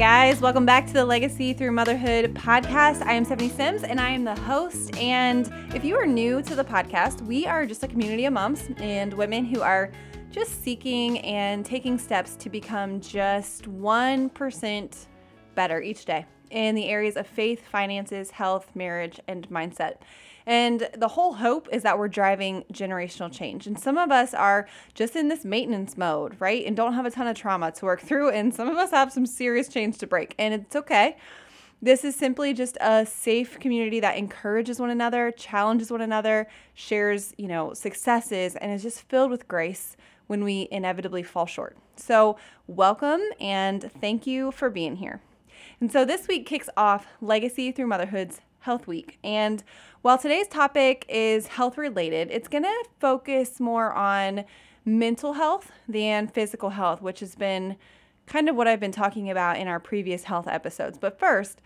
guys, 0.00 0.40
welcome 0.40 0.64
back 0.64 0.86
to 0.86 0.94
the 0.94 1.04
Legacy 1.04 1.52
Through 1.52 1.72
Motherhood 1.72 2.32
podcast. 2.32 3.02
I 3.02 3.12
am 3.12 3.22
Stephanie 3.22 3.50
Sims 3.50 3.82
and 3.82 4.00
I 4.00 4.08
am 4.08 4.24
the 4.24 4.34
host. 4.34 4.96
And 4.96 5.52
if 5.74 5.84
you 5.84 5.94
are 5.94 6.06
new 6.06 6.40
to 6.40 6.54
the 6.54 6.64
podcast, 6.64 7.20
we 7.20 7.46
are 7.46 7.66
just 7.66 7.82
a 7.82 7.86
community 7.86 8.24
of 8.24 8.32
moms 8.32 8.66
and 8.78 9.12
women 9.12 9.44
who 9.44 9.60
are 9.60 9.92
just 10.30 10.64
seeking 10.64 11.18
and 11.18 11.66
taking 11.66 11.98
steps 11.98 12.34
to 12.36 12.48
become 12.48 12.98
just 13.02 13.64
1% 13.64 15.06
better 15.54 15.82
each 15.82 16.06
day 16.06 16.24
in 16.48 16.74
the 16.74 16.88
areas 16.88 17.18
of 17.18 17.26
faith, 17.26 17.60
finances, 17.70 18.30
health, 18.30 18.70
marriage, 18.74 19.20
and 19.28 19.50
mindset. 19.50 19.96
And 20.46 20.88
the 20.96 21.08
whole 21.08 21.34
hope 21.34 21.68
is 21.72 21.82
that 21.82 21.98
we're 21.98 22.08
driving 22.08 22.64
generational 22.72 23.32
change. 23.32 23.66
And 23.66 23.78
some 23.78 23.98
of 23.98 24.10
us 24.10 24.34
are 24.34 24.66
just 24.94 25.16
in 25.16 25.28
this 25.28 25.44
maintenance 25.44 25.96
mode, 25.96 26.36
right? 26.38 26.64
And 26.64 26.76
don't 26.76 26.94
have 26.94 27.06
a 27.06 27.10
ton 27.10 27.26
of 27.26 27.36
trauma 27.36 27.72
to 27.72 27.84
work 27.84 28.00
through. 28.08 28.30
And 28.30 28.54
some 28.54 28.68
of 28.68 28.76
us 28.76 28.90
have 28.90 29.12
some 29.12 29.26
serious 29.26 29.68
change 29.68 29.98
to 29.98 30.06
break. 30.06 30.34
And 30.38 30.54
it's 30.54 30.76
okay. 30.76 31.16
This 31.82 32.04
is 32.04 32.14
simply 32.14 32.52
just 32.52 32.76
a 32.78 33.06
safe 33.06 33.58
community 33.58 34.00
that 34.00 34.18
encourages 34.18 34.78
one 34.78 34.90
another, 34.90 35.30
challenges 35.30 35.90
one 35.90 36.02
another, 36.02 36.46
shares, 36.74 37.32
you 37.38 37.48
know, 37.48 37.72
successes, 37.72 38.54
and 38.56 38.70
is 38.70 38.82
just 38.82 39.00
filled 39.08 39.30
with 39.30 39.48
grace 39.48 39.96
when 40.26 40.44
we 40.44 40.68
inevitably 40.70 41.22
fall 41.22 41.46
short. 41.46 41.78
So, 41.96 42.36
welcome 42.66 43.22
and 43.40 43.90
thank 43.98 44.26
you 44.26 44.50
for 44.52 44.68
being 44.68 44.96
here. 44.96 45.22
And 45.80 45.90
so, 45.90 46.04
this 46.04 46.28
week 46.28 46.44
kicks 46.44 46.68
off 46.76 47.06
Legacy 47.22 47.72
Through 47.72 47.86
Motherhood's 47.86 48.42
Health 48.60 48.86
Week. 48.86 49.18
And 49.24 49.62
while 50.02 50.18
today's 50.18 50.48
topic 50.48 51.04
is 51.08 51.48
health 51.48 51.76
related, 51.76 52.30
it's 52.30 52.48
going 52.48 52.64
to 52.64 52.84
focus 53.00 53.60
more 53.60 53.92
on 53.92 54.44
mental 54.84 55.34
health 55.34 55.70
than 55.88 56.26
physical 56.26 56.70
health, 56.70 57.02
which 57.02 57.20
has 57.20 57.34
been 57.34 57.76
kind 58.26 58.48
of 58.48 58.56
what 58.56 58.68
I've 58.68 58.80
been 58.80 58.92
talking 58.92 59.30
about 59.30 59.58
in 59.58 59.68
our 59.68 59.80
previous 59.80 60.24
health 60.24 60.46
episodes. 60.46 60.98
But 60.98 61.18
first, 61.18 61.60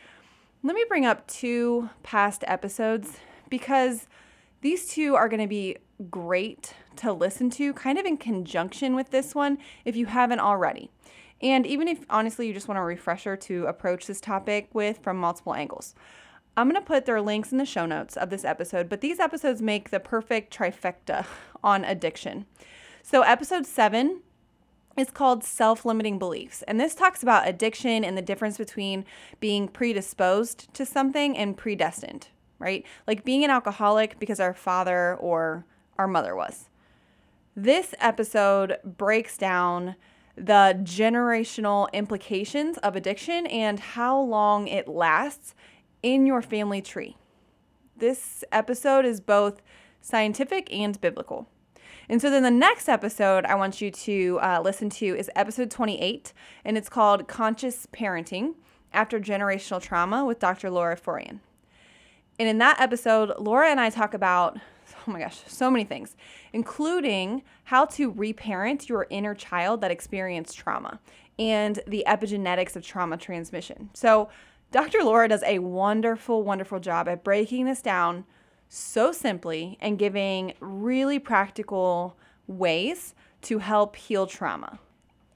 let 0.62 0.74
me 0.74 0.84
bring 0.88 1.04
up 1.04 1.26
two 1.26 1.90
past 2.02 2.42
episodes 2.46 3.18
because 3.50 4.06
these 4.62 4.88
two 4.88 5.14
are 5.14 5.28
going 5.28 5.42
to 5.42 5.46
be 5.46 5.76
great 6.10 6.74
to 6.96 7.12
listen 7.12 7.50
to, 7.50 7.74
kind 7.74 7.98
of 7.98 8.06
in 8.06 8.16
conjunction 8.16 8.96
with 8.96 9.10
this 9.10 9.34
one 9.34 9.58
if 9.84 9.94
you 9.94 10.06
haven't 10.06 10.40
already. 10.40 10.90
And 11.42 11.66
even 11.66 11.86
if 11.86 12.06
honestly 12.08 12.46
you 12.46 12.54
just 12.54 12.68
want 12.68 12.78
a 12.78 12.82
refresher 12.82 13.36
to 13.36 13.66
approach 13.66 14.06
this 14.06 14.20
topic 14.20 14.68
with 14.72 14.98
from 14.98 15.18
multiple 15.18 15.54
angles. 15.54 15.94
I'm 16.56 16.68
going 16.68 16.80
to 16.80 16.86
put 16.86 17.04
their 17.04 17.20
links 17.20 17.50
in 17.50 17.58
the 17.58 17.66
show 17.66 17.84
notes 17.84 18.16
of 18.16 18.30
this 18.30 18.44
episode, 18.44 18.88
but 18.88 19.00
these 19.00 19.18
episodes 19.18 19.60
make 19.60 19.90
the 19.90 20.00
perfect 20.00 20.56
trifecta 20.56 21.26
on 21.64 21.84
addiction. 21.84 22.46
So, 23.02 23.22
episode 23.22 23.66
seven 23.66 24.22
is 24.96 25.10
called 25.10 25.42
Self 25.42 25.84
Limiting 25.84 26.18
Beliefs. 26.18 26.62
And 26.62 26.78
this 26.78 26.94
talks 26.94 27.22
about 27.22 27.48
addiction 27.48 28.04
and 28.04 28.16
the 28.16 28.22
difference 28.22 28.56
between 28.56 29.04
being 29.40 29.68
predisposed 29.68 30.72
to 30.74 30.86
something 30.86 31.36
and 31.36 31.56
predestined, 31.56 32.28
right? 32.58 32.84
Like 33.06 33.24
being 33.24 33.44
an 33.44 33.50
alcoholic 33.50 34.18
because 34.18 34.38
our 34.38 34.54
father 34.54 35.16
or 35.16 35.66
our 35.98 36.06
mother 36.06 36.36
was. 36.36 36.68
This 37.56 37.94
episode 38.00 38.78
breaks 38.84 39.36
down 39.36 39.96
the 40.36 40.78
generational 40.82 41.92
implications 41.92 42.78
of 42.78 42.96
addiction 42.96 43.46
and 43.46 43.78
how 43.78 44.18
long 44.20 44.66
it 44.66 44.88
lasts 44.88 45.54
in 46.04 46.26
your 46.26 46.42
family 46.42 46.82
tree. 46.82 47.16
This 47.96 48.44
episode 48.52 49.06
is 49.06 49.20
both 49.20 49.62
scientific 50.02 50.70
and 50.70 51.00
biblical. 51.00 51.48
And 52.10 52.20
so 52.20 52.28
then 52.28 52.42
the 52.42 52.50
next 52.50 52.90
episode 52.90 53.46
I 53.46 53.54
want 53.54 53.80
you 53.80 53.90
to 53.90 54.38
uh, 54.42 54.60
listen 54.62 54.90
to 54.90 55.06
is 55.06 55.30
episode 55.34 55.70
28, 55.70 56.34
and 56.62 56.76
it's 56.76 56.90
called 56.90 57.26
Conscious 57.26 57.86
Parenting 57.90 58.52
After 58.92 59.18
Generational 59.18 59.80
Trauma 59.80 60.26
with 60.26 60.38
Dr. 60.38 60.70
Laura 60.70 60.94
Froyen. 60.94 61.40
And 62.38 62.50
in 62.50 62.58
that 62.58 62.78
episode, 62.82 63.32
Laura 63.38 63.70
and 63.70 63.80
I 63.80 63.88
talk 63.88 64.12
about, 64.12 64.58
oh 65.08 65.10
my 65.10 65.20
gosh, 65.20 65.40
so 65.46 65.70
many 65.70 65.84
things, 65.84 66.16
including 66.52 67.42
how 67.64 67.86
to 67.86 68.10
reparent 68.10 68.90
your 68.90 69.06
inner 69.08 69.34
child 69.34 69.80
that 69.80 69.90
experienced 69.90 70.58
trauma 70.58 71.00
and 71.38 71.80
the 71.86 72.04
epigenetics 72.06 72.76
of 72.76 72.84
trauma 72.84 73.16
transmission. 73.16 73.88
So, 73.94 74.28
Dr. 74.74 75.04
Laura 75.04 75.28
does 75.28 75.44
a 75.44 75.60
wonderful, 75.60 76.42
wonderful 76.42 76.80
job 76.80 77.06
at 77.06 77.22
breaking 77.22 77.66
this 77.66 77.80
down 77.80 78.24
so 78.68 79.12
simply 79.12 79.78
and 79.80 80.00
giving 80.00 80.52
really 80.58 81.20
practical 81.20 82.16
ways 82.48 83.14
to 83.42 83.60
help 83.60 83.94
heal 83.94 84.26
trauma. 84.26 84.80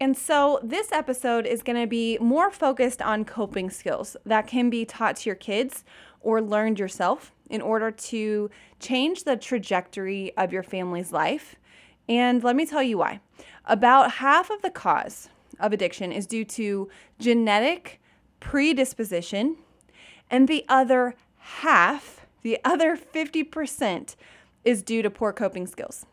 And 0.01 0.17
so, 0.17 0.59
this 0.65 0.91
episode 0.91 1.47
is 1.47 1.63
going 1.63 1.81
to 1.81 1.87
be 1.87 2.19
more 2.21 2.51
focused 2.51 3.01
on 3.01 3.25
coping 3.25 3.71
skills 3.71 4.17
that 4.27 4.49
can 4.49 4.71
be 4.71 4.85
taught 4.85 5.15
to 5.19 5.29
your 5.29 5.37
kids 5.37 5.85
or 6.21 6.43
learned 6.43 6.81
yourself 6.81 7.33
in 7.49 7.61
order 7.61 7.93
to 7.93 8.51
change 8.81 9.23
the 9.23 9.37
trajectory 9.37 10.37
of 10.37 10.53
your 10.53 10.65
family's 10.65 11.13
life. 11.13 11.55
And 12.09 12.43
let 12.43 12.57
me 12.57 12.67
tell 12.67 12.83
you 12.83 12.99
why. 12.99 13.21
About 13.67 14.15
half 14.15 14.51
of 14.51 14.63
the 14.63 14.71
cause 14.71 15.29
of 15.61 15.73
addiction 15.73 16.11
is 16.11 16.27
due 16.27 16.45
to 16.45 16.89
genetic 17.21 18.01
predisposition, 18.41 19.57
and 20.31 20.49
the 20.49 20.65
other 20.69 21.15
half, 21.39 22.27
the 22.43 22.59
other 22.65 22.97
50%, 22.97 24.17
is 24.65 24.83
due 24.83 25.03
to 25.03 25.11
poor 25.11 25.33
coping 25.33 25.67
skills. 25.67 26.07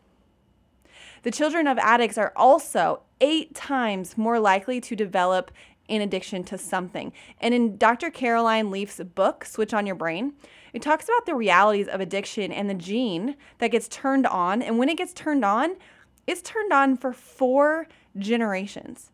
The 1.22 1.30
children 1.30 1.66
of 1.66 1.78
addicts 1.78 2.18
are 2.18 2.32
also 2.36 3.02
eight 3.20 3.54
times 3.54 4.16
more 4.16 4.38
likely 4.38 4.80
to 4.82 4.94
develop 4.94 5.50
an 5.88 6.00
addiction 6.00 6.44
to 6.44 6.58
something. 6.58 7.12
And 7.40 7.54
in 7.54 7.76
Dr. 7.76 8.10
Caroline 8.10 8.70
Leaf's 8.70 9.00
book, 9.00 9.44
Switch 9.44 9.72
on 9.72 9.86
Your 9.86 9.94
Brain, 9.94 10.34
it 10.72 10.82
talks 10.82 11.06
about 11.06 11.26
the 11.26 11.34
realities 11.34 11.88
of 11.88 12.00
addiction 12.00 12.52
and 12.52 12.68
the 12.68 12.74
gene 12.74 13.36
that 13.58 13.70
gets 13.70 13.88
turned 13.88 14.26
on. 14.26 14.62
And 14.62 14.78
when 14.78 14.88
it 14.88 14.98
gets 14.98 15.12
turned 15.12 15.44
on, 15.44 15.76
it's 16.26 16.42
turned 16.42 16.72
on 16.72 16.96
for 16.96 17.12
four 17.12 17.86
generations. 18.18 19.10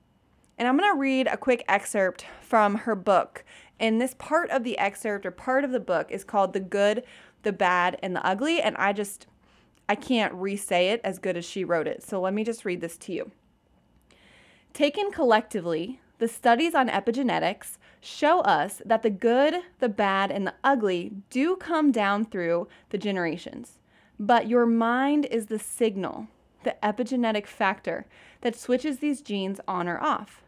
And 0.63 0.69
I'm 0.69 0.79
going 0.79 0.95
to 0.95 0.97
read 0.97 1.27
a 1.27 1.37
quick 1.37 1.65
excerpt 1.67 2.25
from 2.41 2.77
her 2.77 2.95
book. 2.95 3.45
And 3.81 4.01
this 4.01 4.15
part 4.15 4.49
of 4.51 4.63
the 4.63 4.79
excerpt 4.79 5.27
or 5.27 5.33
part 5.33 5.65
of 5.65 5.73
the 5.73 5.81
book 5.81 6.07
is 6.09 6.23
called 6.23 6.53
The 6.53 6.61
Good, 6.61 7.03
the 7.43 7.53
Bad, 7.53 7.99
and 8.01 8.15
the 8.15 8.25
Ugly. 8.25 8.63
And 8.63 8.77
I 8.77 8.93
just, 8.93 9.27
I 9.89 9.97
can't 9.97 10.33
re 10.33 10.57
say 10.57 10.91
it 10.91 11.01
as 11.03 11.19
good 11.19 11.37
as 11.37 11.45
she 11.45 11.65
wrote 11.65 11.89
it. 11.89 12.05
So 12.05 12.21
let 12.21 12.33
me 12.33 12.45
just 12.45 12.65
read 12.65 12.81
this 12.81 12.97
to 12.99 13.13
you. 13.13 13.33
Taken 14.73 15.11
collectively, 15.11 16.01
the 16.19 16.29
studies 16.29 16.77
on 16.77 16.89
epigenetics 16.89 17.79
show 18.01 18.39
us 18.43 18.81
that 18.87 19.03
the 19.03 19.11
good, 19.11 19.57
the 19.81 19.89
bad, 19.89 20.31
and 20.31 20.47
the 20.47 20.55
ugly 20.63 21.11
do 21.29 21.57
come 21.57 21.91
down 21.91 22.25
through 22.25 22.69
the 22.91 22.99
generations. 22.99 23.81
But 24.17 24.47
your 24.47 24.67
mind 24.67 25.25
is 25.25 25.47
the 25.47 25.59
signal, 25.59 26.29
the 26.63 26.77
epigenetic 26.85 27.49
factor 27.49 28.07
that 28.43 28.55
switches 28.55 28.99
these 29.01 29.23
genes 29.23 29.59
on 29.67 29.89
or 29.89 30.01
off. 30.01 30.42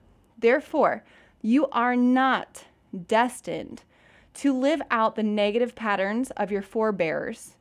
Therefore, 0.44 1.02
you 1.40 1.68
are 1.68 1.96
not 1.96 2.64
destined 3.06 3.82
to 4.34 4.52
live 4.52 4.82
out 4.90 5.16
the 5.16 5.22
negative 5.22 5.74
patterns 5.74 6.30
of 6.32 6.50
your 6.50 6.60
forebears. 6.60 7.56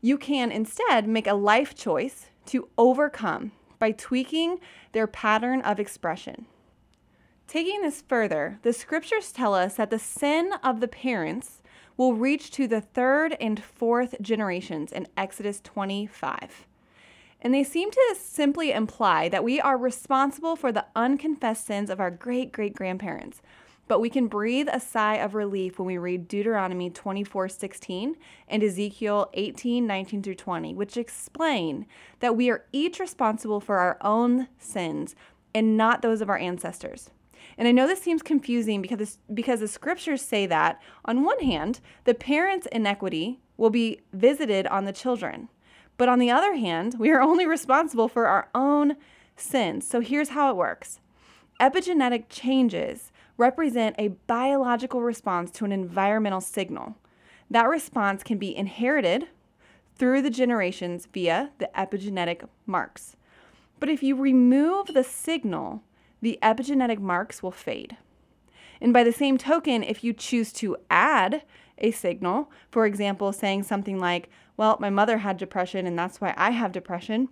You 0.00 0.18
can 0.18 0.50
instead 0.50 1.06
make 1.06 1.28
a 1.28 1.34
life 1.34 1.76
choice 1.76 2.26
to 2.46 2.68
overcome 2.76 3.52
by 3.78 3.92
tweaking 3.92 4.58
their 4.90 5.06
pattern 5.06 5.60
of 5.60 5.78
expression. 5.78 6.46
Taking 7.46 7.82
this 7.82 8.02
further, 8.02 8.58
the 8.62 8.72
scriptures 8.72 9.30
tell 9.30 9.54
us 9.54 9.76
that 9.76 9.90
the 9.90 10.00
sin 10.00 10.54
of 10.64 10.80
the 10.80 10.88
parents 10.88 11.62
will 11.96 12.14
reach 12.14 12.50
to 12.50 12.66
the 12.66 12.80
third 12.80 13.36
and 13.40 13.62
fourth 13.62 14.20
generations 14.20 14.90
in 14.90 15.06
Exodus 15.16 15.60
25 15.60 16.66
and 17.44 17.52
they 17.52 17.62
seem 17.62 17.90
to 17.90 18.16
simply 18.18 18.72
imply 18.72 19.28
that 19.28 19.44
we 19.44 19.60
are 19.60 19.76
responsible 19.76 20.56
for 20.56 20.72
the 20.72 20.86
unconfessed 20.96 21.66
sins 21.66 21.90
of 21.90 22.00
our 22.00 22.10
great 22.10 22.50
great 22.50 22.74
grandparents. 22.74 23.42
But 23.86 24.00
we 24.00 24.08
can 24.08 24.28
breathe 24.28 24.68
a 24.72 24.80
sigh 24.80 25.16
of 25.16 25.34
relief 25.34 25.78
when 25.78 25.84
we 25.86 25.98
read 25.98 26.26
Deuteronomy 26.26 26.88
24 26.88 27.50
16 27.50 28.16
and 28.48 28.62
Ezekiel 28.62 29.28
18 29.34 29.86
19 29.86 30.22
through 30.22 30.34
20, 30.36 30.74
which 30.74 30.96
explain 30.96 31.86
that 32.20 32.34
we 32.34 32.48
are 32.48 32.64
each 32.72 32.98
responsible 32.98 33.60
for 33.60 33.76
our 33.76 33.98
own 34.00 34.48
sins 34.58 35.14
and 35.54 35.76
not 35.76 36.00
those 36.00 36.22
of 36.22 36.30
our 36.30 36.38
ancestors. 36.38 37.10
And 37.58 37.68
I 37.68 37.72
know 37.72 37.86
this 37.86 38.00
seems 38.00 38.22
confusing 38.22 38.80
because, 38.80 39.18
because 39.32 39.60
the 39.60 39.68
scriptures 39.68 40.22
say 40.22 40.46
that, 40.46 40.80
on 41.04 41.24
one 41.24 41.40
hand, 41.40 41.80
the 42.04 42.14
parent's 42.14 42.66
inequity 42.72 43.40
will 43.58 43.68
be 43.70 44.00
visited 44.14 44.66
on 44.68 44.86
the 44.86 44.92
children. 44.92 45.50
But 45.96 46.08
on 46.08 46.18
the 46.18 46.30
other 46.30 46.54
hand, 46.54 46.96
we 46.98 47.10
are 47.10 47.20
only 47.20 47.46
responsible 47.46 48.08
for 48.08 48.26
our 48.26 48.48
own 48.54 48.96
sins. 49.36 49.86
So 49.86 50.00
here's 50.00 50.30
how 50.30 50.50
it 50.50 50.56
works 50.56 51.00
epigenetic 51.60 52.24
changes 52.28 53.12
represent 53.36 53.96
a 53.98 54.08
biological 54.26 55.02
response 55.02 55.50
to 55.52 55.64
an 55.64 55.72
environmental 55.72 56.40
signal. 56.40 56.96
That 57.50 57.68
response 57.68 58.22
can 58.22 58.38
be 58.38 58.56
inherited 58.56 59.28
through 59.96 60.22
the 60.22 60.30
generations 60.30 61.06
via 61.12 61.50
the 61.58 61.70
epigenetic 61.76 62.48
marks. 62.66 63.16
But 63.78 63.88
if 63.88 64.02
you 64.02 64.16
remove 64.16 64.88
the 64.88 65.04
signal, 65.04 65.82
the 66.20 66.38
epigenetic 66.42 66.98
marks 66.98 67.42
will 67.42 67.50
fade. 67.50 67.96
And 68.80 68.92
by 68.92 69.04
the 69.04 69.12
same 69.12 69.38
token, 69.38 69.82
if 69.82 70.02
you 70.02 70.12
choose 70.12 70.52
to 70.54 70.76
add 70.90 71.42
a 71.78 71.90
signal, 71.90 72.50
for 72.70 72.86
example, 72.86 73.32
saying 73.32 73.64
something 73.64 73.98
like, 73.98 74.28
Well, 74.56 74.76
my 74.80 74.90
mother 74.90 75.18
had 75.18 75.36
depression 75.36 75.86
and 75.86 75.98
that's 75.98 76.20
why 76.20 76.34
I 76.36 76.50
have 76.50 76.72
depression, 76.72 77.28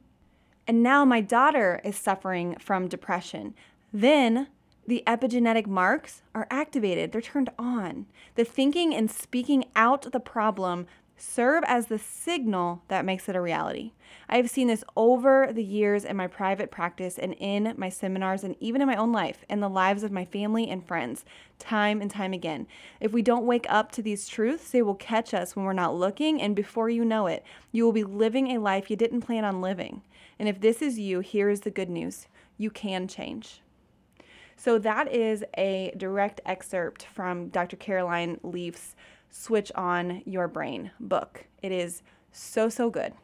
and 0.67 0.83
now 0.83 1.05
my 1.05 1.21
daughter 1.21 1.81
is 1.85 1.97
suffering 1.97 2.57
from 2.59 2.89
depression, 2.89 3.55
then 3.93 4.49
the 4.87 5.03
epigenetic 5.07 5.67
marks 5.67 6.23
are 6.35 6.47
activated, 6.51 7.13
they're 7.13 7.21
turned 7.21 7.51
on. 7.59 8.07
The 8.35 8.45
thinking 8.45 8.95
and 8.95 9.11
speaking 9.11 9.67
out 9.77 10.11
the 10.11 10.21
problem 10.21 10.87
serve 11.23 11.63
as 11.69 11.87
the 11.87 11.99
signal 11.99 12.83
that 12.89 13.05
makes 13.05 13.29
it 13.29 13.37
a 13.37 13.41
reality. 13.41 13.93
I 14.29 14.37
have 14.39 14.51
seen 14.51 14.67
this 14.67 14.83
over 14.97 15.51
the 15.53 15.63
years 15.63 16.05
in 16.05 16.17
my 16.17 16.27
private 16.27 16.71
practice 16.71 17.17
and 17.17 17.35
in 17.35 17.75
my 17.77 17.91
seminars 17.91 18.43
and 18.43 18.57
even 18.59 18.83
in 18.83 18.89
my 18.89 18.97
own 18.97 19.13
life 19.13 19.45
and 19.49 19.63
the 19.63 19.69
lives 19.69 20.03
of 20.03 20.11
my 20.11 20.25
family 20.25 20.69
and 20.69 20.85
friends, 20.85 21.25
time 21.61 22.01
and 22.01 22.11
time 22.11 22.33
again. 22.33 22.67
If 23.01 23.13
we 23.13 23.23
don't 23.23 23.47
wake 23.47 23.67
up 23.69 23.93
to 23.93 24.03
these 24.03 24.27
truths, 24.27 24.71
they 24.71 24.83
will 24.83 24.97
catch 24.97 25.33
us 25.33 25.55
when 25.55 25.65
we're 25.65 25.73
not 25.73 25.95
looking, 25.95 26.43
and 26.43 26.57
before 26.57 26.91
you 26.91 27.05
know 27.05 27.29
it, 27.29 27.45
you 27.71 27.85
will 27.85 27.93
be 27.93 28.05
living 28.05 28.49
a 28.49 28.59
life 28.59 28.91
you 28.91 28.97
didn't 28.97 29.21
plan 29.21 29.45
on 29.45 29.61
living. 29.61 30.03
And 30.41 30.49
if 30.49 30.61
this 30.61 30.83
is 30.83 30.99
you, 30.99 31.21
here 31.21 31.49
is 31.49 31.61
the 31.61 31.71
good 31.71 31.89
news 31.89 32.27
you 32.59 32.69
can 32.69 33.07
change. 33.07 33.63
So, 34.57 34.79
that 34.79 35.13
is 35.13 35.45
a 35.57 35.93
direct 35.97 36.41
excerpt 36.47 37.05
from 37.05 37.49
Dr. 37.49 37.77
Caroline 37.77 38.39
Leaf's 38.43 38.95
Switch 39.33 39.73
On 39.75 40.23
Your 40.25 40.47
Brain 40.47 40.93
book. 41.01 41.47
It 41.63 41.73
is 41.73 42.03
so, 42.31 42.69
so 42.69 42.91
good. 42.91 43.15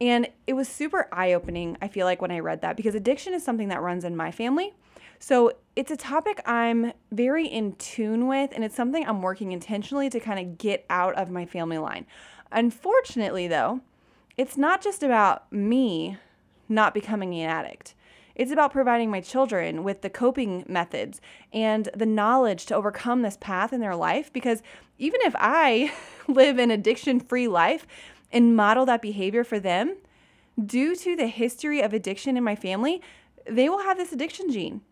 And 0.00 0.28
it 0.46 0.52
was 0.52 0.68
super 0.68 1.08
eye 1.10 1.32
opening, 1.32 1.78
I 1.80 1.88
feel 1.88 2.06
like, 2.06 2.20
when 2.20 2.30
I 2.30 2.38
read 2.38 2.60
that 2.60 2.76
because 2.76 2.94
addiction 2.94 3.32
is 3.32 3.42
something 3.42 3.68
that 3.68 3.80
runs 3.80 4.04
in 4.04 4.14
my 4.14 4.30
family. 4.30 4.74
So 5.18 5.52
it's 5.74 5.90
a 5.90 5.96
topic 5.96 6.42
I'm 6.44 6.92
very 7.10 7.46
in 7.46 7.74
tune 7.76 8.28
with, 8.28 8.52
and 8.54 8.62
it's 8.62 8.76
something 8.76 9.06
I'm 9.06 9.22
working 9.22 9.52
intentionally 9.52 10.10
to 10.10 10.20
kind 10.20 10.38
of 10.38 10.58
get 10.58 10.84
out 10.90 11.14
of 11.14 11.30
my 11.30 11.46
family 11.46 11.78
line. 11.78 12.06
Unfortunately, 12.52 13.48
though, 13.48 13.80
it's 14.36 14.58
not 14.58 14.82
just 14.82 15.02
about 15.02 15.50
me 15.50 16.18
not 16.68 16.92
becoming 16.92 17.34
an 17.34 17.48
addict. 17.48 17.94
It's 18.36 18.52
about 18.52 18.70
providing 18.70 19.10
my 19.10 19.22
children 19.22 19.82
with 19.82 20.02
the 20.02 20.10
coping 20.10 20.62
methods 20.68 21.22
and 21.54 21.88
the 21.96 22.04
knowledge 22.04 22.66
to 22.66 22.74
overcome 22.74 23.22
this 23.22 23.38
path 23.40 23.72
in 23.72 23.80
their 23.80 23.96
life. 23.96 24.30
Because 24.30 24.62
even 24.98 25.20
if 25.22 25.34
I 25.38 25.90
live 26.28 26.58
an 26.58 26.70
addiction 26.70 27.18
free 27.18 27.48
life 27.48 27.86
and 28.30 28.54
model 28.54 28.84
that 28.86 29.00
behavior 29.00 29.42
for 29.42 29.58
them, 29.58 29.96
due 30.62 30.94
to 30.96 31.16
the 31.16 31.28
history 31.28 31.80
of 31.80 31.94
addiction 31.94 32.36
in 32.36 32.44
my 32.44 32.54
family, 32.54 33.00
they 33.48 33.70
will 33.70 33.82
have 33.82 33.96
this 33.96 34.12
addiction 34.12 34.52
gene. 34.52 34.82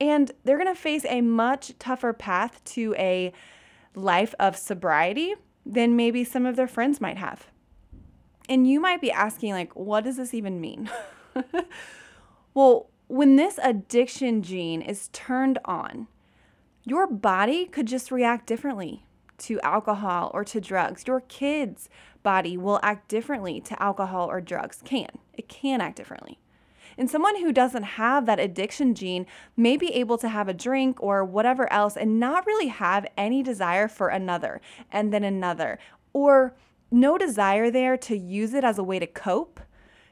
And 0.00 0.32
they're 0.44 0.56
to 0.56 0.74
face 0.74 1.04
a 1.06 1.20
much 1.20 1.78
tougher 1.78 2.14
path 2.14 2.64
to 2.64 2.94
a 2.96 3.30
life 3.94 4.34
of 4.40 4.56
sobriety 4.56 5.34
than 5.66 5.96
maybe 5.96 6.24
some 6.24 6.46
of 6.46 6.56
their 6.56 6.66
friends 6.66 6.98
might 6.98 7.18
have. 7.18 7.48
And 8.48 8.66
you 8.66 8.80
might 8.80 9.02
be 9.02 9.12
asking, 9.12 9.52
like, 9.52 9.76
what 9.76 10.04
does 10.04 10.16
this 10.16 10.32
even 10.32 10.62
mean? 10.62 10.88
Well, 12.54 12.90
when 13.06 13.36
this 13.36 13.58
addiction 13.62 14.42
gene 14.42 14.82
is 14.82 15.08
turned 15.12 15.58
on, 15.64 16.08
your 16.84 17.06
body 17.06 17.66
could 17.66 17.86
just 17.86 18.10
react 18.10 18.46
differently 18.46 19.04
to 19.38 19.60
alcohol 19.60 20.30
or 20.34 20.44
to 20.44 20.60
drugs. 20.60 21.04
Your 21.06 21.20
kid's 21.20 21.88
body 22.22 22.56
will 22.56 22.80
act 22.82 23.08
differently 23.08 23.60
to 23.62 23.82
alcohol 23.82 24.30
or 24.30 24.40
drugs. 24.40 24.80
Can. 24.84 25.08
It 25.32 25.48
can 25.48 25.80
act 25.80 25.96
differently. 25.96 26.38
And 26.98 27.08
someone 27.08 27.36
who 27.36 27.52
doesn't 27.52 27.82
have 27.82 28.26
that 28.26 28.40
addiction 28.40 28.94
gene 28.94 29.26
may 29.56 29.76
be 29.76 29.94
able 29.94 30.18
to 30.18 30.28
have 30.28 30.48
a 30.48 30.54
drink 30.54 31.02
or 31.02 31.24
whatever 31.24 31.72
else 31.72 31.96
and 31.96 32.20
not 32.20 32.46
really 32.46 32.66
have 32.68 33.06
any 33.16 33.42
desire 33.42 33.88
for 33.88 34.08
another 34.08 34.60
and 34.90 35.12
then 35.12 35.24
another, 35.24 35.78
or 36.12 36.54
no 36.90 37.16
desire 37.16 37.70
there 37.70 37.96
to 37.96 38.16
use 38.16 38.52
it 38.52 38.64
as 38.64 38.78
a 38.78 38.84
way 38.84 38.98
to 38.98 39.06
cope 39.06 39.60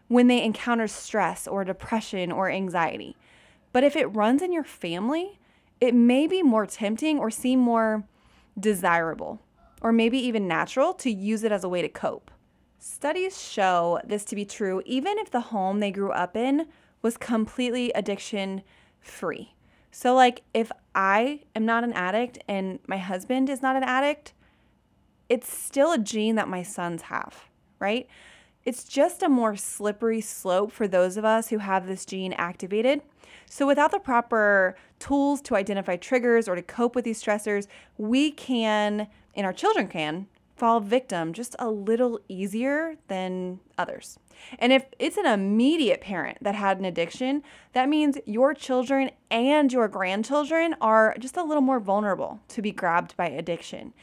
when 0.09 0.27
they 0.27 0.43
encounter 0.43 0.89
stress 0.89 1.47
or 1.47 1.65
depression 1.65 2.33
or 2.33 2.51
anxiety. 2.51 3.17
But 3.73 3.85
if 3.85 3.95
it 3.95 4.07
runs 4.07 4.43
in 4.43 4.53
your 4.53 4.65
family, 4.65 5.39
it 5.81 5.95
may 5.95 6.27
be 6.27 6.43
more 6.43 6.67
tempting 6.67 7.19
or 7.19 7.31
seem 7.31 7.61
more 7.61 8.05
desirable, 8.59 9.41
or 9.81 9.93
maybe 9.93 10.19
even 10.19 10.49
natural 10.49 10.93
to 10.95 11.11
use 11.11 11.45
it 11.45 11.53
as 11.53 11.63
a 11.63 11.69
way 11.69 11.83
to 11.83 11.89
cope. 11.89 12.31
Studies 12.79 13.41
show 13.41 14.01
this 14.05 14.25
to 14.27 14.37
be 14.37 14.45
true 14.45 14.83
even 14.87 15.19
if 15.19 15.31
the 15.31 15.41
home 15.41 15.81
they 15.81 15.91
grew 15.91 16.13
up 16.13 16.37
in 16.37 16.67
was 17.03 17.17
completely 17.17 17.93
addiction 17.93 18.63
free. 19.01 19.55
So, 19.91 20.15
like, 20.15 20.43
if 20.55 20.71
I 20.95 21.41
am 21.55 21.65
not 21.65 21.85
an 21.85 21.93
addict 21.93 22.39
and 22.49 22.79
my 22.87 22.99
husband 22.99 23.49
is 23.49 23.63
not 23.63 23.77
an 23.77 23.83
addict, 23.83 24.33
it's 25.29 25.53
still 25.53 25.93
a 25.93 25.99
gene 25.99 26.37
that 26.37 26.49
my 26.49 26.63
sons 26.63 27.03
have, 27.03 27.49
right? 27.79 28.07
It's 28.69 28.85
just 28.85 29.23
a 29.23 29.31
more 29.31 29.57
slippery 29.57 30.21
slope 30.21 30.73
for 30.73 30.87
those 30.87 31.17
of 31.17 31.25
us 31.25 31.49
who 31.49 31.57
have 31.57 31.87
this 31.87 32.05
gene 32.05 32.35
activated. 32.35 33.01
So, 33.49 33.67
without 33.67 33.93
the 33.93 33.99
proper 33.99 34.77
tools 34.99 35.41
to 35.45 35.57
identify 35.57 35.97
triggers 35.97 36.47
or 36.47 36.55
to 36.55 36.61
cope 36.61 36.95
with 36.95 37.07
these 37.07 37.23
stressors, 37.23 37.67
we 37.97 38.31
can, 38.31 39.09
and 39.35 39.47
our 39.47 39.55
children 39.55 39.89
can, 39.89 40.27
fall 40.55 40.81
victim 40.81 41.33
just 41.33 41.57
a 41.59 41.71
little 41.71 42.21
easier 42.29 42.97
than 43.07 43.61
others. 43.79 44.19
And 44.59 44.71
if 44.71 44.85
it's 44.99 45.17
an 45.17 45.25
immediate 45.25 46.03
parent 46.03 46.37
that 46.43 46.55
had 46.55 46.79
an 46.79 46.85
addiction, 46.85 47.43
that 47.73 47.89
means 47.89 48.19
your 48.27 48.53
children 48.53 49.13
and 49.31 49.73
your 49.73 49.89
grandchildren 49.89 50.77
are 50.83 51.17
just 51.19 51.39
a 51.39 51.43
little 51.43 51.63
more 51.63 51.81
vulnerable 51.81 52.41
to 52.49 52.61
be 52.61 52.73
grabbed 52.73 53.17
by 53.17 53.31
addiction. 53.31 53.95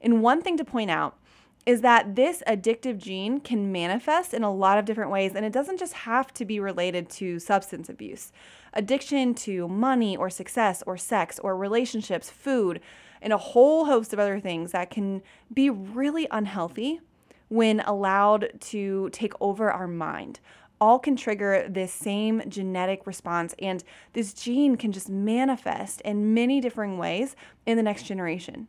And 0.00 0.22
one 0.22 0.42
thing 0.42 0.56
to 0.58 0.64
point 0.64 0.92
out 0.92 1.16
is 1.64 1.80
that 1.80 2.16
this 2.16 2.42
addictive 2.46 2.98
gene 2.98 3.40
can 3.40 3.70
manifest 3.70 4.34
in 4.34 4.42
a 4.42 4.52
lot 4.52 4.78
of 4.78 4.84
different 4.84 5.10
ways, 5.10 5.34
and 5.34 5.44
it 5.46 5.52
doesn't 5.52 5.78
just 5.78 5.92
have 5.92 6.34
to 6.34 6.44
be 6.44 6.58
related 6.58 7.08
to 7.08 7.38
substance 7.38 7.88
abuse. 7.88 8.32
Addiction 8.74 9.34
to 9.34 9.68
money 9.68 10.16
or 10.16 10.28
success 10.28 10.82
or 10.86 10.96
sex 10.96 11.38
or 11.38 11.56
relationships, 11.56 12.30
food, 12.30 12.80
and 13.20 13.32
a 13.32 13.38
whole 13.38 13.84
host 13.84 14.12
of 14.12 14.18
other 14.18 14.40
things 14.40 14.72
that 14.72 14.90
can 14.90 15.22
be 15.52 15.70
really 15.70 16.26
unhealthy 16.32 17.00
when 17.48 17.80
allowed 17.80 18.50
to 18.58 19.08
take 19.10 19.32
over 19.40 19.70
our 19.70 19.86
mind. 19.86 20.40
All 20.80 20.98
can 20.98 21.14
trigger 21.14 21.68
this 21.68 21.92
same 21.92 22.42
genetic 22.48 23.06
response, 23.06 23.54
and 23.60 23.84
this 24.14 24.34
gene 24.34 24.76
can 24.76 24.90
just 24.90 25.08
manifest 25.08 26.00
in 26.00 26.34
many 26.34 26.60
different 26.60 26.98
ways 26.98 27.36
in 27.66 27.76
the 27.76 27.84
next 27.84 28.02
generation. 28.02 28.66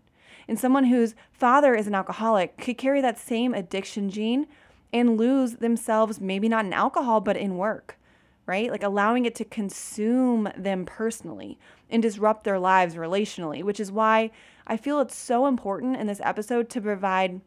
And 0.48 0.60
someone 0.60 0.86
whose 0.86 1.16
father 1.32 1.76
is 1.76 1.88
an 1.88 1.96
alcoholic 1.96 2.58
could 2.58 2.78
carry 2.78 3.02
that 3.02 3.20
same 3.20 3.54
addiction 3.54 4.10
gene 4.10 4.48
and 4.92 5.18
lose 5.18 5.54
themselves, 5.54 6.22
maybe 6.22 6.48
not 6.48 6.66
in 6.66 6.74
alcohol, 6.74 7.20
but 7.20 7.38
in 7.38 7.58
work, 7.58 7.98
right? 8.46 8.70
Like 8.70 8.84
allowing 8.84 9.26
it 9.26 9.36
to 9.36 9.46
consume 9.46 10.50
them 10.56 10.86
personally 10.86 11.58
and 11.90 12.02
disrupt 12.02 12.44
their 12.44 12.60
lives 12.60 12.96
relationally, 12.96 13.64
which 13.64 13.80
is 13.80 13.92
why 13.92 14.32
I 14.68 14.78
feel 14.78 15.00
it's 15.00 15.16
so 15.16 15.48
important 15.48 15.98
in 15.98 16.08
this 16.08 16.22
episode 16.24 16.70
to 16.70 16.82
provide 16.82 17.42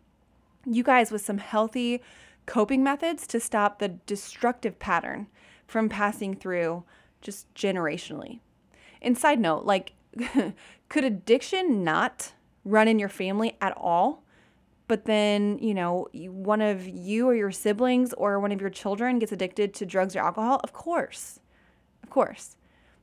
you 0.64 0.82
guys 0.82 1.10
with 1.10 1.24
some 1.24 1.38
healthy 1.38 2.02
coping 2.46 2.82
methods 2.82 3.26
to 3.28 3.40
stop 3.40 3.78
the 3.78 3.88
destructive 3.88 4.78
pattern 4.78 5.26
from 5.66 5.88
passing 5.88 6.34
through 6.34 6.84
just 7.20 7.52
generationally. 7.54 8.40
And 9.02 9.16
side 9.16 9.40
note, 9.40 9.64
like, 9.64 9.92
could 10.88 11.04
addiction 11.04 11.84
not 11.84 12.32
run 12.66 12.88
in 12.88 12.98
your 12.98 13.08
family 13.08 13.56
at 13.60 13.72
all, 13.76 14.24
but 14.88 15.04
then, 15.04 15.58
you 15.58 15.72
know, 15.72 16.08
one 16.12 16.60
of 16.60 16.86
you 16.86 17.28
or 17.28 17.34
your 17.34 17.52
siblings 17.52 18.12
or 18.14 18.38
one 18.38 18.52
of 18.52 18.60
your 18.60 18.70
children 18.70 19.18
gets 19.18 19.32
addicted 19.32 19.72
to 19.74 19.86
drugs 19.86 20.14
or 20.14 20.20
alcohol, 20.20 20.60
of 20.62 20.72
course. 20.72 21.40
Of 22.02 22.10
course. 22.10 22.56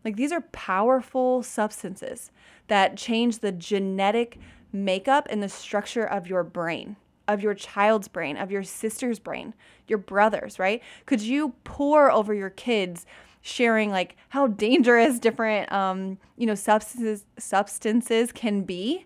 Like 0.06 0.18
these 0.18 0.32
are 0.32 0.42
powerful 0.52 1.44
substances 1.44 2.30
that 2.68 2.98
change 2.98 3.40
the 3.40 3.52
genetic 3.52 4.38
makeup 4.74 5.28
and 5.30 5.42
the 5.42 5.50
structure 5.50 6.06
of 6.06 6.28
your 6.28 6.44
brain, 6.44 6.98
of 7.28 7.42
your 7.42 7.54
child's 7.54 8.10
brain, 8.10 8.36
of 8.36 8.52
your 8.52 8.64
sister's 8.64 9.20
brain, 9.20 9.54
your 9.88 9.98
brother's, 9.98 10.60
right? 10.60 10.82
Could 11.06 11.22
you 11.22 11.54
pour 11.64 12.12
over 12.12 12.34
your 12.34 12.50
kids 12.50 13.06
sharing 13.42 13.92
like 13.92 14.18
how 14.30 14.48
dangerous 14.48 15.20
different 15.20 15.72
um, 15.72 16.18
you 16.38 16.46
know, 16.46 16.56
substances 16.56 17.26
substances 17.38 18.34
can 18.34 18.64
be? 18.64 19.06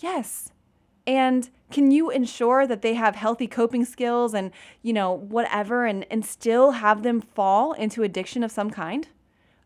Yes. 0.00 0.50
And 1.06 1.50
can 1.70 1.90
you 1.90 2.10
ensure 2.10 2.66
that 2.66 2.82
they 2.82 2.94
have 2.94 3.14
healthy 3.16 3.46
coping 3.46 3.84
skills 3.84 4.34
and, 4.34 4.50
you 4.82 4.92
know, 4.92 5.12
whatever 5.12 5.86
and, 5.86 6.06
and 6.10 6.24
still 6.24 6.72
have 6.72 7.02
them 7.02 7.20
fall 7.20 7.72
into 7.72 8.02
addiction 8.02 8.42
of 8.42 8.50
some 8.52 8.70
kind? 8.70 9.08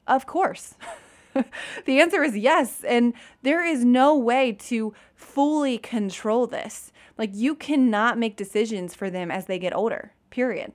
Of 0.06 0.26
course. 0.26 0.74
the 1.84 2.00
answer 2.00 2.22
is 2.24 2.36
yes. 2.36 2.82
And 2.84 3.14
there 3.42 3.64
is 3.64 3.84
no 3.84 4.16
way 4.16 4.52
to 4.52 4.94
fully 5.14 5.78
control 5.78 6.46
this. 6.46 6.92
Like, 7.16 7.30
you 7.34 7.54
cannot 7.54 8.18
make 8.18 8.36
decisions 8.36 8.94
for 8.94 9.10
them 9.10 9.30
as 9.30 9.46
they 9.46 9.58
get 9.58 9.74
older, 9.74 10.12
period. 10.30 10.72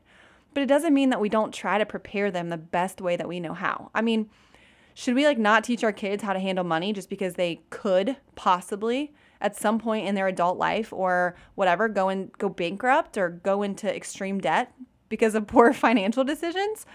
But 0.53 0.63
it 0.63 0.67
doesn't 0.67 0.93
mean 0.93 1.09
that 1.09 1.21
we 1.21 1.29
don't 1.29 1.53
try 1.53 1.77
to 1.77 1.85
prepare 1.85 2.29
them 2.31 2.49
the 2.49 2.57
best 2.57 3.01
way 3.01 3.15
that 3.15 3.27
we 3.27 3.39
know 3.39 3.53
how. 3.53 3.89
I 3.95 4.01
mean, 4.01 4.29
Should 4.93 5.15
we 5.15 5.25
like 5.25 5.37
not 5.39 5.63
teach 5.63 5.83
our 5.83 5.91
kids 5.91 6.23
how 6.23 6.33
to 6.33 6.39
handle 6.39 6.63
money 6.63 6.93
just 6.93 7.09
because 7.09 7.33
they 7.35 7.61
could 7.69 8.17
possibly 8.35 9.13
at 9.43 9.55
some 9.55 9.77
point 9.77 10.07
in 10.07 10.15
their 10.15 10.27
adult 10.27 10.57
life 10.57 10.91
or 10.91 11.35
whatever 11.53 11.87
go 11.87 12.09
and 12.09 12.31
go 12.39 12.49
bankrupt 12.49 13.17
or 13.17 13.29
go 13.29 13.61
into 13.61 13.93
extreme 13.93 14.39
debt 14.39 14.73
because 15.09 15.35
of 15.35 15.45
poor 15.47 15.73
financial 15.73 16.23
decisions? 16.23 16.87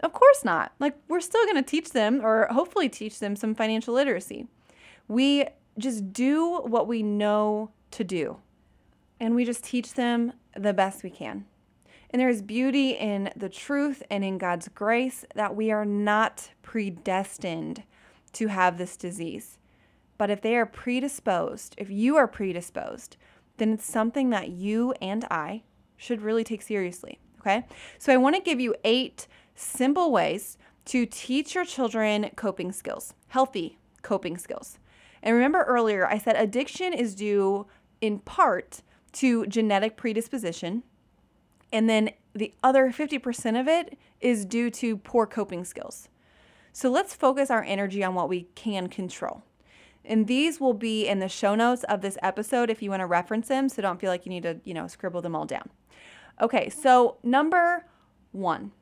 Of 0.00 0.12
course 0.12 0.44
not. 0.44 0.72
Like 0.80 0.96
we're 1.08 1.20
still 1.20 1.44
going 1.44 1.56
to 1.56 1.62
teach 1.62 1.92
them 1.92 2.20
or 2.22 2.48
hopefully 2.50 2.90
teach 2.90 3.20
them 3.20 3.36
some 3.36 3.54
financial 3.54 3.94
literacy. 3.94 4.48
We 5.08 5.46
just 5.78 6.12
do 6.12 6.58
what 6.58 6.86
we 6.86 7.02
know 7.02 7.70
to 7.92 8.04
do. 8.04 8.38
And 9.20 9.34
we 9.34 9.44
just 9.44 9.64
teach 9.64 9.94
them 9.94 10.32
the 10.56 10.74
best 10.74 11.02
we 11.02 11.10
can. 11.10 11.46
And 12.10 12.20
there 12.20 12.28
is 12.28 12.42
beauty 12.42 12.90
in 12.90 13.30
the 13.36 13.48
truth 13.48 14.02
and 14.10 14.24
in 14.24 14.38
God's 14.38 14.68
grace 14.68 15.24
that 15.34 15.56
we 15.56 15.70
are 15.70 15.84
not 15.84 16.50
predestined 16.62 17.84
to 18.34 18.48
have 18.48 18.78
this 18.78 18.96
disease. 18.96 19.58
But 20.16 20.30
if 20.30 20.40
they 20.40 20.56
are 20.56 20.66
predisposed, 20.66 21.74
if 21.78 21.90
you 21.90 22.16
are 22.16 22.28
predisposed, 22.28 23.16
then 23.56 23.72
it's 23.72 23.84
something 23.84 24.30
that 24.30 24.48
you 24.48 24.92
and 25.00 25.24
I 25.30 25.62
should 25.96 26.22
really 26.22 26.44
take 26.44 26.62
seriously. 26.62 27.18
Okay. 27.40 27.66
So 27.98 28.12
I 28.12 28.16
want 28.16 28.36
to 28.36 28.42
give 28.42 28.60
you 28.60 28.74
eight 28.84 29.26
simple 29.54 30.10
ways 30.10 30.56
to 30.86 31.06
teach 31.06 31.54
your 31.54 31.64
children 31.64 32.30
coping 32.36 32.72
skills, 32.72 33.14
healthy 33.28 33.78
coping 34.02 34.36
skills. 34.38 34.78
And 35.22 35.34
remember 35.34 35.62
earlier, 35.62 36.06
I 36.06 36.18
said 36.18 36.36
addiction 36.36 36.92
is 36.92 37.14
due 37.14 37.66
in 38.00 38.18
part 38.18 38.82
to 39.12 39.46
genetic 39.46 39.96
predisposition. 39.96 40.82
And 41.72 41.88
then 41.88 42.10
the 42.34 42.52
other 42.62 42.90
50% 42.90 43.60
of 43.60 43.68
it 43.68 43.98
is 44.20 44.44
due 44.44 44.70
to 44.70 44.96
poor 44.96 45.26
coping 45.26 45.64
skills. 45.64 46.08
So 46.72 46.90
let's 46.90 47.14
focus 47.14 47.50
our 47.50 47.62
energy 47.62 48.02
on 48.02 48.14
what 48.14 48.28
we 48.28 48.48
can 48.54 48.88
control. 48.88 49.44
And 50.04 50.26
these 50.26 50.60
will 50.60 50.74
be 50.74 51.06
in 51.06 51.18
the 51.18 51.28
show 51.28 51.54
notes 51.54 51.84
of 51.84 52.02
this 52.02 52.18
episode 52.22 52.70
if 52.70 52.82
you 52.82 52.90
want 52.90 53.00
to 53.00 53.06
reference 53.06 53.48
them. 53.48 53.68
So 53.68 53.80
don't 53.80 54.00
feel 54.00 54.10
like 54.10 54.26
you 54.26 54.30
need 54.30 54.42
to, 54.42 54.60
you 54.64 54.74
know, 54.74 54.86
scribble 54.86 55.22
them 55.22 55.34
all 55.34 55.46
down. 55.46 55.70
Okay, 56.40 56.68
so 56.68 57.16
number 57.22 57.86
one, 58.32 58.72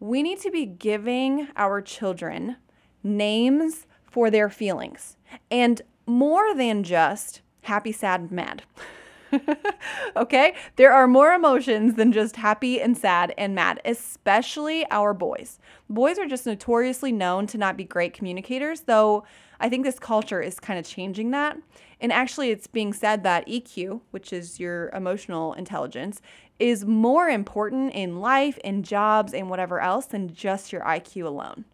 we 0.00 0.22
need 0.22 0.40
to 0.40 0.50
be 0.50 0.66
giving 0.66 1.48
our 1.56 1.80
children 1.80 2.56
names 3.02 3.86
for 4.04 4.30
their 4.30 4.50
feelings 4.50 5.16
and 5.50 5.80
more 6.06 6.54
than 6.54 6.82
just 6.82 7.40
happy, 7.62 7.92
sad, 7.92 8.30
mad. 8.30 8.62
okay? 10.16 10.54
There 10.76 10.92
are 10.92 11.06
more 11.06 11.32
emotions 11.32 11.94
than 11.94 12.12
just 12.12 12.36
happy 12.36 12.80
and 12.80 12.96
sad 12.96 13.34
and 13.38 13.54
mad, 13.54 13.80
especially 13.84 14.86
our 14.90 15.14
boys. 15.14 15.58
Boys 15.88 16.18
are 16.18 16.26
just 16.26 16.46
notoriously 16.46 17.12
known 17.12 17.46
to 17.48 17.58
not 17.58 17.76
be 17.76 17.84
great 17.84 18.12
communicators, 18.12 18.82
though 18.82 19.24
I 19.60 19.68
think 19.68 19.84
this 19.84 19.98
culture 19.98 20.40
is 20.40 20.58
kind 20.58 20.78
of 20.78 20.86
changing 20.86 21.30
that. 21.30 21.56
And 22.00 22.12
actually, 22.12 22.50
it's 22.50 22.66
being 22.66 22.92
said 22.92 23.22
that 23.22 23.46
EQ, 23.46 24.00
which 24.10 24.32
is 24.32 24.58
your 24.58 24.90
emotional 24.90 25.54
intelligence, 25.54 26.20
is 26.58 26.84
more 26.84 27.28
important 27.28 27.92
in 27.94 28.20
life 28.20 28.58
and 28.64 28.84
jobs 28.84 29.32
and 29.32 29.48
whatever 29.48 29.80
else 29.80 30.06
than 30.06 30.34
just 30.34 30.72
your 30.72 30.82
IQ 30.82 31.26
alone. 31.26 31.64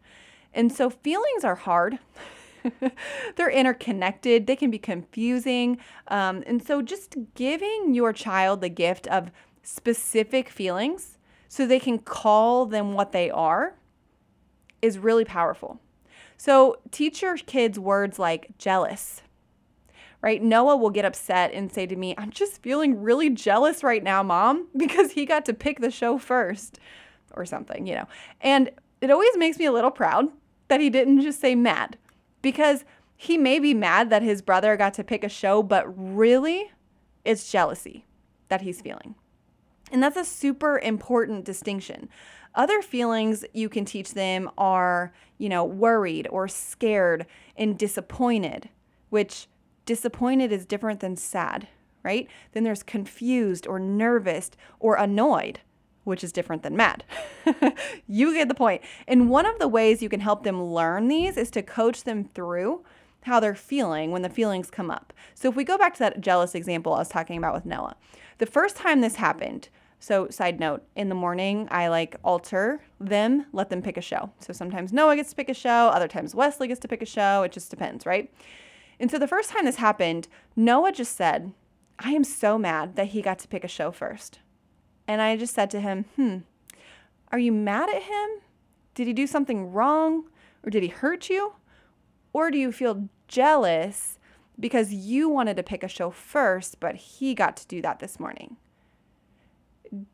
And 0.52 0.72
so 0.72 0.90
feelings 0.90 1.44
are 1.44 1.54
hard. 1.54 1.98
They're 3.36 3.50
interconnected, 3.50 4.46
they 4.46 4.56
can 4.56 4.70
be 4.70 4.78
confusing. 4.78 5.78
Um, 6.08 6.42
and 6.46 6.64
so 6.64 6.82
just 6.82 7.16
giving 7.34 7.94
your 7.94 8.12
child 8.12 8.60
the 8.60 8.68
gift 8.68 9.06
of 9.08 9.30
specific 9.62 10.48
feelings 10.48 11.18
so 11.48 11.66
they 11.66 11.80
can 11.80 11.98
call 11.98 12.66
them 12.66 12.92
what 12.92 13.12
they 13.12 13.30
are 13.30 13.74
is 14.82 14.98
really 14.98 15.24
powerful. 15.24 15.80
So 16.36 16.76
teach 16.90 17.22
your 17.22 17.36
kids 17.36 17.78
words 17.78 18.18
like 18.18 18.56
jealous, 18.58 19.22
right? 20.22 20.42
Noah 20.42 20.76
will 20.76 20.90
get 20.90 21.04
upset 21.04 21.52
and 21.52 21.72
say 21.72 21.86
to 21.86 21.96
me, 21.96 22.14
I'm 22.16 22.30
just 22.30 22.62
feeling 22.62 23.02
really 23.02 23.30
jealous 23.30 23.82
right 23.82 24.02
now, 24.02 24.22
mom, 24.22 24.68
because 24.76 25.12
he 25.12 25.26
got 25.26 25.44
to 25.46 25.54
pick 25.54 25.80
the 25.80 25.90
show 25.90 26.18
first 26.18 26.78
or 27.34 27.44
something, 27.44 27.86
you 27.86 27.94
know. 27.94 28.06
And 28.40 28.70
it 29.00 29.10
always 29.10 29.36
makes 29.36 29.58
me 29.58 29.64
a 29.64 29.72
little 29.72 29.90
proud 29.90 30.28
that 30.68 30.80
he 30.80 30.90
didn't 30.90 31.20
just 31.22 31.40
say 31.40 31.54
mad 31.54 31.96
because 32.42 32.84
he 33.16 33.36
may 33.36 33.58
be 33.58 33.74
mad 33.74 34.10
that 34.10 34.22
his 34.22 34.42
brother 34.42 34.76
got 34.76 34.94
to 34.94 35.04
pick 35.04 35.24
a 35.24 35.28
show, 35.28 35.62
but 35.62 35.84
really 35.88 36.70
it's 37.24 37.50
jealousy 37.50 38.06
that 38.48 38.60
he's 38.60 38.80
feeling. 38.80 39.14
And 39.90 40.02
that's 40.02 40.16
a 40.16 40.24
super 40.24 40.78
important 40.78 41.44
distinction. 41.44 42.08
Other 42.54 42.82
feelings 42.82 43.44
you 43.52 43.68
can 43.68 43.84
teach 43.84 44.14
them 44.14 44.50
are, 44.56 45.12
you 45.36 45.48
know, 45.48 45.64
worried 45.64 46.28
or 46.30 46.48
scared 46.48 47.26
and 47.56 47.78
disappointed, 47.78 48.68
which 49.10 49.46
disappointed 49.84 50.52
is 50.52 50.66
different 50.66 51.00
than 51.00 51.16
sad, 51.16 51.68
right? 52.02 52.28
Then 52.52 52.64
there's 52.64 52.82
confused 52.82 53.66
or 53.66 53.78
nervous 53.78 54.50
or 54.78 54.96
annoyed 54.96 55.60
which 56.08 56.24
is 56.24 56.32
different 56.32 56.62
than 56.62 56.76
mad. 56.76 57.04
you 58.08 58.34
get 58.34 58.48
the 58.48 58.54
point. 58.54 58.82
And 59.06 59.30
one 59.30 59.46
of 59.46 59.58
the 59.58 59.68
ways 59.68 60.02
you 60.02 60.08
can 60.08 60.20
help 60.20 60.42
them 60.42 60.62
learn 60.62 61.08
these 61.08 61.36
is 61.36 61.50
to 61.52 61.62
coach 61.62 62.04
them 62.04 62.24
through 62.24 62.82
how 63.22 63.38
they're 63.38 63.54
feeling 63.54 64.10
when 64.10 64.22
the 64.22 64.28
feelings 64.28 64.70
come 64.70 64.90
up. 64.90 65.12
So 65.34 65.48
if 65.48 65.56
we 65.56 65.64
go 65.64 65.78
back 65.78 65.92
to 65.94 65.98
that 66.00 66.20
jealous 66.20 66.54
example 66.54 66.94
I 66.94 66.98
was 66.98 67.08
talking 67.08 67.36
about 67.36 67.54
with 67.54 67.66
Noah, 67.66 67.96
the 68.38 68.46
first 68.46 68.76
time 68.76 69.00
this 69.00 69.16
happened, 69.16 69.68
so 70.00 70.28
side 70.30 70.60
note, 70.60 70.84
in 70.96 71.08
the 71.08 71.14
morning 71.14 71.68
I 71.70 71.88
like 71.88 72.16
alter 72.24 72.80
them, 72.98 73.46
let 73.52 73.68
them 73.68 73.82
pick 73.82 73.96
a 73.96 74.02
show. 74.02 74.30
So 74.40 74.52
sometimes 74.52 74.92
Noah 74.92 75.16
gets 75.16 75.30
to 75.30 75.36
pick 75.36 75.48
a 75.48 75.54
show, 75.54 75.88
other 75.88 76.08
times 76.08 76.34
Wesley 76.34 76.68
gets 76.68 76.80
to 76.80 76.88
pick 76.88 77.02
a 77.02 77.06
show, 77.06 77.42
it 77.42 77.52
just 77.52 77.70
depends, 77.70 78.06
right? 78.06 78.32
And 79.00 79.10
so 79.10 79.18
the 79.18 79.28
first 79.28 79.50
time 79.50 79.64
this 79.64 79.76
happened, 79.76 80.28
Noah 80.56 80.92
just 80.92 81.16
said, 81.16 81.52
I 81.98 82.12
am 82.12 82.24
so 82.24 82.58
mad 82.58 82.96
that 82.96 83.08
he 83.08 83.22
got 83.22 83.38
to 83.40 83.48
pick 83.48 83.64
a 83.64 83.68
show 83.68 83.90
first. 83.90 84.38
And 85.08 85.22
I 85.22 85.36
just 85.38 85.54
said 85.54 85.70
to 85.70 85.80
him, 85.80 86.04
Hmm, 86.14 86.38
are 87.32 87.38
you 87.38 87.50
mad 87.50 87.88
at 87.88 88.02
him? 88.02 88.28
Did 88.94 89.06
he 89.06 89.14
do 89.14 89.26
something 89.26 89.72
wrong? 89.72 90.24
Or 90.62 90.70
did 90.70 90.82
he 90.82 90.90
hurt 90.90 91.30
you? 91.30 91.54
Or 92.34 92.50
do 92.50 92.58
you 92.58 92.70
feel 92.70 93.08
jealous 93.26 94.18
because 94.60 94.92
you 94.92 95.28
wanted 95.28 95.56
to 95.56 95.62
pick 95.62 95.82
a 95.82 95.88
show 95.88 96.10
first, 96.10 96.78
but 96.78 96.96
he 96.96 97.34
got 97.34 97.56
to 97.56 97.66
do 97.66 97.80
that 97.80 98.00
this 98.00 98.20
morning? 98.20 98.56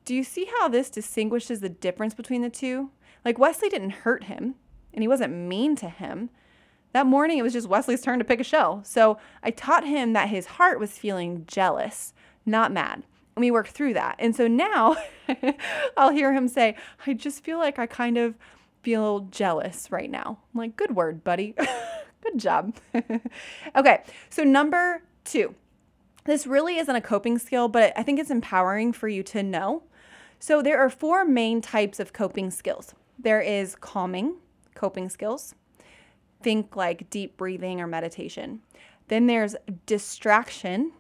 Do 0.05 0.15
you 0.15 0.23
see 0.23 0.49
how 0.59 0.69
this 0.69 0.91
distinguishes 0.91 1.59
the 1.59 1.69
difference 1.69 2.15
between 2.15 2.43
the 2.43 2.51
two? 2.51 2.91
Like, 3.25 3.39
Wesley 3.39 3.69
didn't 3.69 3.91
hurt 3.91 4.25
him, 4.25 4.55
and 4.93 5.03
he 5.03 5.09
wasn't 5.09 5.33
mean 5.33 5.75
to 5.77 5.89
him. 5.89 6.31
That 6.93 7.07
morning, 7.07 7.39
it 7.39 7.43
was 7.43 7.55
just 7.55 7.69
Wesley's 7.69 8.03
turn 8.03 8.21
to 8.21 8.25
pick 8.25 8.39
a 8.39 8.45
show. 8.45 8.83
So 8.85 9.19
I 9.43 9.51
taught 9.51 9.85
him 9.85 10.13
that 10.13 10.29
his 10.29 10.47
heart 10.47 10.79
was 10.79 10.99
feeling 10.99 11.45
jealous, 11.49 12.13
not 12.47 12.71
mad 12.71 13.03
we 13.37 13.51
work 13.51 13.69
through 13.69 13.95
that. 13.95 14.17
And 14.19 14.35
so 14.35 14.47
now 14.47 14.97
I'll 15.97 16.11
hear 16.11 16.33
him 16.33 16.49
say, 16.49 16.77
I 17.07 17.15
just 17.15 17.45
feel 17.45 17.59
like 17.59 17.79
I 17.79 17.87
kind 17.87 18.17
of 18.17 18.35
feel 18.83 19.21
jealous 19.31 19.91
right 19.91 20.11
now. 20.11 20.39
I'm 20.53 20.59
like, 20.59 20.77
good 20.77 20.95
word, 20.95 21.25
buddy. 21.25 21.55
good 22.23 22.39
job. 22.39 22.77
okay, 23.77 24.03
so 24.31 24.45
number 24.45 25.03
two. 25.25 25.55
This 26.25 26.47
really 26.47 26.79
isn't 26.79 26.97
a 26.97 27.03
coping 27.03 27.39
skill, 27.39 27.69
but 27.69 27.93
I 27.97 28.03
think 28.03 28.19
it's 28.19 28.31
empowering 28.31 28.93
for 28.93 29.09
you 29.09 29.23
to 29.25 29.43
know. 29.43 29.83
So 30.39 30.63
there 30.63 30.79
are 30.79 30.89
four 30.89 31.25
main 31.25 31.61
types 31.61 32.01
of 32.01 32.13
coping 32.13 32.51
skills. 32.51 32.95
There 33.19 33.41
is 33.41 33.77
calming 33.77 34.37
coping 34.75 35.09
skills. 35.09 35.55
Think 36.43 36.77
like 36.77 37.11
deep 37.11 37.37
breathing 37.37 37.81
or 37.81 37.87
meditation. 37.87 38.61
Then 39.09 39.27
there's 39.27 39.55
distraction 39.87 40.93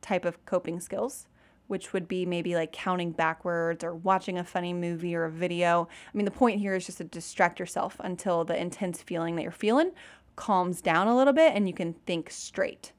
type 0.00 0.24
of 0.24 0.44
coping 0.46 0.80
skills 0.80 1.26
which 1.72 1.94
would 1.94 2.06
be 2.06 2.26
maybe 2.26 2.54
like 2.54 2.70
counting 2.70 3.12
backwards 3.12 3.82
or 3.82 3.94
watching 3.94 4.36
a 4.36 4.44
funny 4.44 4.74
movie 4.74 5.14
or 5.14 5.24
a 5.24 5.30
video. 5.30 5.88
I 6.06 6.14
mean, 6.14 6.26
the 6.26 6.30
point 6.30 6.60
here 6.60 6.74
is 6.74 6.84
just 6.84 6.98
to 6.98 7.04
distract 7.04 7.58
yourself 7.58 7.96
until 8.00 8.44
the 8.44 8.60
intense 8.60 9.00
feeling 9.00 9.36
that 9.36 9.42
you're 9.42 9.50
feeling 9.50 9.92
calms 10.36 10.82
down 10.82 11.08
a 11.08 11.16
little 11.16 11.32
bit 11.32 11.54
and 11.54 11.66
you 11.66 11.72
can 11.72 11.94
think 12.04 12.28
straight. 12.28 12.92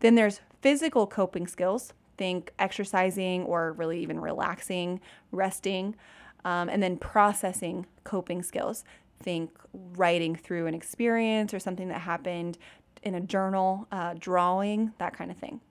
Then 0.00 0.16
there's 0.16 0.42
physical 0.60 1.06
coping 1.06 1.46
skills. 1.46 1.94
Think 2.18 2.52
exercising 2.58 3.44
or 3.44 3.72
really 3.72 4.02
even 4.02 4.20
relaxing, 4.20 5.00
resting, 5.32 5.96
um, 6.44 6.68
and 6.68 6.82
then 6.82 6.98
processing 6.98 7.86
coping 8.04 8.42
skills. 8.42 8.84
Think 9.22 9.50
writing 9.72 10.36
through 10.36 10.66
an 10.66 10.74
experience 10.74 11.54
or 11.54 11.58
something 11.58 11.88
that 11.88 12.02
happened 12.02 12.58
in 13.02 13.14
a 13.14 13.20
journal, 13.22 13.88
uh, 13.90 14.12
drawing, 14.18 14.92
that 14.98 15.14
kind 15.14 15.30
of 15.30 15.38
thing. 15.38 15.62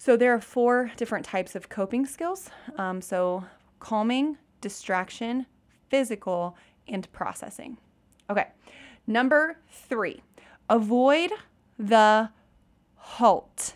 So 0.00 0.16
there 0.16 0.32
are 0.32 0.40
four 0.40 0.92
different 0.96 1.26
types 1.26 1.54
of 1.54 1.68
coping 1.68 2.06
skills. 2.06 2.48
Um, 2.78 3.02
so 3.02 3.44
calming, 3.80 4.38
distraction, 4.62 5.44
physical, 5.90 6.56
and 6.88 7.06
processing. 7.12 7.76
Okay. 8.30 8.46
Number 9.06 9.58
three, 9.68 10.22
avoid 10.70 11.32
the 11.78 12.30
HALT 12.96 13.74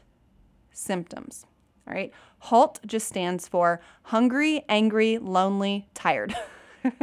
symptoms. 0.73 1.45
All 1.87 1.93
right. 1.93 2.11
HALT 2.39 2.81
just 2.87 3.07
stands 3.07 3.47
for 3.47 3.83
hungry, 4.05 4.65
angry, 4.67 5.19
lonely, 5.19 5.89
tired. 5.93 6.35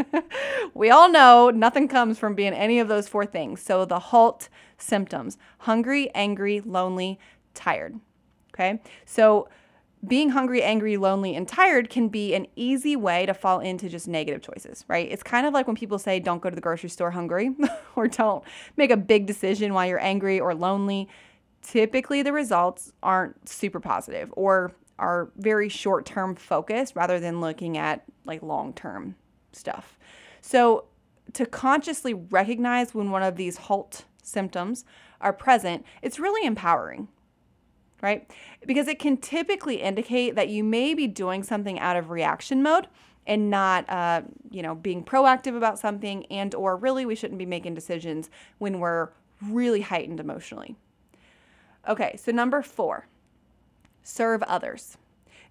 we 0.73 0.89
all 0.89 1.11
know 1.11 1.51
nothing 1.51 1.87
comes 1.87 2.17
from 2.17 2.33
being 2.33 2.53
any 2.53 2.79
of 2.79 2.87
those 2.87 3.07
four 3.07 3.27
things. 3.27 3.61
So 3.61 3.85
the 3.85 3.99
HALT 3.99 4.49
symptoms 4.79 5.37
hungry, 5.59 6.09
angry, 6.15 6.59
lonely, 6.61 7.19
tired. 7.53 7.99
Okay. 8.53 8.81
So 9.05 9.47
being 10.05 10.29
hungry, 10.29 10.63
angry, 10.63 10.97
lonely, 10.97 11.35
and 11.35 11.47
tired 11.47 11.89
can 11.89 12.07
be 12.07 12.33
an 12.33 12.47
easy 12.55 12.95
way 12.95 13.25
to 13.27 13.33
fall 13.33 13.59
into 13.59 13.87
just 13.87 14.07
negative 14.07 14.41
choices, 14.41 14.83
right? 14.87 15.07
It's 15.11 15.21
kind 15.21 15.45
of 15.45 15.53
like 15.53 15.67
when 15.67 15.75
people 15.75 15.99
say, 15.99 16.19
don't 16.19 16.41
go 16.41 16.49
to 16.49 16.55
the 16.55 16.61
grocery 16.61 16.89
store 16.89 17.11
hungry 17.11 17.55
or 17.95 18.07
don't 18.07 18.43
make 18.77 18.89
a 18.89 18.97
big 18.97 19.27
decision 19.27 19.73
while 19.73 19.85
you're 19.85 20.01
angry 20.01 20.39
or 20.39 20.55
lonely. 20.55 21.07
Typically, 21.61 22.23
the 22.23 22.33
results 22.33 22.91
aren't 23.03 23.47
super 23.47 23.79
positive 23.79 24.33
or 24.35 24.71
are 24.97 25.31
very 25.37 25.69
short 25.69 26.05
term 26.05 26.35
focused 26.35 26.95
rather 26.95 27.19
than 27.19 27.39
looking 27.41 27.77
at 27.77 28.03
like 28.25 28.41
long 28.41 28.73
term 28.73 29.15
stuff. 29.51 29.99
So, 30.41 30.85
to 31.33 31.45
consciously 31.45 32.13
recognize 32.13 32.93
when 32.93 33.11
one 33.11 33.23
of 33.23 33.35
these 33.35 33.57
halt 33.57 34.05
symptoms 34.23 34.83
are 35.21 35.31
present, 35.31 35.85
it's 36.01 36.19
really 36.19 36.45
empowering, 36.45 37.07
right? 38.01 38.29
Because 38.65 38.87
it 38.87 38.99
can 38.99 39.17
typically 39.17 39.81
indicate 39.81 40.35
that 40.35 40.49
you 40.49 40.63
may 40.63 40.93
be 40.93 41.07
doing 41.07 41.43
something 41.43 41.79
out 41.79 41.97
of 41.97 42.09
reaction 42.09 42.63
mode 42.63 42.87
and 43.27 43.49
not 43.49 43.87
uh, 43.89 44.21
you 44.49 44.61
know 44.61 44.75
being 44.75 45.03
proactive 45.03 45.55
about 45.55 45.79
something 45.79 46.25
and 46.27 46.55
or 46.55 46.75
really 46.75 47.05
we 47.05 47.15
shouldn't 47.15 47.37
be 47.37 47.45
making 47.45 47.75
decisions 47.75 48.29
when 48.57 48.79
we're 48.79 49.09
really 49.43 49.81
heightened 49.81 50.19
emotionally. 50.19 50.75
Okay 51.87 52.15
so 52.17 52.31
number 52.31 52.61
four 52.61 53.07
serve 54.03 54.41
others. 54.43 54.97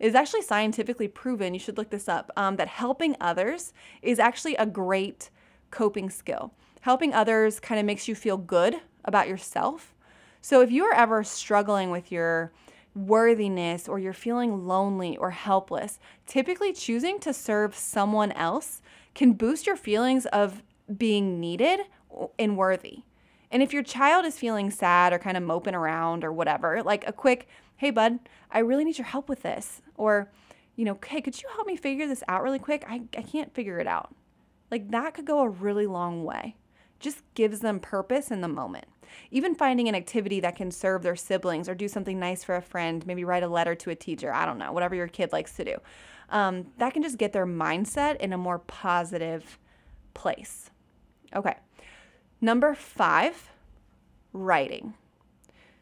It 0.01 0.07
is 0.07 0.15
actually 0.15 0.43
scientifically 0.43 1.09
proven 1.09 1.55
you 1.55 1.61
should 1.61 1.77
look 1.77 1.91
this 1.91 2.09
up 2.09 2.31
um, 2.37 2.57
that 2.57 2.69
helping 2.69 3.17
others 3.21 3.73
is 4.03 4.19
actually 4.19 4.57
a 4.57 4.67
great 4.67 5.31
coping 5.71 6.11
skill. 6.11 6.53
Helping 6.81 7.13
others 7.13 7.61
kind 7.61 7.79
of 7.79 7.85
makes 7.85 8.09
you 8.09 8.15
feel 8.15 8.39
good 8.39 8.81
about 9.05 9.29
yourself 9.29 9.95
so 10.41 10.61
if 10.61 10.71
you 10.71 10.85
are 10.85 10.95
ever 10.95 11.23
struggling 11.25 11.91
with 11.91 12.11
your 12.11 12.53
worthiness 12.95 13.89
or 13.89 13.99
you're 13.99 14.13
feeling 14.13 14.67
lonely 14.67 15.17
or 15.17 15.31
helpless, 15.31 15.99
typically 16.27 16.73
choosing 16.73 17.21
to 17.21 17.33
serve 17.33 17.75
someone 17.75 18.33
else 18.33 18.83
can 19.15 19.33
boost 19.33 19.67
your 19.67 19.77
feelings 19.77 20.27
of 20.27 20.63
being 20.97 21.41
needed 21.41 21.81
and 22.39 22.57
worthy. 22.57 23.03
And 23.51 23.63
if 23.63 23.73
your 23.73 23.83
child 23.83 24.25
is 24.25 24.39
feeling 24.39 24.71
sad 24.71 25.13
or 25.13 25.19
kind 25.19 25.37
of 25.37 25.43
moping 25.43 25.75
around 25.75 26.25
or 26.25 26.33
whatever, 26.33 26.83
like 26.83 27.07
a 27.07 27.13
quick, 27.13 27.49
hey, 27.77 27.91
bud, 27.91 28.21
I 28.51 28.61
really 28.61 28.85
need 28.85 28.99
your 28.99 29.07
help 29.07 29.29
with 29.29 29.43
this. 29.43 29.83
Or, 29.97 30.31
you 30.77 30.85
know, 30.85 30.99
hey, 31.05 31.21
could 31.21 31.41
you 31.41 31.49
help 31.55 31.67
me 31.67 31.77
figure 31.77 32.07
this 32.07 32.23
out 32.29 32.43
really 32.43 32.59
quick? 32.59 32.85
I, 32.89 33.03
I 33.17 33.23
can't 33.23 33.53
figure 33.55 33.79
it 33.79 33.87
out. 33.87 34.15
Like 34.71 34.91
that 34.93 35.15
could 35.15 35.27
go 35.27 35.41
a 35.41 35.49
really 35.49 35.87
long 35.87 36.25
way. 36.25 36.57
Just 37.01 37.23
gives 37.35 37.61
them 37.61 37.81
purpose 37.81 38.31
in 38.31 38.41
the 38.41 38.49
moment. 38.49 38.87
Even 39.31 39.55
finding 39.55 39.89
an 39.89 39.95
activity 39.95 40.39
that 40.41 40.55
can 40.55 40.71
serve 40.71 41.03
their 41.03 41.17
siblings 41.17 41.69
or 41.69 41.75
do 41.75 41.89
something 41.89 42.21
nice 42.21 42.45
for 42.45 42.55
a 42.55 42.63
friend, 42.63 43.05
maybe 43.07 43.25
write 43.25 43.43
a 43.43 43.49
letter 43.49 43.75
to 43.75 43.91
a 43.91 43.95
teacher, 43.95 44.33
I 44.33 44.47
don't 44.47 44.59
know, 44.59 44.73
whatever 44.73 44.95
your 44.95 45.09
kid 45.09 45.33
likes 45.33 45.57
to 45.57 45.65
do. 45.65 45.77
Um, 46.29 46.67
that 46.79 46.93
can 46.93 47.03
just 47.03 47.19
get 47.19 47.33
their 47.33 47.47
mindset 47.47 48.17
in 48.17 48.33
a 48.33 48.39
more 48.39 48.61
positive 48.61 49.59
place. 50.15 50.71
Okay. 51.35 51.57
Number 52.41 52.75
five, 52.75 53.51
writing. 54.33 54.95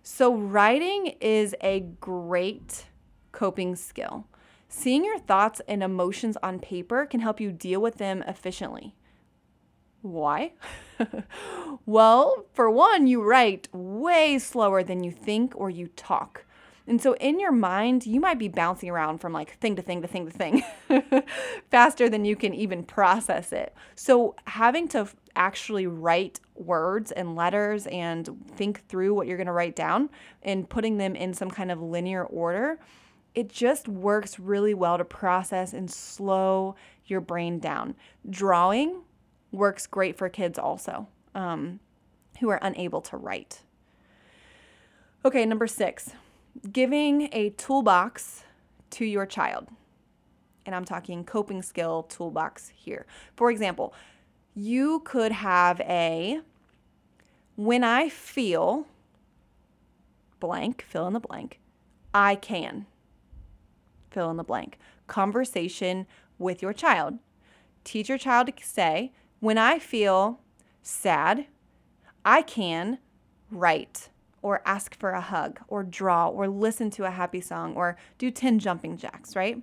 So, 0.02 0.34
writing 0.34 1.16
is 1.20 1.54
a 1.60 1.80
great 1.80 2.86
coping 3.30 3.76
skill. 3.76 4.26
Seeing 4.68 5.04
your 5.04 5.18
thoughts 5.18 5.60
and 5.68 5.82
emotions 5.82 6.36
on 6.42 6.58
paper 6.58 7.06
can 7.06 7.20
help 7.20 7.40
you 7.40 7.52
deal 7.52 7.80
with 7.80 7.96
them 7.96 8.22
efficiently. 8.26 8.94
Why? 10.02 10.52
well, 11.86 12.46
for 12.52 12.70
one, 12.70 13.06
you 13.06 13.22
write 13.22 13.68
way 13.72 14.38
slower 14.38 14.82
than 14.82 15.02
you 15.02 15.10
think 15.10 15.54
or 15.56 15.70
you 15.70 15.88
talk. 15.88 16.44
And 16.88 17.02
so 17.02 17.14
in 17.16 17.38
your 17.38 17.52
mind, 17.52 18.06
you 18.06 18.18
might 18.18 18.38
be 18.38 18.48
bouncing 18.48 18.88
around 18.88 19.18
from 19.18 19.34
like 19.34 19.58
thing 19.58 19.76
to 19.76 19.82
thing 19.82 20.00
to 20.00 20.08
thing 20.08 20.30
to 20.30 20.32
thing 20.32 20.64
faster 21.70 22.08
than 22.08 22.24
you 22.24 22.34
can 22.34 22.54
even 22.54 22.82
process 22.82 23.52
it. 23.52 23.74
So 23.94 24.34
having 24.46 24.88
to 24.88 25.06
actually 25.36 25.86
write 25.86 26.40
words 26.54 27.12
and 27.12 27.36
letters 27.36 27.86
and 27.88 28.28
think 28.56 28.86
through 28.88 29.12
what 29.12 29.26
you're 29.26 29.36
going 29.36 29.48
to 29.48 29.52
write 29.52 29.76
down 29.76 30.08
and 30.42 30.68
putting 30.68 30.96
them 30.96 31.14
in 31.14 31.34
some 31.34 31.50
kind 31.50 31.70
of 31.70 31.82
linear 31.82 32.24
order, 32.24 32.78
it 33.34 33.50
just 33.50 33.86
works 33.86 34.38
really 34.38 34.72
well 34.72 34.96
to 34.96 35.04
process 35.04 35.74
and 35.74 35.90
slow 35.90 36.74
your 37.04 37.20
brain 37.20 37.58
down. 37.58 37.94
Drawing 38.30 39.02
works 39.52 39.86
great 39.86 40.16
for 40.16 40.28
kids 40.28 40.58
also 40.58 41.08
um, 41.34 41.80
who 42.40 42.48
are 42.48 42.58
unable 42.62 43.00
to 43.02 43.16
write. 43.16 43.62
Okay, 45.24 45.44
number 45.44 45.66
six, 45.66 46.12
giving 46.70 47.28
a 47.32 47.50
toolbox 47.50 48.44
to 48.90 49.04
your 49.04 49.26
child. 49.26 49.68
And 50.64 50.74
I'm 50.74 50.84
talking 50.84 51.24
coping 51.24 51.62
skill 51.62 52.04
toolbox 52.04 52.70
here. 52.74 53.06
For 53.36 53.50
example, 53.50 53.94
you 54.54 55.00
could 55.00 55.32
have 55.32 55.80
a 55.80 56.40
when 57.56 57.82
I 57.82 58.08
feel 58.08 58.86
blank, 60.38 60.84
fill 60.86 61.06
in 61.08 61.12
the 61.12 61.20
blank, 61.20 61.58
I 62.14 62.36
can 62.36 62.86
fill 64.10 64.30
in 64.30 64.36
the 64.36 64.44
blank. 64.44 64.78
Conversation 65.06 66.06
with 66.38 66.62
your 66.62 66.72
child. 66.72 67.18
Teach 67.82 68.08
your 68.08 68.18
child 68.18 68.46
to 68.46 68.52
say, 68.64 69.12
when 69.40 69.58
I 69.58 69.78
feel 69.78 70.40
sad, 70.82 71.46
I 72.24 72.42
can 72.42 72.98
write 73.50 74.10
or 74.42 74.62
ask 74.64 74.98
for 74.98 75.10
a 75.10 75.20
hug 75.20 75.60
or 75.68 75.82
draw 75.82 76.28
or 76.28 76.48
listen 76.48 76.90
to 76.90 77.04
a 77.04 77.10
happy 77.10 77.40
song 77.40 77.74
or 77.74 77.96
do 78.18 78.30
10 78.30 78.58
jumping 78.58 78.96
jacks, 78.96 79.34
right? 79.34 79.62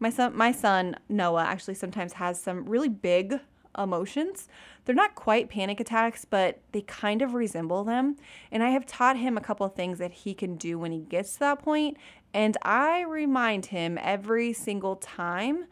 My 0.00 0.10
son 0.10 0.36
my 0.36 0.52
son 0.52 0.96
Noah 1.08 1.44
actually 1.44 1.74
sometimes 1.74 2.14
has 2.14 2.40
some 2.40 2.64
really 2.64 2.88
big 2.88 3.40
emotions. 3.76 4.48
They're 4.84 4.94
not 4.94 5.14
quite 5.14 5.48
panic 5.48 5.78
attacks, 5.78 6.24
but 6.24 6.60
they 6.72 6.80
kind 6.82 7.22
of 7.22 7.34
resemble 7.34 7.84
them. 7.84 8.16
And 8.50 8.62
I 8.62 8.70
have 8.70 8.86
taught 8.86 9.16
him 9.16 9.36
a 9.36 9.40
couple 9.40 9.68
things 9.68 9.98
that 9.98 10.12
he 10.12 10.34
can 10.34 10.56
do 10.56 10.78
when 10.78 10.90
he 10.90 11.00
gets 11.00 11.34
to 11.34 11.40
that 11.40 11.62
point, 11.62 11.96
and 12.34 12.56
I 12.62 13.02
remind 13.02 13.66
him 13.66 13.98
every 14.00 14.52
single 14.52 14.96
time 14.96 15.66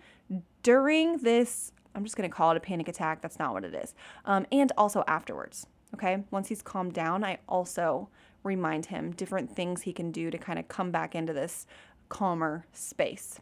during 0.62 1.18
this 1.18 1.72
I'm 1.96 2.04
just 2.04 2.16
going 2.16 2.28
to 2.28 2.34
call 2.34 2.50
it 2.50 2.56
a 2.56 2.60
panic 2.60 2.88
attack. 2.88 3.22
That's 3.22 3.38
not 3.38 3.54
what 3.54 3.64
it 3.64 3.74
is. 3.74 3.94
Um, 4.26 4.46
and 4.52 4.70
also 4.76 5.02
afterwards. 5.08 5.66
Okay. 5.94 6.22
Once 6.30 6.48
he's 6.48 6.62
calmed 6.62 6.92
down, 6.92 7.24
I 7.24 7.38
also 7.48 8.08
remind 8.42 8.86
him 8.86 9.12
different 9.12 9.54
things 9.56 9.82
he 9.82 9.92
can 9.92 10.12
do 10.12 10.30
to 10.30 10.38
kind 10.38 10.58
of 10.58 10.68
come 10.68 10.90
back 10.90 11.14
into 11.14 11.32
this 11.32 11.66
calmer 12.08 12.66
space. 12.72 13.40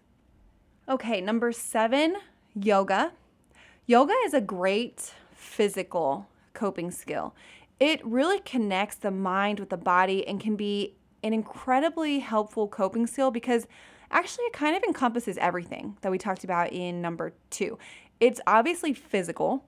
Okay. 0.88 1.20
Number 1.20 1.50
seven, 1.52 2.16
yoga. 2.54 3.12
Yoga 3.86 4.14
is 4.24 4.32
a 4.32 4.40
great 4.40 5.12
physical 5.34 6.28
coping 6.54 6.90
skill. 6.90 7.34
It 7.80 8.04
really 8.06 8.38
connects 8.38 8.96
the 8.96 9.10
mind 9.10 9.58
with 9.58 9.70
the 9.70 9.76
body 9.76 10.26
and 10.26 10.40
can 10.40 10.54
be 10.54 10.94
an 11.24 11.32
incredibly 11.32 12.20
helpful 12.20 12.68
coping 12.68 13.06
skill 13.06 13.30
because 13.30 13.66
actually 14.10 14.44
it 14.44 14.52
kind 14.52 14.76
of 14.76 14.82
encompasses 14.84 15.36
everything 15.38 15.96
that 16.02 16.10
we 16.10 16.18
talked 16.18 16.44
about 16.44 16.72
in 16.72 17.02
number 17.02 17.32
two. 17.50 17.78
It's 18.20 18.40
obviously 18.46 18.94
physical. 18.94 19.64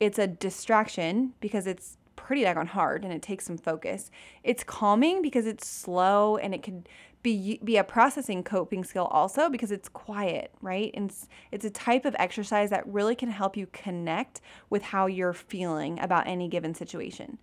It's 0.00 0.18
a 0.18 0.26
distraction 0.26 1.34
because 1.40 1.66
it's 1.66 1.96
pretty 2.16 2.42
daggone 2.42 2.66
hard 2.66 3.04
and 3.04 3.12
it 3.12 3.22
takes 3.22 3.44
some 3.44 3.58
focus. 3.58 4.10
It's 4.42 4.64
calming 4.64 5.22
because 5.22 5.46
it's 5.46 5.66
slow 5.66 6.36
and 6.36 6.54
it 6.54 6.62
can 6.62 6.86
be 7.22 7.58
be 7.64 7.76
a 7.76 7.84
processing 7.84 8.44
coping 8.44 8.84
skill 8.84 9.06
also 9.06 9.48
because 9.48 9.72
it's 9.72 9.88
quiet, 9.88 10.52
right? 10.60 10.90
And 10.94 11.10
it's, 11.10 11.28
it's 11.50 11.64
a 11.64 11.70
type 11.70 12.04
of 12.04 12.14
exercise 12.18 12.70
that 12.70 12.86
really 12.86 13.14
can 13.14 13.30
help 13.30 13.56
you 13.56 13.66
connect 13.72 14.40
with 14.70 14.82
how 14.82 15.06
you're 15.06 15.32
feeling 15.32 15.98
about 16.00 16.26
any 16.26 16.48
given 16.48 16.74
situation. 16.74 17.38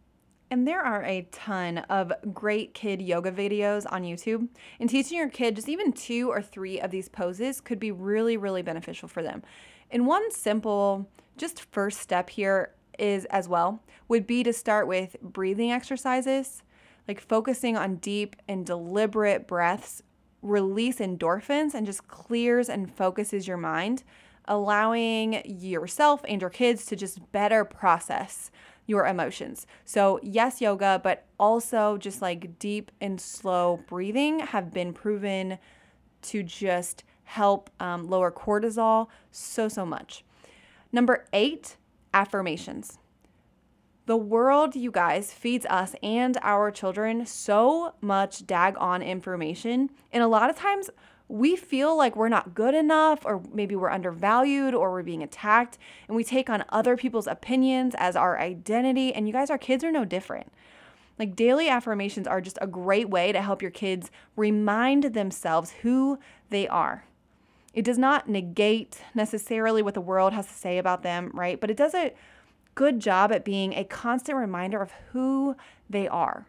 And 0.51 0.67
there 0.67 0.81
are 0.81 1.03
a 1.05 1.27
ton 1.31 1.79
of 1.89 2.11
great 2.33 2.73
kid 2.73 3.01
yoga 3.01 3.31
videos 3.31 3.85
on 3.89 4.03
YouTube. 4.03 4.49
And 4.81 4.89
teaching 4.89 5.17
your 5.17 5.29
kid 5.29 5.55
just 5.55 5.69
even 5.69 5.93
two 5.93 6.29
or 6.29 6.41
three 6.41 6.79
of 6.79 6.91
these 6.91 7.07
poses 7.07 7.61
could 7.61 7.79
be 7.79 7.91
really, 7.91 8.35
really 8.35 8.61
beneficial 8.61 9.07
for 9.07 9.23
them. 9.23 9.43
And 9.91 10.07
one 10.07 10.31
simple, 10.31 11.09
just 11.37 11.61
first 11.71 11.99
step 11.99 12.29
here 12.29 12.73
is 12.97 13.25
as 13.25 13.49
well 13.49 13.83
would 14.07 14.25
be 14.25 14.43
to 14.43 14.53
start 14.53 14.87
with 14.87 15.17
breathing 15.21 15.71
exercises, 15.71 16.63
like 17.07 17.19
focusing 17.19 17.75
on 17.75 17.97
deep 17.97 18.35
and 18.47 18.65
deliberate 18.65 19.47
breaths, 19.47 20.01
release 20.41 20.99
endorphins 20.99 21.73
and 21.73 21.85
just 21.85 22.07
clears 22.07 22.69
and 22.69 22.93
focuses 22.93 23.47
your 23.47 23.57
mind, 23.57 24.03
allowing 24.45 25.41
yourself 25.45 26.21
and 26.27 26.41
your 26.41 26.49
kids 26.49 26.85
to 26.85 26.95
just 26.95 27.31
better 27.31 27.65
process 27.65 28.49
your 28.87 29.05
emotions. 29.05 29.67
So, 29.85 30.19
yes, 30.23 30.61
yoga, 30.61 30.99
but 31.03 31.25
also 31.39 31.97
just 31.97 32.21
like 32.21 32.59
deep 32.59 32.91
and 32.99 33.19
slow 33.19 33.81
breathing 33.87 34.39
have 34.39 34.73
been 34.73 34.93
proven 34.93 35.59
to 36.23 36.43
just 36.43 37.03
help 37.31 37.69
um, 37.79 38.09
lower 38.09 38.29
cortisol 38.29 39.07
so, 39.31 39.69
so 39.69 39.85
much. 39.85 40.25
Number 40.91 41.25
eight, 41.31 41.77
affirmations. 42.13 42.97
The 44.05 44.17
world, 44.17 44.75
you 44.75 44.91
guys, 44.91 45.31
feeds 45.31 45.65
us 45.67 45.95
and 46.03 46.37
our 46.41 46.71
children 46.71 47.25
so 47.25 47.93
much 48.01 48.45
dag 48.45 48.75
on 48.79 49.01
information. 49.01 49.91
And 50.11 50.21
a 50.21 50.27
lot 50.27 50.49
of 50.49 50.57
times 50.57 50.89
we 51.29 51.55
feel 51.55 51.95
like 51.95 52.17
we're 52.17 52.27
not 52.27 52.53
good 52.53 52.75
enough, 52.75 53.25
or 53.25 53.41
maybe 53.53 53.77
we're 53.77 53.89
undervalued, 53.89 54.73
or 54.73 54.91
we're 54.91 55.01
being 55.01 55.23
attacked. 55.23 55.77
And 56.09 56.17
we 56.17 56.25
take 56.25 56.49
on 56.49 56.65
other 56.67 56.97
people's 56.97 57.27
opinions 57.27 57.95
as 57.97 58.17
our 58.17 58.37
identity. 58.41 59.13
And 59.13 59.25
you 59.25 59.31
guys, 59.31 59.49
our 59.49 59.57
kids 59.57 59.85
are 59.85 59.91
no 59.91 60.03
different. 60.03 60.51
Like 61.17 61.37
daily 61.37 61.69
affirmations 61.69 62.27
are 62.27 62.41
just 62.41 62.57
a 62.61 62.67
great 62.67 63.09
way 63.09 63.31
to 63.31 63.41
help 63.41 63.61
your 63.61 63.71
kids 63.71 64.11
remind 64.35 65.13
themselves 65.13 65.71
who 65.83 66.19
they 66.49 66.67
are. 66.67 67.05
It 67.73 67.85
does 67.85 67.97
not 67.97 68.27
negate 68.27 69.01
necessarily 69.15 69.81
what 69.81 69.93
the 69.93 70.01
world 70.01 70.33
has 70.33 70.47
to 70.47 70.53
say 70.53 70.77
about 70.77 71.03
them, 71.03 71.31
right? 71.33 71.59
But 71.59 71.71
it 71.71 71.77
does 71.77 71.93
a 71.93 72.13
good 72.75 72.99
job 72.99 73.31
at 73.31 73.45
being 73.45 73.73
a 73.73 73.83
constant 73.83 74.37
reminder 74.37 74.81
of 74.81 74.91
who 75.11 75.55
they 75.89 76.07
are. 76.07 76.45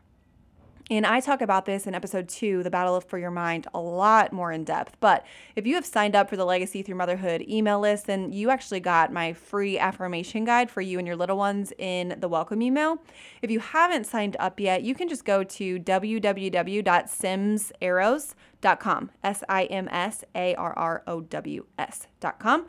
And 0.90 1.06
I 1.06 1.20
talk 1.20 1.40
about 1.40 1.64
this 1.64 1.86
in 1.86 1.94
episode 1.94 2.28
two, 2.28 2.64
The 2.64 2.70
Battle 2.70 3.00
for 3.00 3.16
Your 3.16 3.30
Mind, 3.30 3.66
a 3.72 3.80
lot 3.80 4.32
more 4.32 4.52
in 4.52 4.64
depth. 4.64 4.96
But 5.00 5.24
if 5.56 5.66
you 5.66 5.76
have 5.76 5.86
signed 5.86 6.16
up 6.16 6.28
for 6.28 6.36
the 6.36 6.44
Legacy 6.44 6.82
Through 6.82 6.96
Motherhood 6.96 7.44
email 7.48 7.80
list, 7.80 8.06
then 8.06 8.32
you 8.32 8.50
actually 8.50 8.80
got 8.80 9.12
my 9.12 9.32
free 9.32 9.78
affirmation 9.78 10.44
guide 10.44 10.70
for 10.70 10.80
you 10.80 10.98
and 10.98 11.06
your 11.06 11.16
little 11.16 11.38
ones 11.38 11.72
in 11.78 12.16
the 12.18 12.28
welcome 12.28 12.60
email. 12.60 12.98
If 13.40 13.50
you 13.50 13.60
haven't 13.60 14.06
signed 14.06 14.36
up 14.38 14.60
yet, 14.60 14.82
you 14.82 14.94
can 14.94 15.08
just 15.08 15.24
go 15.24 15.44
to 15.44 15.78
www.simsarrows.com, 15.78 18.34
S 18.64 19.42
I 19.48 19.64
M 19.64 19.88
S 19.90 20.24
A 20.34 20.54
R 20.54 20.72
R 20.76 21.02
O 21.06 21.20
W 21.20 21.66
S.com 21.78 22.66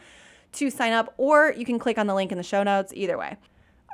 to 0.53 0.69
sign 0.69 0.93
up, 0.93 1.13
or 1.17 1.53
you 1.57 1.65
can 1.65 1.79
click 1.79 1.97
on 1.97 2.07
the 2.07 2.13
link 2.13 2.31
in 2.31 2.37
the 2.37 2.43
show 2.43 2.63
notes, 2.63 2.93
either 2.95 3.17
way. 3.17 3.37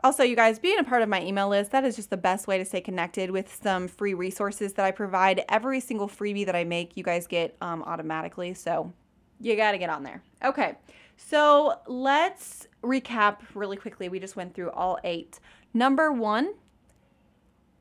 Also, 0.03 0.23
you 0.23 0.35
guys, 0.35 0.59
being 0.59 0.79
a 0.79 0.83
part 0.83 1.01
of 1.01 1.09
my 1.09 1.21
email 1.21 1.49
list, 1.49 1.71
that 1.71 1.83
is 1.83 1.95
just 1.95 2.09
the 2.09 2.17
best 2.17 2.47
way 2.47 2.57
to 2.57 2.63
stay 2.63 2.79
connected 2.79 3.31
with 3.31 3.57
some 3.61 3.87
free 3.87 4.13
resources 4.13 4.73
that 4.73 4.85
I 4.85 4.91
provide. 4.91 5.43
Every 5.49 5.81
single 5.81 6.07
freebie 6.07 6.45
that 6.45 6.55
I 6.55 6.63
make, 6.63 6.95
you 6.95 7.03
guys 7.03 7.27
get 7.27 7.57
um, 7.61 7.83
automatically. 7.83 8.53
So 8.53 8.93
you 9.41 9.55
got 9.57 9.71
to 9.71 9.77
get 9.77 9.89
on 9.89 10.03
there. 10.03 10.23
Okay, 10.43 10.75
so 11.17 11.79
let's 11.87 12.67
recap 12.81 13.39
really 13.53 13.75
quickly. 13.75 14.07
We 14.07 14.19
just 14.19 14.37
went 14.37 14.53
through 14.53 14.71
all 14.71 14.97
eight. 15.03 15.39
Number 15.73 16.13
one, 16.13 16.53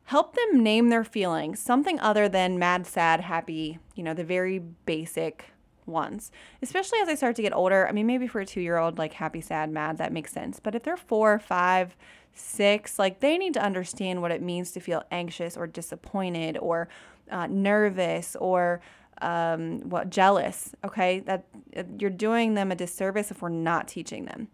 help 0.08 0.34
them 0.34 0.62
name 0.62 0.88
their 0.88 1.04
feelings, 1.04 1.60
something 1.60 2.00
other 2.00 2.30
than 2.30 2.58
mad, 2.58 2.86
sad, 2.86 3.20
happy, 3.20 3.78
you 3.94 4.02
know, 4.02 4.14
the 4.14 4.24
very 4.24 4.58
basic 4.58 5.50
ones, 5.84 6.32
especially 6.62 6.98
as 7.00 7.10
I 7.10 7.14
start 7.14 7.36
to 7.36 7.42
get 7.42 7.54
older. 7.54 7.86
I 7.86 7.92
mean, 7.92 8.06
maybe 8.06 8.26
for 8.26 8.40
a 8.40 8.46
two 8.46 8.62
year 8.62 8.78
old, 8.78 8.96
like 8.96 9.12
happy, 9.12 9.42
sad, 9.42 9.70
mad, 9.70 9.98
that 9.98 10.10
makes 10.10 10.32
sense. 10.32 10.60
But 10.60 10.74
if 10.74 10.82
they're 10.82 10.96
four, 10.96 11.38
five, 11.38 11.94
six, 12.32 12.98
like 12.98 13.20
they 13.20 13.36
need 13.36 13.52
to 13.52 13.62
understand 13.62 14.22
what 14.22 14.30
it 14.30 14.40
means 14.40 14.70
to 14.72 14.80
feel 14.80 15.02
anxious 15.10 15.58
or 15.58 15.66
disappointed 15.66 16.56
or 16.56 16.88
uh, 17.30 17.46
nervous 17.46 18.34
or 18.36 18.80
um, 19.20 19.90
what 19.90 20.08
jealous. 20.08 20.74
Okay, 20.86 21.20
that 21.20 21.44
uh, 21.76 21.82
you're 21.98 22.08
doing 22.08 22.54
them 22.54 22.72
a 22.72 22.74
disservice 22.74 23.30
if 23.30 23.42
we're 23.42 23.50
not 23.50 23.88
teaching 23.88 24.24
them. 24.24 24.48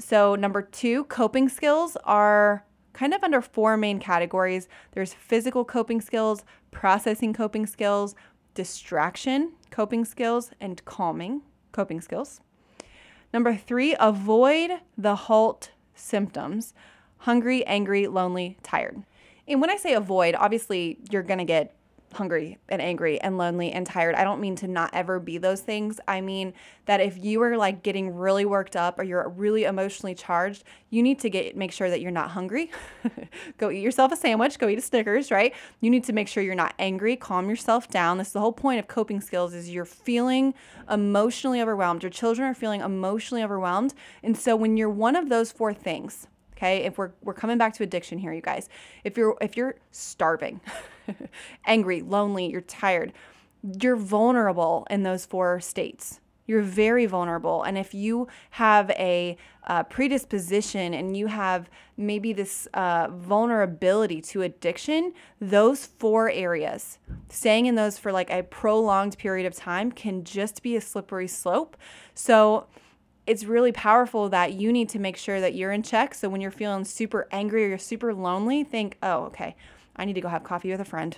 So 0.00 0.34
number 0.34 0.60
two, 0.60 1.04
coping 1.04 1.48
skills 1.48 1.96
are 2.02 2.64
kind 2.98 3.14
of 3.14 3.22
under 3.22 3.40
four 3.40 3.76
main 3.76 4.00
categories. 4.00 4.68
There's 4.90 5.14
physical 5.14 5.64
coping 5.64 6.00
skills, 6.00 6.44
processing 6.72 7.32
coping 7.32 7.64
skills, 7.64 8.16
distraction, 8.54 9.52
coping 9.70 10.04
skills, 10.04 10.50
and 10.60 10.84
calming, 10.84 11.42
coping 11.70 12.00
skills. 12.00 12.40
Number 13.32 13.54
three, 13.54 13.94
avoid 14.00 14.72
the 14.96 15.14
HALT 15.14 15.70
symptoms 15.94 16.74
hungry, 17.18 17.64
angry, 17.66 18.08
lonely, 18.08 18.56
tired. 18.64 19.02
And 19.46 19.60
when 19.60 19.70
I 19.70 19.76
say 19.76 19.92
avoid, 19.92 20.34
obviously 20.34 20.98
you're 21.10 21.22
going 21.22 21.38
to 21.38 21.44
get 21.44 21.74
hungry 22.12 22.58
and 22.68 22.80
angry 22.80 23.20
and 23.20 23.38
lonely 23.38 23.70
and 23.72 23.86
tired. 23.86 24.14
I 24.14 24.24
don't 24.24 24.40
mean 24.40 24.56
to 24.56 24.68
not 24.68 24.90
ever 24.92 25.20
be 25.20 25.38
those 25.38 25.60
things. 25.60 26.00
I 26.08 26.20
mean 26.20 26.54
that 26.86 27.00
if 27.00 27.22
you 27.22 27.42
are 27.42 27.56
like 27.56 27.82
getting 27.82 28.14
really 28.14 28.44
worked 28.44 28.76
up 28.76 28.98
or 28.98 29.02
you're 29.02 29.28
really 29.28 29.64
emotionally 29.64 30.14
charged, 30.14 30.64
you 30.90 31.02
need 31.02 31.18
to 31.20 31.30
get 31.30 31.56
make 31.56 31.72
sure 31.72 31.90
that 31.90 32.00
you're 32.00 32.10
not 32.10 32.30
hungry. 32.30 32.70
go 33.58 33.70
eat 33.70 33.80
yourself 33.80 34.12
a 34.12 34.16
sandwich, 34.16 34.58
go 34.58 34.68
eat 34.68 34.78
a 34.78 34.82
Snickers, 34.82 35.30
right? 35.30 35.54
You 35.80 35.90
need 35.90 36.04
to 36.04 36.12
make 36.12 36.28
sure 36.28 36.42
you're 36.42 36.54
not 36.54 36.74
angry, 36.78 37.16
calm 37.16 37.48
yourself 37.48 37.88
down. 37.88 38.18
This 38.18 38.28
is 38.28 38.32
the 38.32 38.40
whole 38.40 38.52
point 38.52 38.78
of 38.78 38.88
coping 38.88 39.20
skills 39.20 39.54
is 39.54 39.70
you're 39.70 39.84
feeling 39.84 40.54
emotionally 40.90 41.60
overwhelmed. 41.60 42.02
Your 42.02 42.10
children 42.10 42.48
are 42.48 42.54
feeling 42.54 42.80
emotionally 42.80 43.42
overwhelmed. 43.42 43.94
And 44.22 44.36
so 44.36 44.56
when 44.56 44.76
you're 44.76 44.90
one 44.90 45.16
of 45.16 45.28
those 45.28 45.52
four 45.52 45.74
things, 45.74 46.26
okay? 46.56 46.84
If 46.84 46.98
we're 46.98 47.10
we're 47.22 47.34
coming 47.34 47.58
back 47.58 47.74
to 47.74 47.82
addiction 47.82 48.18
here, 48.18 48.32
you 48.32 48.40
guys. 48.40 48.68
If 49.04 49.16
you're 49.16 49.36
if 49.40 49.56
you're 49.56 49.76
starving, 49.90 50.60
angry, 51.66 52.02
lonely, 52.02 52.50
you're 52.50 52.60
tired, 52.60 53.12
you're 53.80 53.96
vulnerable 53.96 54.86
in 54.90 55.02
those 55.02 55.26
four 55.26 55.60
states. 55.60 56.20
You're 56.46 56.62
very 56.62 57.04
vulnerable. 57.04 57.62
And 57.62 57.76
if 57.76 57.92
you 57.92 58.26
have 58.52 58.88
a 58.92 59.36
uh, 59.66 59.82
predisposition 59.82 60.94
and 60.94 61.14
you 61.14 61.26
have 61.26 61.68
maybe 61.98 62.32
this 62.32 62.66
uh, 62.72 63.08
vulnerability 63.10 64.22
to 64.22 64.40
addiction, 64.40 65.12
those 65.42 65.84
four 65.84 66.30
areas, 66.30 66.98
staying 67.28 67.66
in 67.66 67.74
those 67.74 67.98
for 67.98 68.12
like 68.12 68.30
a 68.30 68.44
prolonged 68.44 69.18
period 69.18 69.46
of 69.46 69.54
time 69.54 69.92
can 69.92 70.24
just 70.24 70.62
be 70.62 70.74
a 70.74 70.80
slippery 70.80 71.28
slope. 71.28 71.76
So, 72.14 72.66
it's 73.26 73.44
really 73.44 73.72
powerful 73.72 74.30
that 74.30 74.54
you 74.54 74.72
need 74.72 74.88
to 74.88 74.98
make 74.98 75.18
sure 75.18 75.38
that 75.38 75.54
you're 75.54 75.70
in 75.70 75.82
check. 75.82 76.14
So 76.14 76.30
when 76.30 76.40
you're 76.40 76.50
feeling 76.50 76.86
super 76.86 77.28
angry 77.30 77.62
or 77.66 77.68
you're 77.68 77.76
super 77.76 78.14
lonely, 78.14 78.64
think, 78.64 78.96
oh, 79.02 79.24
okay, 79.24 79.54
I 79.98 80.04
need 80.04 80.14
to 80.14 80.20
go 80.20 80.28
have 80.28 80.44
coffee 80.44 80.70
with 80.70 80.80
a 80.80 80.84
friend. 80.84 81.16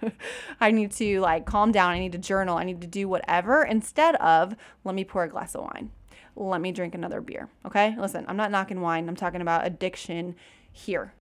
I 0.60 0.70
need 0.70 0.92
to 0.92 1.20
like 1.20 1.44
calm 1.44 1.72
down. 1.72 1.92
I 1.92 1.98
need 1.98 2.12
to 2.12 2.18
journal. 2.18 2.56
I 2.56 2.64
need 2.64 2.80
to 2.80 2.86
do 2.86 3.08
whatever 3.08 3.62
instead 3.62 4.14
of 4.16 4.54
let 4.84 4.94
me 4.94 5.04
pour 5.04 5.24
a 5.24 5.28
glass 5.28 5.54
of 5.54 5.62
wine. 5.62 5.90
Let 6.36 6.60
me 6.60 6.72
drink 6.72 6.94
another 6.94 7.20
beer. 7.20 7.48
Okay. 7.66 7.94
Listen, 7.98 8.24
I'm 8.28 8.36
not 8.36 8.50
knocking 8.50 8.80
wine. 8.80 9.08
I'm 9.08 9.16
talking 9.16 9.42
about 9.42 9.66
addiction 9.66 10.36
here. 10.70 11.12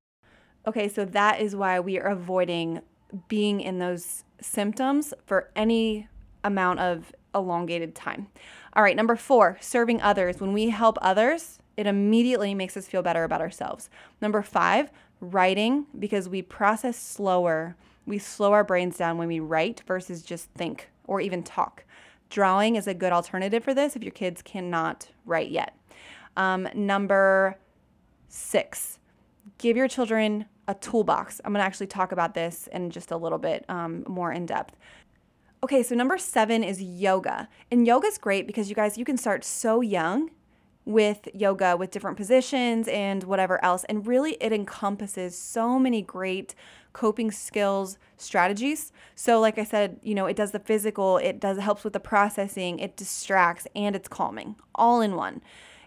Okay. 0.68 0.88
So 0.88 1.04
that 1.06 1.42
is 1.42 1.56
why 1.56 1.80
we 1.80 2.00
are 2.00 2.08
avoiding 2.08 2.82
being 3.28 3.60
in 3.60 3.80
those 3.80 4.24
symptoms 4.40 5.14
for 5.26 5.50
any 5.56 6.08
amount 6.44 6.80
of 6.80 7.14
elongated 7.34 7.96
time. 7.96 8.28
All 8.74 8.84
right, 8.84 8.96
number 8.96 9.16
four, 9.16 9.58
serving 9.60 10.02
others. 10.02 10.40
When 10.40 10.54
we 10.54 10.70
help 10.70 10.98
others, 11.02 11.60
it 11.78 11.88
immediately 11.88 12.54
makes 12.54 12.76
us 12.78 12.88
feel 12.88 13.02
better 13.02 13.24
about 13.24 13.42
ourselves. 13.42 13.90
Number 14.22 14.42
five, 14.42 14.92
writing, 15.22 15.86
because 15.98 16.28
we 16.28 16.42
process 16.42 16.98
slower. 16.98 17.78
We 18.06 18.18
slow 18.18 18.52
our 18.52 18.64
brains 18.64 18.98
down 18.98 19.18
when 19.18 19.28
we 19.28 19.40
write 19.40 19.84
versus 19.88 20.22
just 20.24 20.50
think 20.50 20.90
or 21.06 21.22
even 21.22 21.44
talk. 21.44 21.86
Drawing 22.30 22.76
is 22.76 22.88
a 22.88 22.94
good 22.94 23.14
alternative 23.14 23.64
for 23.64 23.74
this 23.74 23.96
if 23.96 24.04
your 24.04 24.12
kids 24.12 24.42
cannot 24.42 25.10
write 25.26 25.52
yet. 25.52 25.78
Um, 26.36 26.68
number 26.74 27.58
six, 28.28 29.00
give 29.58 29.78
your 29.78 29.88
children 29.88 30.46
a 30.68 30.74
toolbox. 30.74 31.42
I'm 31.44 31.52
going 31.52 31.62
to 31.62 31.66
actually 31.66 31.88
talk 31.88 32.12
about 32.12 32.34
this 32.34 32.68
in 32.72 32.90
just 32.90 33.12
a 33.12 33.18
little 33.18 33.38
bit 33.38 33.66
um, 33.70 34.04
more 34.08 34.32
in 34.32 34.46
depth. 34.46 34.76
Okay, 35.64 35.84
so 35.84 35.94
number 35.94 36.18
seven 36.18 36.64
is 36.64 36.82
yoga. 36.82 37.48
And 37.70 37.86
yoga 37.86 38.08
is 38.08 38.18
great 38.18 38.48
because 38.48 38.70
you 38.70 38.76
guys, 38.76 38.98
you 38.98 39.06
can 39.06 39.18
start 39.18 39.44
so 39.44 39.82
young 39.82 40.32
with 40.86 41.28
yoga 41.34 41.78
with 41.78 41.92
different 41.92 42.18
positions 42.18 42.88
and 42.88 43.24
whatever 43.24 43.64
else. 43.64 43.84
And 43.86 44.06
really, 44.06 44.34
it 44.42 44.52
encompasses 44.52 45.38
so 45.38 45.78
many 45.78 46.02
great 46.02 46.56
coping 46.94 47.32
skills 47.32 47.98
strategies. 48.18 48.92
So, 49.16 49.40
like 49.40 49.58
I 49.58 49.64
said, 49.64 50.00
you 50.02 50.16
know, 50.16 50.26
it 50.26 50.36
does 50.36 50.52
the 50.52 50.60
physical, 50.60 51.18
it 51.18 51.40
does 51.40 51.58
it 51.58 51.62
helps 51.62 51.84
with 51.84 51.94
the 51.94 52.00
processing, 52.00 52.80
it 52.80 52.98
distracts, 52.98 53.68
and 53.76 53.96
it's 53.96 54.08
calming 54.08 54.56
all 54.76 55.02
in 55.02 55.16
one. 55.16 55.42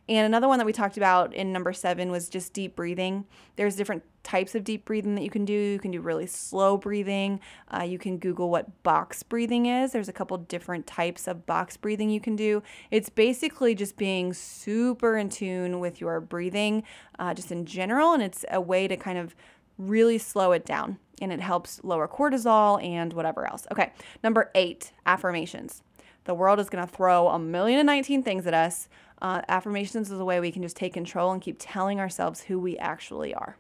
And 0.09 0.27
another 0.27 0.49
one 0.49 0.59
that 0.59 0.67
we 0.67 0.73
talked 0.73 0.97
about 0.97 1.35
in 1.35 1.53
number 1.53 1.73
seven 1.73 2.11
was 2.11 2.29
just 2.29 2.53
deep 2.53 2.77
breathing. 2.77 3.25
There's 3.57 3.77
different 3.77 4.03
types 4.25 4.55
of 4.55 4.65
deep 4.65 4.85
breathing 4.85 5.15
that 5.15 5.23
you 5.23 5.31
can 5.31 5.45
do. 5.45 5.53
You 5.53 5.79
can 5.79 5.93
do 5.93 6.01
really 6.01 6.27
slow 6.27 6.77
breathing. 6.77 7.39
Uh, 7.73 7.83
you 7.83 7.99
can 7.99 8.19
Google 8.19 8.51
what 8.51 8.83
box 8.83 9.23
breathing 9.23 9.67
is. 9.67 9.93
There's 9.93 10.09
a 10.09 10.13
couple 10.13 10.37
different 10.39 10.87
types 10.87 11.29
of 11.29 11.47
box 11.47 11.77
breathing 11.77 12.11
you 12.11 12.21
can 12.21 12.35
do. 12.35 12.63
It's 12.91 13.09
basically 13.09 13.75
just 13.75 13.97
being 13.97 14.33
super 14.33 15.17
in 15.17 15.29
tune 15.29 15.79
with 15.79 16.01
your 16.01 16.21
breathing, 16.21 16.83
uh, 17.19 17.35
just 17.35 17.53
in 17.53 17.67
general. 17.67 18.13
And 18.13 18.23
it's 18.23 18.45
a 18.51 18.61
way 18.61 18.89
to 18.89 18.97
kind 18.97 19.19
of 19.19 19.37
really 19.79 20.19
slow 20.19 20.53
it 20.53 20.65
down. 20.65 20.99
And 21.21 21.33
it 21.33 21.41
helps 21.41 21.81
lower 21.85 22.09
cortisol 22.09 22.83
and 22.83 23.13
whatever 23.13 23.47
else. 23.47 23.67
Okay, 23.71 23.93
number 24.25 24.51
eight 24.55 24.93
affirmations. 25.07 25.83
The 26.25 26.35
world 26.35 26.59
is 26.59 26.69
to 26.71 26.87
throw 26.87 27.29
a 27.29 27.39
million 27.39 27.79
and 27.79 27.87
19 27.87 28.23
things 28.23 28.47
at 28.47 28.55
us. 28.55 28.89
Uh, 29.21 29.43
affirmations 29.49 30.11
is 30.11 30.19
a 30.19 30.25
way 30.25 30.41
we 30.41 30.51
can 30.51 30.63
just 30.63 30.77
take 30.77 30.93
control 30.93 31.33
and 31.33 31.41
keep 31.41 31.57
telling 31.59 32.01
ourselves 32.01 32.41
who 32.43 32.59
we 32.59 32.77
actually 32.79 33.35
are. 33.35 33.57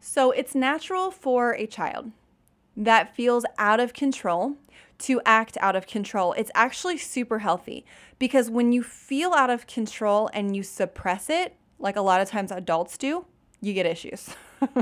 So 0.00 0.30
it's 0.30 0.54
natural 0.54 1.10
for 1.10 1.52
a 1.52 1.66
child, 1.66 2.10
that 2.76 3.14
feels 3.14 3.44
out 3.58 3.80
of 3.80 3.92
control 3.92 4.56
to 4.98 5.20
act 5.24 5.56
out 5.60 5.76
of 5.76 5.86
control. 5.86 6.32
It's 6.34 6.50
actually 6.54 6.98
super 6.98 7.40
healthy 7.40 7.84
because 8.18 8.50
when 8.50 8.72
you 8.72 8.82
feel 8.82 9.32
out 9.32 9.50
of 9.50 9.66
control 9.66 10.30
and 10.32 10.56
you 10.56 10.62
suppress 10.62 11.30
it, 11.30 11.54
like 11.78 11.96
a 11.96 12.02
lot 12.02 12.20
of 12.20 12.28
times 12.28 12.50
adults 12.50 12.98
do, 12.98 13.26
you 13.60 13.72
get 13.72 13.86
issues. 13.86 14.30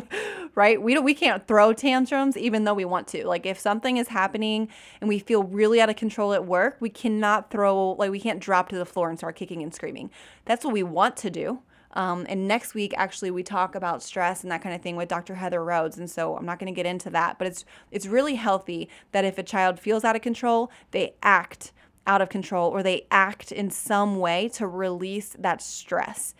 right? 0.54 0.80
We 0.80 0.94
don't 0.94 1.04
we 1.04 1.14
can't 1.14 1.46
throw 1.46 1.72
tantrums 1.72 2.36
even 2.36 2.64
though 2.64 2.74
we 2.74 2.84
want 2.84 3.06
to. 3.08 3.26
Like 3.26 3.46
if 3.46 3.58
something 3.58 3.96
is 3.96 4.08
happening 4.08 4.68
and 5.00 5.08
we 5.08 5.18
feel 5.18 5.44
really 5.44 5.80
out 5.80 5.88
of 5.88 5.96
control 5.96 6.32
at 6.32 6.44
work, 6.44 6.76
we 6.80 6.90
cannot 6.90 7.50
throw 7.50 7.92
like 7.92 8.10
we 8.10 8.20
can't 8.20 8.40
drop 8.40 8.68
to 8.70 8.76
the 8.76 8.84
floor 8.84 9.08
and 9.08 9.18
start 9.18 9.36
kicking 9.36 9.62
and 9.62 9.74
screaming. 9.74 10.10
That's 10.44 10.64
what 10.64 10.74
we 10.74 10.82
want 10.82 11.16
to 11.18 11.30
do. 11.30 11.60
Um, 11.98 12.26
and 12.28 12.46
next 12.46 12.74
week, 12.74 12.94
actually, 12.96 13.32
we 13.32 13.42
talk 13.42 13.74
about 13.74 14.04
stress 14.04 14.44
and 14.44 14.52
that 14.52 14.62
kind 14.62 14.72
of 14.72 14.80
thing 14.80 14.94
with 14.94 15.08
Dr. 15.08 15.34
Heather 15.34 15.64
Rhodes. 15.64 15.98
And 15.98 16.08
so 16.08 16.36
I'm 16.36 16.46
not 16.46 16.60
going 16.60 16.72
to 16.72 16.76
get 16.76 16.86
into 16.86 17.10
that, 17.10 17.38
but 17.38 17.48
it's 17.48 17.64
it's 17.90 18.06
really 18.06 18.36
healthy 18.36 18.88
that 19.10 19.24
if 19.24 19.36
a 19.36 19.42
child 19.42 19.80
feels 19.80 20.04
out 20.04 20.14
of 20.14 20.22
control, 20.22 20.70
they 20.92 21.14
act 21.24 21.72
out 22.06 22.22
of 22.22 22.28
control 22.28 22.70
or 22.70 22.84
they 22.84 23.08
act 23.10 23.50
in 23.50 23.68
some 23.68 24.20
way 24.20 24.48
to 24.50 24.68
release 24.68 25.34
that 25.40 25.60
stress. 25.60 26.36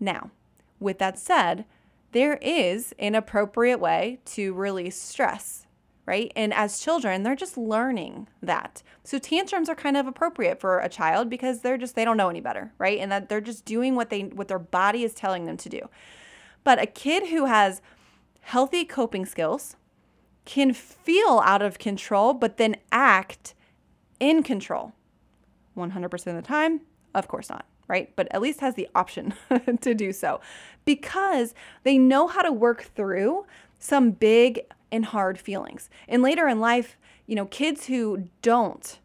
Now, 0.00 0.32
with 0.80 0.98
that 0.98 1.16
said, 1.16 1.64
there 2.10 2.38
is 2.42 2.92
an 2.98 3.14
appropriate 3.14 3.78
way 3.78 4.18
to 4.24 4.52
release 4.52 5.00
stress, 5.00 5.67
right? 6.08 6.32
And 6.34 6.54
as 6.54 6.80
children, 6.80 7.22
they're 7.22 7.36
just 7.36 7.58
learning 7.58 8.28
that. 8.40 8.82
So 9.04 9.18
tantrums 9.18 9.68
are 9.68 9.74
kind 9.74 9.94
of 9.94 10.06
appropriate 10.06 10.58
for 10.58 10.78
a 10.78 10.88
child 10.88 11.28
because 11.28 11.60
they're 11.60 11.76
just 11.76 11.94
they 11.94 12.04
don't 12.04 12.16
know 12.16 12.30
any 12.30 12.40
better, 12.40 12.72
right? 12.78 12.98
And 12.98 13.12
that 13.12 13.28
they're 13.28 13.42
just 13.42 13.66
doing 13.66 13.94
what 13.94 14.08
they 14.08 14.22
what 14.22 14.48
their 14.48 14.58
body 14.58 15.04
is 15.04 15.12
telling 15.12 15.44
them 15.44 15.58
to 15.58 15.68
do. 15.68 15.90
But 16.64 16.80
a 16.80 16.86
kid 16.86 17.28
who 17.28 17.44
has 17.44 17.82
healthy 18.40 18.86
coping 18.86 19.26
skills 19.26 19.76
can 20.46 20.72
feel 20.72 21.42
out 21.44 21.60
of 21.60 21.78
control 21.78 22.32
but 22.32 22.56
then 22.56 22.76
act 22.90 23.54
in 24.18 24.42
control. 24.42 24.94
100% 25.76 26.12
of 26.26 26.34
the 26.34 26.42
time, 26.42 26.80
of 27.14 27.28
course 27.28 27.50
not 27.50 27.66
right? 27.86 28.14
But 28.16 28.28
at 28.32 28.42
least 28.42 28.60
has 28.60 28.74
the 28.74 28.86
option 28.94 29.32
to 29.80 29.94
do 29.94 30.12
so 30.12 30.42
because 30.84 31.54
they 31.82 31.96
know 31.96 32.26
how 32.26 32.42
to 32.42 32.52
work 32.52 32.82
through 32.82 33.46
some 33.78 34.10
big 34.10 34.60
and 34.90 35.06
hard 35.06 35.38
feelings. 35.38 35.90
And 36.08 36.22
later 36.22 36.48
in 36.48 36.60
life, 36.60 36.96
you 37.26 37.34
know, 37.34 37.46
kids 37.46 37.86
who 37.86 38.28
don't 38.42 38.98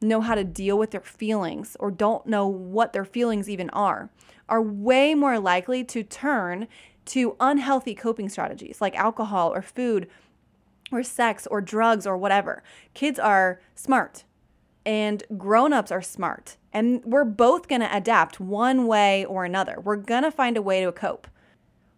know 0.00 0.20
how 0.20 0.34
to 0.34 0.44
deal 0.44 0.78
with 0.78 0.90
their 0.90 1.00
feelings 1.00 1.76
or 1.80 1.90
don't 1.90 2.26
know 2.26 2.46
what 2.46 2.92
their 2.92 3.04
feelings 3.04 3.48
even 3.48 3.70
are 3.70 4.10
are 4.48 4.60
way 4.60 5.14
more 5.14 5.38
likely 5.38 5.82
to 5.82 6.02
turn 6.02 6.68
to 7.06 7.36
unhealthy 7.40 7.94
coping 7.94 8.28
strategies 8.28 8.80
like 8.80 8.94
alcohol 8.96 9.52
or 9.52 9.62
food 9.62 10.08
or 10.92 11.02
sex 11.02 11.46
or 11.50 11.60
drugs 11.60 12.06
or 12.06 12.16
whatever. 12.16 12.62
Kids 12.92 13.18
are 13.18 13.60
smart 13.74 14.24
and 14.86 15.22
grown-ups 15.36 15.90
are 15.90 16.02
smart 16.02 16.56
and 16.72 17.02
we're 17.04 17.24
both 17.24 17.68
going 17.68 17.80
to 17.80 17.96
adapt 17.96 18.38
one 18.38 18.86
way 18.86 19.24
or 19.24 19.44
another 19.44 19.80
we're 19.82 19.96
going 19.96 20.22
to 20.22 20.30
find 20.30 20.56
a 20.56 20.62
way 20.62 20.84
to 20.84 20.92
cope 20.92 21.26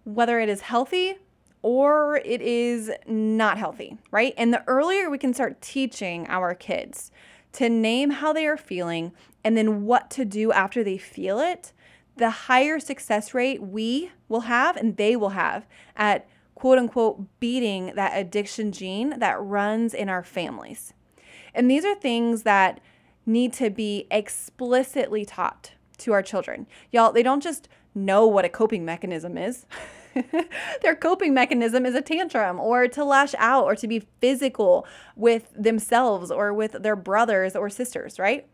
whether 0.04 0.38
it 0.38 0.48
is 0.48 0.62
healthy 0.62 1.18
or 1.66 2.18
it 2.24 2.40
is 2.40 2.92
not 3.08 3.58
healthy 3.58 3.98
right 4.12 4.32
and 4.38 4.54
the 4.54 4.62
earlier 4.68 5.10
we 5.10 5.18
can 5.18 5.34
start 5.34 5.60
teaching 5.60 6.24
our 6.28 6.54
kids 6.54 7.10
to 7.50 7.68
name 7.68 8.10
how 8.10 8.32
they 8.32 8.46
are 8.46 8.56
feeling 8.56 9.10
and 9.42 9.56
then 9.56 9.82
what 9.84 10.08
to 10.08 10.24
do 10.24 10.52
after 10.52 10.84
they 10.84 10.96
feel 10.96 11.40
it 11.40 11.72
the 12.16 12.30
higher 12.30 12.78
success 12.78 13.34
rate 13.34 13.60
we 13.60 14.12
will 14.28 14.42
have 14.42 14.76
and 14.76 14.96
they 14.96 15.16
will 15.16 15.30
have 15.30 15.66
at 15.96 16.28
quote 16.54 16.78
unquote 16.78 17.26
beating 17.40 17.92
that 17.96 18.16
addiction 18.16 18.70
gene 18.70 19.18
that 19.18 19.36
runs 19.40 19.92
in 19.92 20.08
our 20.08 20.22
families 20.22 20.94
and 21.52 21.68
these 21.68 21.84
are 21.84 21.96
things 21.96 22.44
that 22.44 22.80
need 23.26 23.52
to 23.54 23.70
be 23.70 24.06
explicitly 24.08 25.24
taught 25.24 25.72
to 25.98 26.12
our 26.12 26.22
children. 26.22 26.66
Y'all, 26.92 27.10
they 27.10 27.22
don't 27.22 27.42
just 27.42 27.68
know 27.94 28.26
what 28.26 28.44
a 28.44 28.48
coping 28.48 28.84
mechanism 28.84 29.36
is. 29.36 29.66
Their 30.82 30.94
coping 30.94 31.34
mechanism 31.34 31.86
is 31.86 31.94
a 31.94 32.02
tantrum 32.02 32.58
or 32.58 32.88
to 32.88 33.04
lash 33.04 33.34
out 33.38 33.64
or 33.64 33.76
to 33.76 33.86
be 33.86 34.06
physical 34.20 34.86
with 35.14 35.52
themselves 35.56 36.30
or 36.30 36.52
with 36.52 36.72
their 36.82 36.96
brothers 36.96 37.56
or 37.56 37.70
sisters, 37.70 38.18
right? 38.18 38.46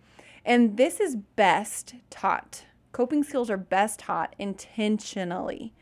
And 0.45 0.77
this 0.77 1.01
is 1.01 1.17
best 1.17 1.95
taught. 2.11 2.65
Coping 2.93 3.23
skills 3.23 3.49
are 3.51 3.57
best 3.57 4.01
taught 4.01 4.35
intentionally 4.39 5.73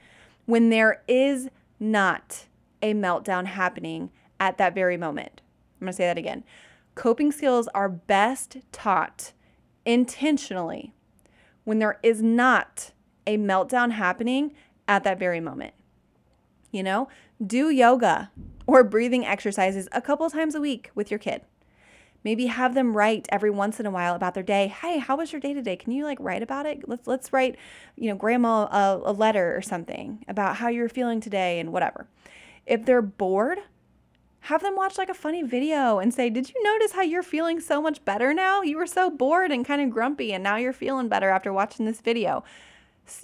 when 0.46 0.70
there 0.70 1.02
is 1.08 1.48
not 1.78 2.46
a 2.82 2.94
meltdown 2.94 3.46
happening 3.46 4.10
at 4.38 4.58
that 4.58 4.74
very 4.74 4.96
moment. 4.96 5.42
I'm 5.80 5.86
going 5.86 5.92
to 5.92 5.96
say 5.96 6.06
that 6.06 6.18
again. 6.18 6.44
Coping 6.94 7.32
skills 7.32 7.68
are 7.74 7.88
best 7.88 8.58
taught 8.72 9.32
intentionally 9.84 10.92
when 11.64 11.78
there 11.78 11.98
is 12.02 12.22
not 12.22 12.92
a 13.26 13.38
meltdown 13.38 13.92
happening 13.92 14.52
at 14.90 15.04
that 15.04 15.20
very 15.20 15.40
moment. 15.40 15.72
You 16.72 16.82
know, 16.82 17.08
do 17.44 17.70
yoga 17.70 18.30
or 18.66 18.82
breathing 18.82 19.24
exercises 19.24 19.88
a 19.92 20.02
couple 20.02 20.28
times 20.28 20.56
a 20.56 20.60
week 20.60 20.90
with 20.96 21.10
your 21.10 21.18
kid. 21.18 21.42
Maybe 22.24 22.46
have 22.46 22.74
them 22.74 22.96
write 22.96 23.26
every 23.30 23.50
once 23.50 23.80
in 23.80 23.86
a 23.86 23.90
while 23.90 24.14
about 24.14 24.34
their 24.34 24.42
day. 24.42 24.66
Hey, 24.66 24.98
how 24.98 25.16
was 25.16 25.32
your 25.32 25.40
day 25.40 25.54
today? 25.54 25.76
Can 25.76 25.92
you 25.92 26.04
like 26.04 26.18
write 26.20 26.42
about 26.42 26.66
it? 26.66 26.86
Let's 26.86 27.06
let's 27.06 27.32
write, 27.32 27.56
you 27.96 28.08
know, 28.08 28.16
grandma 28.16 28.64
a, 28.64 29.00
a 29.04 29.12
letter 29.12 29.56
or 29.56 29.62
something 29.62 30.24
about 30.28 30.56
how 30.56 30.68
you're 30.68 30.88
feeling 30.88 31.20
today 31.20 31.60
and 31.60 31.72
whatever. 31.72 32.08
If 32.66 32.84
they're 32.84 33.00
bored, 33.00 33.60
have 34.40 34.60
them 34.60 34.76
watch 34.76 34.98
like 34.98 35.08
a 35.08 35.14
funny 35.14 35.42
video 35.42 35.98
and 35.98 36.12
say, 36.12 36.30
Did 36.30 36.50
you 36.50 36.62
notice 36.62 36.92
how 36.92 37.02
you're 37.02 37.22
feeling 37.22 37.60
so 37.60 37.80
much 37.80 38.04
better 38.04 38.34
now? 38.34 38.62
You 38.62 38.76
were 38.76 38.86
so 38.86 39.08
bored 39.08 39.52
and 39.52 39.64
kind 39.64 39.80
of 39.80 39.90
grumpy, 39.90 40.32
and 40.32 40.42
now 40.42 40.56
you're 40.56 40.72
feeling 40.72 41.08
better 41.08 41.30
after 41.30 41.52
watching 41.52 41.86
this 41.86 42.00
video. 42.00 42.42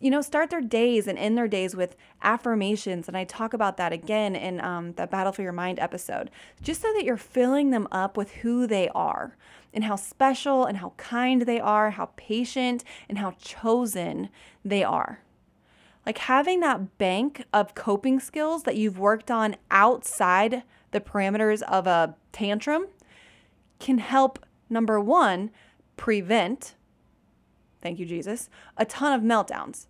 You 0.01 0.11
know, 0.11 0.20
start 0.20 0.51
their 0.51 0.61
days 0.61 1.07
and 1.07 1.18
end 1.18 1.37
their 1.37 1.49
days 1.49 1.75
with 1.77 1.96
affirmations. 2.22 3.09
And 3.09 3.16
I 3.16 3.25
talk 3.25 3.53
about 3.53 3.77
that 3.77 3.92
again 3.92 4.37
in 4.37 4.61
um, 4.61 4.92
the 4.92 5.07
Battle 5.07 5.33
for 5.33 5.42
Your 5.42 5.53
Mind 5.53 5.79
episode, 5.79 6.31
just 6.62 6.83
so 6.83 6.92
that 6.94 7.05
you're 7.05 7.16
filling 7.16 7.70
them 7.70 7.88
up 7.90 8.16
with 8.16 8.31
who 8.33 8.66
they 8.66 8.88
are 8.90 9.37
and 9.72 9.85
how 9.85 9.96
special 9.96 10.64
and 10.64 10.79
how 10.79 10.92
kind 10.96 11.42
they 11.42 11.61
are, 11.61 11.90
how 11.90 12.11
patient 12.16 12.85
and 13.09 13.18
how 13.18 13.33
chosen 13.33 14.29
they 14.64 14.83
are 14.83 15.20
like 16.07 16.18
having 16.18 16.61
that 16.61 16.99
bank 16.99 17.44
of 17.53 17.75
coping 17.75 18.20
skills 18.20 18.62
that 18.62 18.77
you've 18.77 18.99
worked 18.99 19.31
on 19.31 19.57
outside 19.72 20.62
the 20.92 21.01
parameters 21.01 21.62
of 21.62 21.87
a 21.88 22.14
tantrum 22.31 22.87
can 23.81 23.99
help, 23.99 24.38
number 24.70 25.01
one, 25.01 25.51
prevent, 25.96 26.77
thank 27.87 28.01
you, 28.01 28.07
Jesus, 28.07 28.51
a 28.77 28.85
ton 28.85 29.12
of 29.12 29.22
meltdowns. 29.22 29.87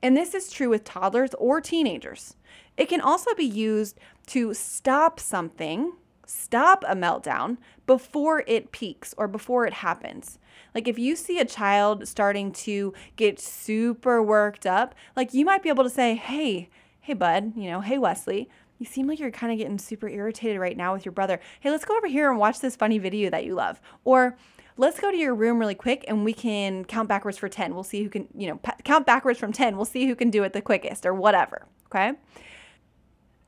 And 0.00 0.16
this 0.16 0.34
is 0.34 0.52
true 0.52 0.68
with 0.68 0.84
toddlers 0.84 1.34
or 1.34 1.60
teenagers. 1.60 2.36
It 2.76 2.88
can 2.88 3.00
also 3.00 3.34
be 3.34 3.44
used 3.44 3.98
to 4.28 4.54
stop 4.54 5.18
something, 5.18 5.94
stop 6.24 6.84
a 6.86 6.94
meltdown 6.94 7.56
before 7.88 8.44
it 8.46 8.70
peaks 8.70 9.16
or 9.18 9.26
before 9.26 9.66
it 9.66 9.72
happens. 9.72 10.38
Like 10.76 10.86
if 10.86 10.96
you 10.96 11.16
see 11.16 11.40
a 11.40 11.44
child 11.44 12.06
starting 12.06 12.52
to 12.52 12.94
get 13.16 13.40
super 13.40 14.22
worked 14.22 14.64
up, 14.64 14.94
like 15.16 15.34
you 15.34 15.44
might 15.44 15.64
be 15.64 15.70
able 15.70 15.82
to 15.82 15.90
say, 15.90 16.14
"Hey, 16.14 16.68
hey 17.00 17.14
bud, 17.14 17.54
you 17.56 17.68
know, 17.68 17.80
hey 17.80 17.98
Wesley, 17.98 18.48
you 18.78 18.86
seem 18.86 19.08
like 19.08 19.18
you're 19.18 19.32
kind 19.32 19.52
of 19.52 19.58
getting 19.58 19.76
super 19.76 20.08
irritated 20.08 20.60
right 20.60 20.76
now 20.76 20.92
with 20.92 21.04
your 21.04 21.12
brother. 21.12 21.40
Hey, 21.58 21.70
let's 21.70 21.84
go 21.84 21.96
over 21.96 22.06
here 22.06 22.30
and 22.30 22.38
watch 22.38 22.60
this 22.60 22.76
funny 22.76 22.98
video 22.98 23.28
that 23.30 23.44
you 23.44 23.56
love. 23.56 23.80
Or 24.04 24.36
let's 24.80 24.98
go 24.98 25.10
to 25.10 25.16
your 25.16 25.34
room 25.34 25.58
really 25.58 25.74
quick 25.74 26.06
and 26.08 26.24
we 26.24 26.32
can 26.32 26.86
count 26.86 27.06
backwards 27.06 27.36
for 27.36 27.50
10. 27.50 27.74
We'll 27.74 27.84
see 27.84 28.02
who 28.02 28.08
can, 28.08 28.28
you 28.34 28.48
know, 28.48 28.58
count 28.82 29.04
backwards 29.04 29.38
from 29.38 29.52
10. 29.52 29.76
We'll 29.76 29.84
see 29.84 30.06
who 30.06 30.16
can 30.16 30.30
do 30.30 30.42
it 30.42 30.54
the 30.54 30.62
quickest 30.62 31.04
or 31.04 31.12
whatever. 31.12 31.66
Okay. 31.86 32.12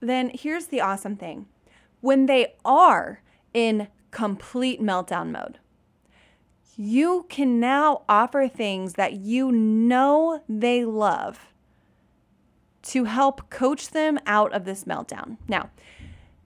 Then 0.00 0.30
here's 0.34 0.66
the 0.66 0.82
awesome 0.82 1.16
thing 1.16 1.46
when 2.02 2.26
they 2.26 2.54
are 2.66 3.22
in 3.54 3.88
complete 4.10 4.82
meltdown 4.82 5.30
mode, 5.30 5.58
you 6.76 7.24
can 7.30 7.58
now 7.58 8.02
offer 8.10 8.46
things 8.46 8.94
that 8.94 9.14
you 9.14 9.50
know 9.50 10.42
they 10.50 10.84
love 10.84 11.46
to 12.82 13.04
help 13.04 13.48
coach 13.48 13.88
them 13.88 14.18
out 14.26 14.52
of 14.52 14.66
this 14.66 14.84
meltdown. 14.84 15.38
Now, 15.48 15.70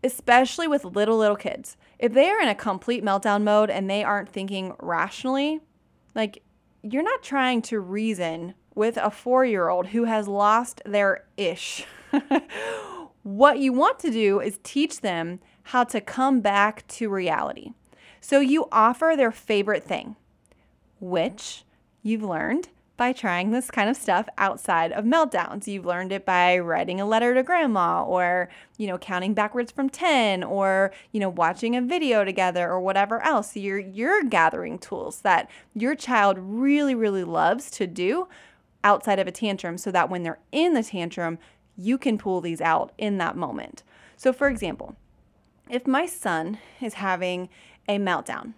especially 0.04 0.68
with 0.68 0.84
little, 0.84 1.16
little 1.16 1.36
kids, 1.36 1.76
if 1.98 2.12
they 2.12 2.28
are 2.28 2.40
in 2.40 2.48
a 2.48 2.54
complete 2.54 3.04
meltdown 3.04 3.42
mode 3.42 3.70
and 3.70 3.88
they 3.88 4.04
aren't 4.04 4.28
thinking 4.28 4.74
rationally, 4.80 5.60
like 6.14 6.42
you're 6.82 7.02
not 7.02 7.22
trying 7.22 7.62
to 7.62 7.80
reason 7.80 8.54
with 8.74 8.96
a 8.96 9.10
four 9.10 9.44
year 9.44 9.68
old 9.68 9.88
who 9.88 10.04
has 10.04 10.28
lost 10.28 10.82
their 10.84 11.24
ish. 11.36 11.84
what 13.22 13.58
you 13.58 13.72
want 13.72 13.98
to 14.00 14.10
do 14.10 14.40
is 14.40 14.58
teach 14.62 15.00
them 15.00 15.40
how 15.64 15.84
to 15.84 16.00
come 16.00 16.40
back 16.40 16.86
to 16.86 17.08
reality. 17.08 17.72
So 18.20 18.40
you 18.40 18.66
offer 18.70 19.14
their 19.16 19.32
favorite 19.32 19.84
thing, 19.84 20.16
which 21.00 21.64
you've 22.02 22.22
learned 22.22 22.68
by 22.96 23.12
trying 23.12 23.50
this 23.50 23.70
kind 23.70 23.90
of 23.90 23.96
stuff 23.96 24.26
outside 24.38 24.92
of 24.92 25.04
meltdowns. 25.04 25.66
You've 25.66 25.84
learned 25.84 26.12
it 26.12 26.24
by 26.24 26.58
writing 26.58 27.00
a 27.00 27.06
letter 27.06 27.34
to 27.34 27.42
grandma 27.42 28.02
or, 28.04 28.48
you 28.78 28.86
know, 28.86 28.96
counting 28.96 29.34
backwards 29.34 29.70
from 29.70 29.90
10 29.90 30.42
or, 30.42 30.92
you 31.12 31.20
know, 31.20 31.28
watching 31.28 31.76
a 31.76 31.82
video 31.82 32.24
together 32.24 32.68
or 32.68 32.80
whatever 32.80 33.22
else. 33.22 33.56
You're 33.56 33.78
you're 33.78 34.24
gathering 34.24 34.78
tools 34.78 35.20
that 35.20 35.50
your 35.74 35.94
child 35.94 36.38
really 36.40 36.94
really 36.94 37.24
loves 37.24 37.70
to 37.72 37.86
do 37.86 38.28
outside 38.82 39.18
of 39.18 39.26
a 39.26 39.32
tantrum 39.32 39.76
so 39.76 39.90
that 39.90 40.08
when 40.08 40.22
they're 40.22 40.38
in 40.52 40.72
the 40.74 40.82
tantrum, 40.82 41.38
you 41.76 41.98
can 41.98 42.16
pull 42.16 42.40
these 42.40 42.60
out 42.60 42.92
in 42.96 43.18
that 43.18 43.36
moment. 43.36 43.82
So 44.16 44.32
for 44.32 44.48
example, 44.48 44.96
if 45.68 45.86
my 45.86 46.06
son 46.06 46.58
is 46.80 46.94
having 46.94 47.48
a 47.88 47.98
meltdown, 47.98 48.54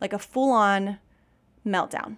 like 0.00 0.12
a 0.12 0.18
full-on 0.18 0.98
meltdown, 1.66 2.16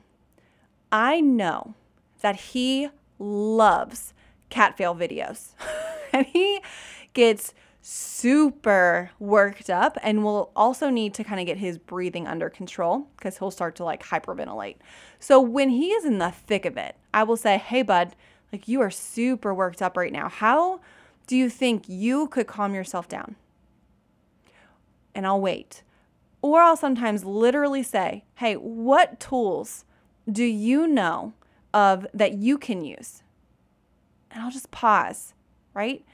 I 0.93 1.23
know 1.23 1.75
that 2.21 2.37
he 2.37 2.91
loves 3.19 4.13
cat 4.51 4.77
fail 4.77 4.95
videos. 4.95 5.53
and 6.13 6.27
he 6.27 6.61
gets 7.15 7.55
super 7.81 9.11
worked 9.19 9.69
up 9.69 9.99
and 10.03 10.23
will 10.23 10.53
also 10.55 10.91
need 10.91 11.15
to 11.15 11.25
kind 11.25 11.41
of 11.41 11.47
get 11.47 11.57
his 11.57 11.79
breathing 11.79 12.29
under 12.29 12.49
control 12.49 13.09
because 13.17 13.39
he'll 13.39 13.51
start 13.51 13.75
to 13.77 13.85
like 13.85 14.05
hyperventilate. 14.05 14.77
So 15.19 15.41
when 15.41 15.71
he 15.71 15.91
is 15.91 16.05
in 16.05 16.19
the 16.19 16.31
thick 16.31 16.65
of 16.65 16.77
it, 16.77 16.95
I 17.13 17.25
will 17.25 17.37
say, 17.37 17.59
"Hey 17.59 17.83
bud, 17.83 18.15
like 18.53 18.69
you 18.69 18.81
are 18.83 18.91
super 18.91 19.53
worked 19.53 19.83
up 19.83 19.97
right 19.97 20.13
now. 20.13 20.29
How 20.29 20.81
do 21.27 21.37
you 21.37 21.49
think 21.49 21.89
you 21.89 22.29
could 22.29 22.47
calm 22.47 22.75
yourself 22.75 23.09
down?" 23.09 23.35
And 25.15 25.27
I'll 25.27 25.41
wait. 25.41 25.83
Or 26.41 26.61
I'll 26.61 26.77
sometimes 26.77 27.25
literally 27.25 27.83
say, 27.83 28.25
"Hey, 28.35 28.55
what 28.55 29.19
tools 29.19 29.85
do 30.31 30.45
you 30.45 30.87
know 30.87 31.33
of 31.75 32.07
that 32.15 32.35
you 32.35 32.59
can 32.59 32.85
use? 32.85 33.23
And 34.31 34.43
I'll 34.43 34.51
just 34.51 34.71
pause, 34.71 35.35
right? 35.75 36.05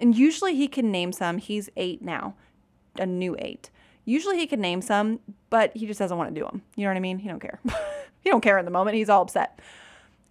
And 0.00 0.16
usually 0.16 0.56
he 0.56 0.68
can 0.68 0.90
name 0.90 1.12
some. 1.12 1.38
He's 1.38 1.70
eight 1.76 2.02
now, 2.02 2.34
a 2.98 3.06
new 3.06 3.36
eight. 3.38 3.70
Usually 4.04 4.36
he 4.36 4.46
can 4.46 4.60
name 4.60 4.82
some, 4.82 5.20
but 5.48 5.76
he 5.76 5.86
just 5.86 5.98
doesn't 5.98 6.18
want 6.18 6.34
to 6.34 6.40
do 6.40 6.44
them. 6.44 6.62
You 6.74 6.84
know 6.84 6.90
what 6.90 6.96
I 6.96 7.00
mean? 7.00 7.18
He 7.18 7.28
don't 7.28 7.40
care. 7.40 7.60
he 8.20 8.30
don't 8.30 8.40
care 8.40 8.58
in 8.58 8.64
the 8.64 8.70
moment. 8.70 8.96
He's 8.96 9.08
all 9.08 9.22
upset. 9.22 9.60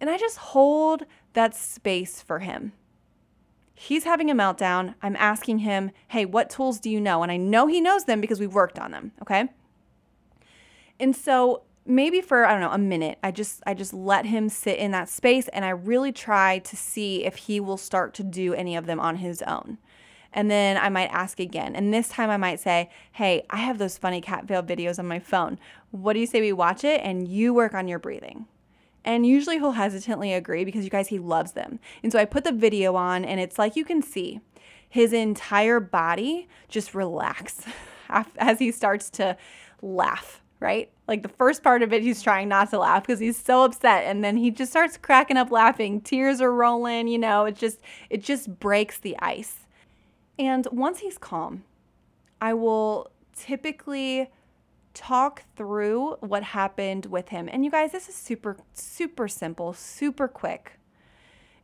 And 0.00 0.10
I 0.10 0.18
just 0.18 0.36
hold 0.36 1.04
that 1.32 1.54
space 1.54 2.20
for 2.20 2.40
him. 2.40 2.72
He's 3.74 4.04
having 4.04 4.30
a 4.30 4.34
meltdown. 4.34 4.94
I'm 5.02 5.16
asking 5.16 5.60
him, 5.60 5.90
hey, 6.08 6.24
what 6.24 6.50
tools 6.50 6.78
do 6.78 6.90
you 6.90 7.00
know? 7.00 7.22
And 7.22 7.32
I 7.32 7.36
know 7.36 7.66
he 7.66 7.80
knows 7.80 8.04
them 8.04 8.20
because 8.20 8.38
we've 8.38 8.52
worked 8.52 8.78
on 8.78 8.90
them. 8.90 9.12
Okay. 9.22 9.48
And 11.00 11.16
so 11.16 11.62
maybe 11.84 12.20
for 12.20 12.44
I 12.46 12.52
don't 12.52 12.60
know 12.60 12.70
a 12.70 12.78
minute 12.78 13.18
I 13.22 13.30
just 13.30 13.62
I 13.66 13.74
just 13.74 13.92
let 13.92 14.26
him 14.26 14.48
sit 14.48 14.78
in 14.78 14.90
that 14.92 15.08
space 15.08 15.48
and 15.48 15.64
I 15.64 15.70
really 15.70 16.12
try 16.12 16.58
to 16.60 16.76
see 16.76 17.24
if 17.24 17.36
he 17.36 17.60
will 17.60 17.76
start 17.76 18.14
to 18.14 18.22
do 18.22 18.54
any 18.54 18.76
of 18.76 18.86
them 18.86 19.00
on 19.00 19.16
his 19.16 19.42
own. 19.42 19.78
And 20.34 20.50
then 20.50 20.78
I 20.78 20.88
might 20.88 21.08
ask 21.08 21.38
again. 21.40 21.76
And 21.76 21.92
this 21.92 22.08
time 22.08 22.30
I 22.30 22.38
might 22.38 22.58
say, 22.58 22.88
"Hey, 23.12 23.44
I 23.50 23.58
have 23.58 23.78
those 23.78 23.98
funny 23.98 24.20
cat 24.20 24.48
fail 24.48 24.62
videos 24.62 24.98
on 24.98 25.06
my 25.06 25.18
phone. 25.18 25.58
What 25.90 26.14
do 26.14 26.20
you 26.20 26.26
say 26.26 26.40
we 26.40 26.52
watch 26.52 26.84
it 26.84 27.02
and 27.04 27.28
you 27.28 27.52
work 27.52 27.74
on 27.74 27.88
your 27.88 27.98
breathing?" 27.98 28.46
And 29.04 29.26
usually 29.26 29.58
he'll 29.58 29.72
hesitantly 29.72 30.32
agree 30.32 30.64
because 30.64 30.84
you 30.84 30.90
guys 30.90 31.08
he 31.08 31.18
loves 31.18 31.52
them. 31.52 31.80
And 32.02 32.12
so 32.12 32.18
I 32.18 32.24
put 32.24 32.44
the 32.44 32.52
video 32.52 32.94
on 32.94 33.24
and 33.24 33.40
it's 33.40 33.58
like 33.58 33.76
you 33.76 33.84
can 33.84 34.00
see 34.00 34.40
his 34.88 35.12
entire 35.12 35.80
body 35.80 36.48
just 36.68 36.94
relax 36.94 37.64
as 38.38 38.58
he 38.58 38.70
starts 38.70 39.10
to 39.10 39.36
laugh 39.80 40.41
right? 40.62 40.90
Like 41.08 41.22
the 41.22 41.28
first 41.28 41.62
part 41.62 41.82
of 41.82 41.92
it, 41.92 42.02
he's 42.02 42.22
trying 42.22 42.48
not 42.48 42.70
to 42.70 42.78
laugh 42.78 43.02
because 43.02 43.20
he's 43.20 43.36
so 43.36 43.64
upset. 43.64 44.04
And 44.04 44.24
then 44.24 44.36
he 44.36 44.50
just 44.50 44.70
starts 44.70 44.96
cracking 44.96 45.36
up 45.36 45.50
laughing. 45.50 46.00
Tears 46.00 46.40
are 46.40 46.52
rolling, 46.52 47.08
you 47.08 47.18
know, 47.18 47.44
it 47.44 47.56
just, 47.56 47.80
it 48.08 48.22
just 48.22 48.58
breaks 48.60 48.98
the 48.98 49.18
ice. 49.18 49.66
And 50.38 50.66
once 50.72 51.00
he's 51.00 51.18
calm, 51.18 51.64
I 52.40 52.54
will 52.54 53.10
typically 53.36 54.30
talk 54.94 55.42
through 55.56 56.16
what 56.20 56.42
happened 56.42 57.06
with 57.06 57.28
him. 57.28 57.48
And 57.50 57.64
you 57.64 57.70
guys, 57.70 57.92
this 57.92 58.08
is 58.08 58.14
super, 58.14 58.56
super 58.72 59.28
simple, 59.28 59.72
super 59.72 60.28
quick. 60.28 60.78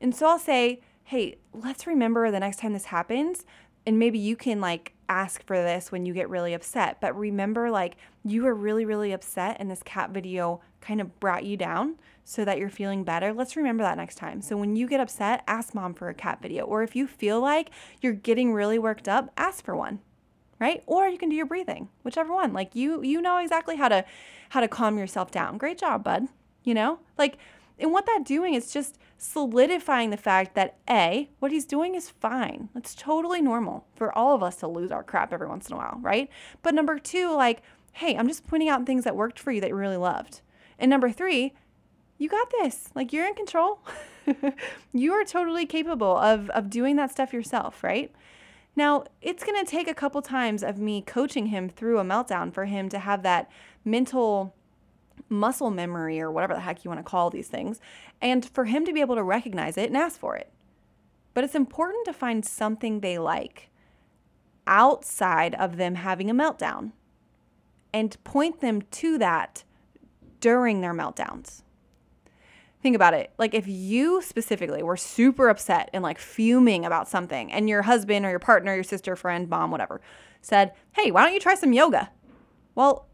And 0.00 0.14
so 0.14 0.26
I'll 0.28 0.38
say, 0.38 0.80
hey, 1.04 1.38
let's 1.52 1.86
remember 1.86 2.30
the 2.30 2.40
next 2.40 2.58
time 2.58 2.72
this 2.72 2.86
happens. 2.86 3.44
And 3.86 3.98
maybe 3.98 4.18
you 4.18 4.36
can 4.36 4.60
like 4.60 4.92
ask 5.08 5.44
for 5.46 5.56
this 5.56 5.90
when 5.90 6.06
you 6.06 6.14
get 6.14 6.28
really 6.28 6.54
upset. 6.54 7.00
But 7.00 7.18
remember, 7.18 7.70
like, 7.70 7.96
you 8.24 8.42
were 8.42 8.54
really, 8.54 8.84
really 8.84 9.12
upset, 9.12 9.56
and 9.58 9.70
this 9.70 9.82
cat 9.82 10.10
video 10.10 10.60
kind 10.80 11.00
of 11.00 11.18
brought 11.20 11.44
you 11.44 11.56
down 11.56 11.96
so 12.24 12.44
that 12.44 12.58
you're 12.58 12.68
feeling 12.68 13.04
better. 13.04 13.32
Let's 13.32 13.56
remember 13.56 13.82
that 13.82 13.96
next 13.96 14.16
time. 14.16 14.42
So 14.42 14.56
when 14.56 14.76
you 14.76 14.86
get 14.86 15.00
upset, 15.00 15.42
ask 15.46 15.74
mom 15.74 15.94
for 15.94 16.08
a 16.08 16.14
cat 16.14 16.42
video. 16.42 16.64
Or 16.64 16.82
if 16.82 16.94
you 16.94 17.06
feel 17.06 17.40
like 17.40 17.70
you're 18.00 18.12
getting 18.12 18.52
really 18.52 18.78
worked 18.78 19.08
up, 19.08 19.32
ask 19.36 19.64
for 19.64 19.74
one. 19.74 20.00
Right? 20.60 20.82
Or 20.86 21.08
you 21.08 21.18
can 21.18 21.28
do 21.28 21.36
your 21.36 21.46
breathing, 21.46 21.88
whichever 22.02 22.34
one. 22.34 22.52
Like 22.52 22.74
you 22.74 23.00
you 23.00 23.22
know 23.22 23.38
exactly 23.38 23.76
how 23.76 23.88
to 23.88 24.04
how 24.48 24.58
to 24.60 24.66
calm 24.66 24.98
yourself 24.98 25.30
down. 25.30 25.56
Great 25.56 25.78
job, 25.78 26.02
bud. 26.02 26.26
You 26.64 26.74
know? 26.74 26.98
Like 27.16 27.38
and 27.78 27.92
what 27.92 28.06
that 28.06 28.24
doing 28.24 28.54
is 28.54 28.72
just 28.72 28.98
solidifying 29.18 30.10
the 30.10 30.16
fact 30.16 30.54
that 30.54 30.78
A, 30.88 31.28
what 31.38 31.52
he's 31.52 31.64
doing 31.64 31.94
is 31.94 32.10
fine. 32.10 32.68
It's 32.74 32.94
totally 32.94 33.40
normal 33.40 33.86
for 33.94 34.16
all 34.16 34.34
of 34.34 34.42
us 34.42 34.56
to 34.56 34.68
lose 34.68 34.90
our 34.90 35.02
crap 35.02 35.32
every 35.32 35.48
once 35.48 35.68
in 35.68 35.74
a 35.74 35.76
while, 35.76 35.98
right? 36.00 36.28
But 36.62 36.74
number 36.74 36.98
two, 36.98 37.34
like, 37.34 37.62
hey, 37.92 38.16
I'm 38.16 38.28
just 38.28 38.46
pointing 38.46 38.68
out 38.68 38.86
things 38.86 39.04
that 39.04 39.16
worked 39.16 39.38
for 39.38 39.52
you 39.52 39.60
that 39.60 39.70
you 39.70 39.76
really 39.76 39.96
loved. 39.96 40.40
And 40.78 40.90
number 40.90 41.10
three, 41.10 41.54
you 42.16 42.28
got 42.28 42.50
this. 42.50 42.90
Like, 42.94 43.12
you're 43.12 43.26
in 43.26 43.34
control. 43.34 43.80
you 44.92 45.12
are 45.12 45.24
totally 45.24 45.66
capable 45.66 46.16
of, 46.16 46.50
of 46.50 46.70
doing 46.70 46.96
that 46.96 47.10
stuff 47.10 47.32
yourself, 47.32 47.82
right? 47.82 48.12
Now, 48.76 49.04
it's 49.20 49.42
going 49.42 49.64
to 49.64 49.68
take 49.68 49.88
a 49.88 49.94
couple 49.94 50.22
times 50.22 50.62
of 50.62 50.78
me 50.78 51.02
coaching 51.02 51.46
him 51.46 51.68
through 51.68 51.98
a 51.98 52.04
meltdown 52.04 52.52
for 52.52 52.66
him 52.66 52.88
to 52.90 52.98
have 52.98 53.24
that 53.24 53.50
mental 53.84 54.54
muscle 55.28 55.70
memory 55.70 56.20
or 56.20 56.30
whatever 56.30 56.54
the 56.54 56.60
heck 56.60 56.84
you 56.84 56.90
want 56.90 57.00
to 57.00 57.08
call 57.08 57.30
these 57.30 57.48
things, 57.48 57.80
and 58.20 58.44
for 58.44 58.64
him 58.64 58.84
to 58.84 58.92
be 58.92 59.00
able 59.00 59.16
to 59.16 59.22
recognize 59.22 59.76
it 59.76 59.88
and 59.88 59.96
ask 59.96 60.18
for 60.18 60.36
it. 60.36 60.50
But 61.34 61.44
it's 61.44 61.54
important 61.54 62.04
to 62.06 62.12
find 62.12 62.44
something 62.44 63.00
they 63.00 63.18
like 63.18 63.70
outside 64.66 65.54
of 65.54 65.76
them 65.76 65.94
having 65.96 66.30
a 66.30 66.34
meltdown 66.34 66.92
and 67.92 68.22
point 68.24 68.60
them 68.60 68.82
to 68.82 69.18
that 69.18 69.64
during 70.40 70.80
their 70.80 70.94
meltdowns. 70.94 71.62
Think 72.80 72.94
about 72.94 73.14
it. 73.14 73.32
Like, 73.38 73.54
if 73.54 73.66
you 73.66 74.22
specifically 74.22 74.82
were 74.82 74.96
super 74.96 75.48
upset 75.48 75.90
and 75.92 76.02
like 76.02 76.18
fuming 76.18 76.84
about 76.84 77.08
something, 77.08 77.50
and 77.50 77.68
your 77.68 77.82
husband 77.82 78.24
or 78.24 78.30
your 78.30 78.38
partner, 78.38 78.74
your 78.74 78.84
sister, 78.84 79.16
friend, 79.16 79.48
mom, 79.48 79.72
whatever, 79.72 80.00
said, 80.42 80.72
Hey, 80.92 81.10
why 81.10 81.24
don't 81.24 81.34
you 81.34 81.40
try 81.40 81.56
some 81.56 81.72
yoga? 81.72 82.10
Well, 82.76 83.07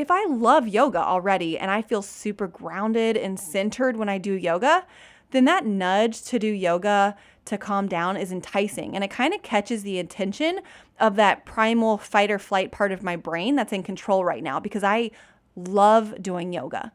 if 0.00 0.10
I 0.10 0.24
love 0.26 0.66
yoga 0.66 0.98
already 0.98 1.58
and 1.58 1.70
I 1.70 1.82
feel 1.82 2.02
super 2.02 2.46
grounded 2.46 3.16
and 3.16 3.36
mm. 3.36 3.40
centered 3.40 3.96
when 3.96 4.08
I 4.08 4.18
do 4.18 4.32
yoga, 4.32 4.86
then 5.30 5.44
that 5.44 5.66
nudge 5.66 6.22
to 6.24 6.38
do 6.38 6.48
yoga 6.48 7.16
to 7.44 7.58
calm 7.58 7.88
down 7.88 8.16
is 8.16 8.32
enticing. 8.32 8.94
And 8.94 9.04
it 9.04 9.10
kind 9.10 9.34
of 9.34 9.42
catches 9.42 9.82
the 9.82 9.98
attention 9.98 10.60
of 10.98 11.16
that 11.16 11.44
primal 11.44 11.98
fight 11.98 12.30
or 12.30 12.38
flight 12.38 12.72
part 12.72 12.92
of 12.92 13.02
my 13.02 13.16
brain 13.16 13.56
that's 13.56 13.72
in 13.72 13.82
control 13.82 14.24
right 14.24 14.42
now 14.42 14.58
because 14.58 14.82
I 14.82 15.10
love 15.54 16.22
doing 16.22 16.52
yoga. 16.52 16.92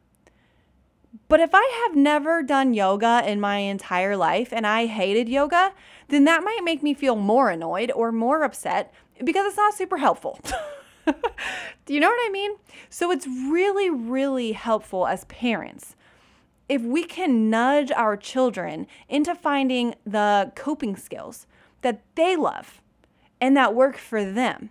But 1.28 1.40
if 1.40 1.52
I 1.54 1.86
have 1.88 1.96
never 1.96 2.44
done 2.44 2.74
yoga 2.74 3.24
in 3.26 3.40
my 3.40 3.58
entire 3.58 4.18
life 4.18 4.52
and 4.52 4.68
I 4.68 4.86
hated 4.86 5.30
yoga, 5.30 5.74
then 6.10 6.26
that 6.26 6.44
might 6.44 6.62
make 6.64 6.84
me 6.84 6.94
feel 6.94 7.16
more 7.16 7.50
annoyed 7.50 7.92
or 7.92 8.12
more 8.12 8.44
upset 8.44 8.94
because 9.24 9.46
it's 9.46 9.58
not 9.58 9.74
super 9.74 9.98
helpful. 9.98 10.40
Do 11.06 11.14
you 11.94 12.00
know 12.00 12.10
what 12.10 12.28
I 12.28 12.30
mean? 12.32 12.52
So 12.90 13.12
it's 13.12 13.28
really, 13.28 13.90
really 13.90 14.54
helpful 14.54 15.08
as 15.08 15.26
parents 15.26 15.96
if 16.68 16.82
we 16.82 17.04
can 17.04 17.50
nudge 17.50 17.92
our 17.92 18.18
children 18.18 18.88
into 19.08 19.36
finding 19.36 19.96
the 20.06 20.52
coping 20.56 20.96
skills 20.96 21.46
that 21.82 22.02
they 22.16 22.36
love 22.36 22.82
and 23.40 23.56
that 23.56 23.76
work 23.76 23.98
for 23.98 24.26
them. 24.26 24.70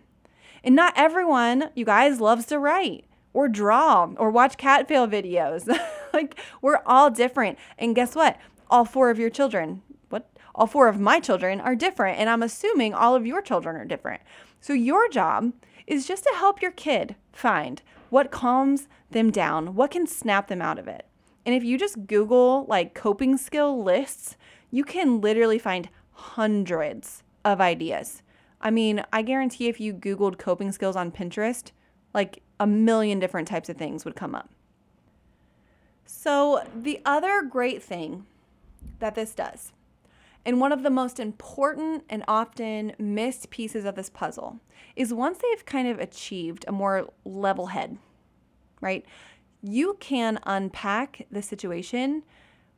And 0.62 0.74
not 0.74 0.94
everyone, 0.96 1.70
you 1.74 1.84
guys, 1.84 2.20
loves 2.20 2.46
to 2.46 2.58
write 2.58 3.04
or 3.32 3.48
draw 3.48 4.10
or 4.16 4.30
watch 4.30 4.56
cat 4.56 4.88
fail 4.88 5.06
videos. 5.06 5.68
like 6.12 6.38
we're 6.62 6.80
all 6.86 7.10
different. 7.10 7.58
And 7.78 7.94
guess 7.94 8.14
what? 8.14 8.38
All 8.70 8.84
four 8.84 9.10
of 9.10 9.18
your 9.18 9.30
children, 9.30 9.82
what? 10.08 10.28
All 10.54 10.66
four 10.66 10.88
of 10.88 10.98
my 10.98 11.20
children 11.20 11.60
are 11.60 11.76
different. 11.76 12.18
And 12.18 12.28
I'm 12.28 12.42
assuming 12.42 12.94
all 12.94 13.14
of 13.14 13.26
your 13.26 13.42
children 13.42 13.76
are 13.76 13.84
different. 13.84 14.22
So 14.60 14.72
your 14.72 15.08
job 15.08 15.52
is 15.86 16.06
just 16.06 16.24
to 16.24 16.32
help 16.36 16.62
your 16.62 16.70
kid 16.70 17.16
find 17.32 17.82
what 18.10 18.30
calms 18.30 18.88
them 19.10 19.30
down, 19.30 19.74
what 19.74 19.90
can 19.90 20.06
snap 20.06 20.48
them 20.48 20.62
out 20.62 20.78
of 20.78 20.88
it. 20.88 21.06
And 21.46 21.54
if 21.54 21.62
you 21.62 21.78
just 21.78 22.06
Google 22.06 22.64
like 22.68 22.94
coping 22.94 23.36
skill 23.36 23.82
lists, 23.82 24.36
you 24.70 24.84
can 24.84 25.20
literally 25.20 25.58
find 25.58 25.88
hundreds 26.12 27.22
of 27.44 27.60
ideas. 27.60 28.22
I 28.60 28.70
mean, 28.70 29.04
I 29.12 29.22
guarantee 29.22 29.68
if 29.68 29.78
you 29.80 29.92
Googled 29.92 30.38
coping 30.38 30.72
skills 30.72 30.96
on 30.96 31.12
Pinterest, 31.12 31.70
like 32.14 32.42
a 32.58 32.66
million 32.66 33.18
different 33.18 33.48
types 33.48 33.68
of 33.68 33.76
things 33.76 34.04
would 34.04 34.16
come 34.16 34.34
up. 34.34 34.48
So, 36.06 36.62
the 36.74 37.00
other 37.04 37.42
great 37.42 37.82
thing 37.82 38.26
that 39.00 39.14
this 39.14 39.34
does, 39.34 39.72
and 40.46 40.60
one 40.60 40.72
of 40.72 40.82
the 40.82 40.90
most 40.90 41.18
important 41.18 42.04
and 42.08 42.24
often 42.28 42.92
missed 42.98 43.50
pieces 43.50 43.84
of 43.84 43.94
this 43.94 44.10
puzzle, 44.10 44.60
is 44.96 45.12
once 45.12 45.38
they've 45.38 45.64
kind 45.64 45.88
of 45.88 45.98
achieved 45.98 46.64
a 46.68 46.72
more 46.72 47.08
level 47.24 47.66
head, 47.66 47.98
right? 48.80 49.04
You 49.62 49.96
can 50.00 50.38
unpack 50.44 51.26
the 51.30 51.42
situation, 51.42 52.22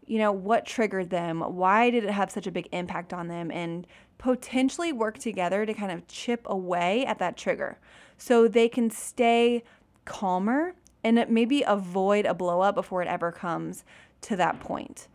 you 0.07 0.19
know, 0.19 0.31
what 0.31 0.65
triggered 0.65 1.11
them, 1.11 1.41
why 1.41 1.91
did 1.91 2.05
it 2.05 2.11
have 2.11 2.31
such 2.31 2.47
a 2.47 2.53
big 2.53 2.69
impact 2.71 3.13
on 3.13 3.29
them, 3.29 3.51
and 3.51 3.87
potentially 4.19 4.93
work 4.93 5.19
together 5.19 5.67
to 5.67 5.75
kind 5.75 5.93
of 5.93 6.07
chip 6.07 6.43
away 6.47 7.05
at 7.05 7.19
that 7.19 7.37
trigger 7.37 7.79
so 8.17 8.49
they 8.49 8.69
can 8.69 8.89
stay 8.89 9.63
calmer 10.05 10.75
and 11.05 11.25
maybe 11.29 11.63
avoid 11.63 12.25
a 12.25 12.35
blow 12.35 12.61
up 12.61 12.75
before 12.75 13.03
it 13.03 13.09
ever 13.09 13.31
comes 13.31 13.85
to 14.21 14.37
that 14.37 14.59
point. 14.61 15.09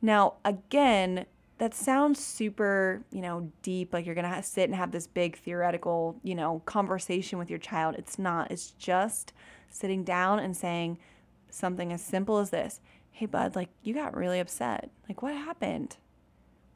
Now, 0.00 0.34
again, 0.44 1.26
that 1.62 1.74
sounds 1.74 2.18
super, 2.18 3.04
you 3.12 3.20
know, 3.20 3.52
deep, 3.62 3.94
like 3.94 4.04
you're 4.04 4.16
going 4.16 4.28
to 4.28 4.42
sit 4.42 4.64
and 4.64 4.74
have 4.74 4.90
this 4.90 5.06
big 5.06 5.38
theoretical, 5.38 6.18
you 6.24 6.34
know, 6.34 6.60
conversation 6.66 7.38
with 7.38 7.48
your 7.48 7.60
child. 7.60 7.94
It's 7.96 8.18
not. 8.18 8.50
It's 8.50 8.72
just 8.72 9.32
sitting 9.70 10.02
down 10.02 10.40
and 10.40 10.56
saying 10.56 10.98
something 11.50 11.92
as 11.92 12.02
simple 12.02 12.38
as 12.38 12.50
this 12.50 12.80
Hey, 13.12 13.26
bud, 13.26 13.54
like 13.54 13.68
you 13.84 13.94
got 13.94 14.16
really 14.16 14.40
upset. 14.40 14.90
Like, 15.08 15.22
what 15.22 15.34
happened? 15.34 15.98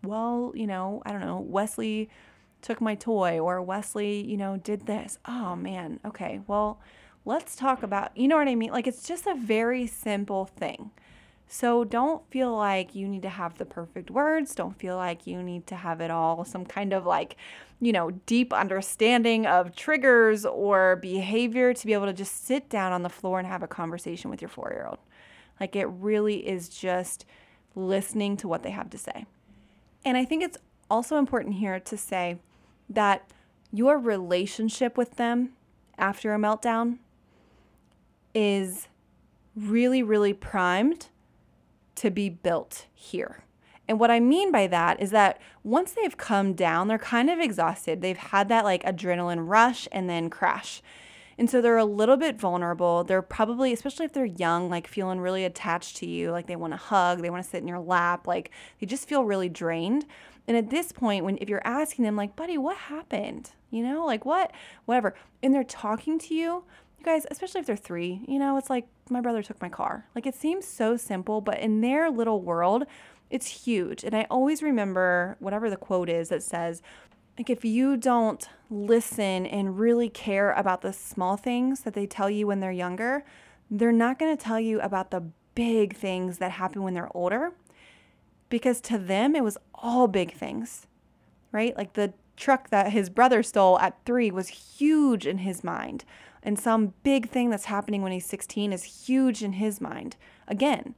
Well, 0.05 0.53
you 0.55 0.69
know, 0.69 1.03
I 1.05 1.11
don't 1.11 1.23
know. 1.23 1.41
Wesley 1.41 2.09
took 2.63 2.81
my 2.81 2.95
toy, 2.95 3.41
or 3.41 3.61
Wesley, 3.61 4.25
you 4.25 4.37
know, 4.37 4.57
did 4.57 4.87
this. 4.87 5.19
Oh, 5.27 5.57
man. 5.57 5.99
Okay. 6.05 6.43
Well, 6.47 6.81
let's 7.25 7.57
talk 7.57 7.83
about, 7.83 8.17
you 8.17 8.29
know 8.29 8.37
what 8.37 8.47
I 8.47 8.55
mean? 8.55 8.71
Like, 8.71 8.87
it's 8.87 9.09
just 9.09 9.27
a 9.27 9.35
very 9.35 9.89
simple 9.89 10.45
thing. 10.45 10.93
So 11.49 11.85
don't 11.85 12.29
feel 12.31 12.55
like 12.55 12.95
you 12.95 13.07
need 13.07 13.23
to 13.23 13.29
have 13.29 13.57
the 13.57 13.65
perfect 13.65 14.11
words. 14.11 14.55
Don't 14.55 14.77
feel 14.77 14.97
like 14.97 15.27
you 15.27 15.43
need 15.43 15.67
to 15.69 15.77
have 15.77 16.01
it 16.01 16.11
all 16.11 16.45
some 16.45 16.65
kind 16.67 16.93
of 16.93 17.07
like, 17.07 17.37
you 17.81 17.93
know, 17.93 18.11
deep 18.27 18.53
understanding 18.53 19.47
of 19.47 19.77
triggers 19.77 20.45
or 20.45 20.97
behavior 20.97 21.73
to 21.73 21.87
be 21.87 21.93
able 21.93 22.07
to 22.07 22.13
just 22.13 22.45
sit 22.47 22.69
down 22.69 22.93
on 22.93 23.03
the 23.03 23.09
floor 23.09 23.39
and 23.39 23.47
have 23.47 23.63
a 23.63 23.69
conversation 23.69 24.29
with 24.29 24.43
your 24.43 24.49
four 24.49 24.73
year 24.73 24.87
old. 24.89 24.99
Like 25.61 25.77
it 25.77 25.87
really 25.87 26.47
is 26.47 26.69
just 26.69 27.25
listening 27.77 28.37
to 28.39 28.49
what 28.49 28.63
they 28.63 28.71
have 28.71 28.91
to 28.91 28.99
say. 28.99 29.27
And 30.05 30.17
I 30.17 30.25
think 30.25 30.43
it's 30.43 30.59
also 30.91 31.17
important 31.17 31.57
here 31.57 31.79
to 31.79 31.97
say 31.97 32.39
that 32.89 33.31
your 33.73 33.99
relationship 33.99 34.97
with 34.97 35.17
them 35.17 35.51
after 35.97 36.35
a 36.35 36.39
meltdown 36.39 36.99
is 38.35 38.89
really, 39.55 40.03
really 40.03 40.33
primed 40.33 41.09
to 41.97 42.11
be 42.11 42.29
built 42.29 42.87
here. 42.95 43.45
And 43.89 44.01
what 44.01 44.11
I 44.11 44.21
mean 44.21 44.51
by 44.51 44.67
that 44.67 45.01
is 45.01 45.11
that 45.11 45.41
once 45.63 45.93
they've 45.93 46.17
come 46.17 46.55
down, 46.55 46.89
they're 46.89 46.99
kind 46.99 47.31
of 47.31 47.39
exhausted. 47.39 48.01
They've 48.01 48.17
had 48.17 48.49
that 48.49 48.65
like 48.65 48.83
adrenaline 48.85 49.49
rush 49.49 49.87
and 49.93 50.09
then 50.09 50.29
crash. 50.31 50.83
And 51.39 51.51
so 51.51 51.61
they're 51.61 51.77
a 51.77 51.85
little 51.85 52.17
bit 52.17 52.41
vulnerable. 52.41 53.05
They're 53.05 53.23
probably, 53.23 53.73
especially 53.73 54.07
if 54.07 54.13
they're 54.13 54.25
young, 54.25 54.71
like 54.71 54.87
feeling 54.87 55.21
really 55.21 55.45
attached 55.45 55.99
to 55.99 56.07
you, 56.07 56.31
like 56.31 56.47
they 56.47 56.57
want 56.57 56.73
to 56.73 56.79
hug, 56.79 57.21
they 57.21 57.31
want 57.31 57.45
to 57.45 57.51
sit 57.51 57.61
in 57.61 57.69
your 57.69 57.79
lap, 57.79 58.27
like 58.27 58.51
they 58.81 58.87
just 58.87 59.09
feel 59.09 59.25
really 59.25 59.49
drained. 59.49 60.07
And 60.49 60.57
at 60.57 60.71
this 60.71 60.93
point, 60.93 61.25
when 61.25 61.39
if 61.41 61.49
you're 61.49 61.67
asking 61.67 62.05
them, 62.05 62.17
like, 62.17 62.37
buddy, 62.37 62.57
what 62.57 62.77
happened? 62.77 63.51
You 63.71 63.83
know, 63.83 64.07
like 64.07 64.25
what, 64.25 64.53
whatever, 64.87 65.15
and 65.43 65.53
they're 65.53 65.65
talking 65.65 66.19
to 66.21 66.35
you, 66.35 66.65
you 66.99 67.05
guys, 67.05 67.27
especially 67.31 67.61
if 67.61 67.67
they're 67.67 67.77
three, 67.77 68.23
you 68.27 68.39
know, 68.39 68.57
it's 68.57 68.71
like 68.71 68.87
my 69.11 69.21
brother 69.21 69.43
took 69.43 69.61
my 69.61 69.69
car. 69.69 70.07
Like 70.15 70.27
it 70.27 70.35
seems 70.35 70.67
so 70.67 70.97
simple, 70.97 71.41
but 71.41 71.59
in 71.59 71.81
their 71.81 72.11
little 72.11 72.41
world, 72.41 72.85
it's 73.31 73.65
huge. 73.65 74.05
And 74.05 74.15
I 74.15 74.27
always 74.31 74.63
remember 74.63 75.37
whatever 75.41 75.69
the 75.69 75.77
quote 75.77 76.09
is 76.09 76.29
that 76.29 76.43
says, 76.43 76.83
like, 77.39 77.51
if 77.51 77.65
you 77.65 77.97
don't 77.97 78.49
listen 78.71 79.45
and 79.47 79.79
really 79.79 80.09
care 80.09 80.53
about 80.53 80.81
the 80.81 80.93
small 80.93 81.37
things 81.37 81.81
that 81.81 81.93
they 81.93 82.07
tell 82.07 82.31
you 82.31 82.47
when 82.47 82.61
they're 82.61 82.73
younger, 82.73 83.25
they're 83.71 83.93
not 83.93 84.19
going 84.19 84.35
to 84.35 84.43
tell 84.43 84.59
you 84.59 84.81
about 84.81 85.11
the 85.11 85.25
big 85.55 85.97
things 85.97 86.39
that 86.39 86.53
happen 86.53 86.83
when 86.83 86.95
they're 86.95 87.15
older 87.15 87.53
because 88.49 88.81
to 88.83 88.99
them, 88.99 89.35
it 89.35 89.45
was 89.45 89.59
all 89.75 90.07
big 90.07 90.33
things, 90.33 90.87
right? 91.53 91.77
Like 91.77 91.95
the 91.95 92.13
truck 92.37 92.71
that 92.71 92.93
his 92.93 93.11
brother 93.11 93.43
stole 93.43 93.79
at 93.79 93.99
three 94.05 94.31
was 94.31 94.49
huge 94.49 95.27
in 95.27 95.39
his 95.39 95.65
mind. 95.65 96.05
And 96.47 96.59
some 96.59 96.95
big 97.03 97.29
thing 97.29 97.51
that's 97.51 97.65
happening 97.65 98.03
when 98.03 98.13
he's 98.13 98.25
16 98.25 98.73
is 98.73 98.85
huge 98.85 99.43
in 99.43 99.55
his 99.55 99.81
mind 99.81 100.17
again. 100.47 100.95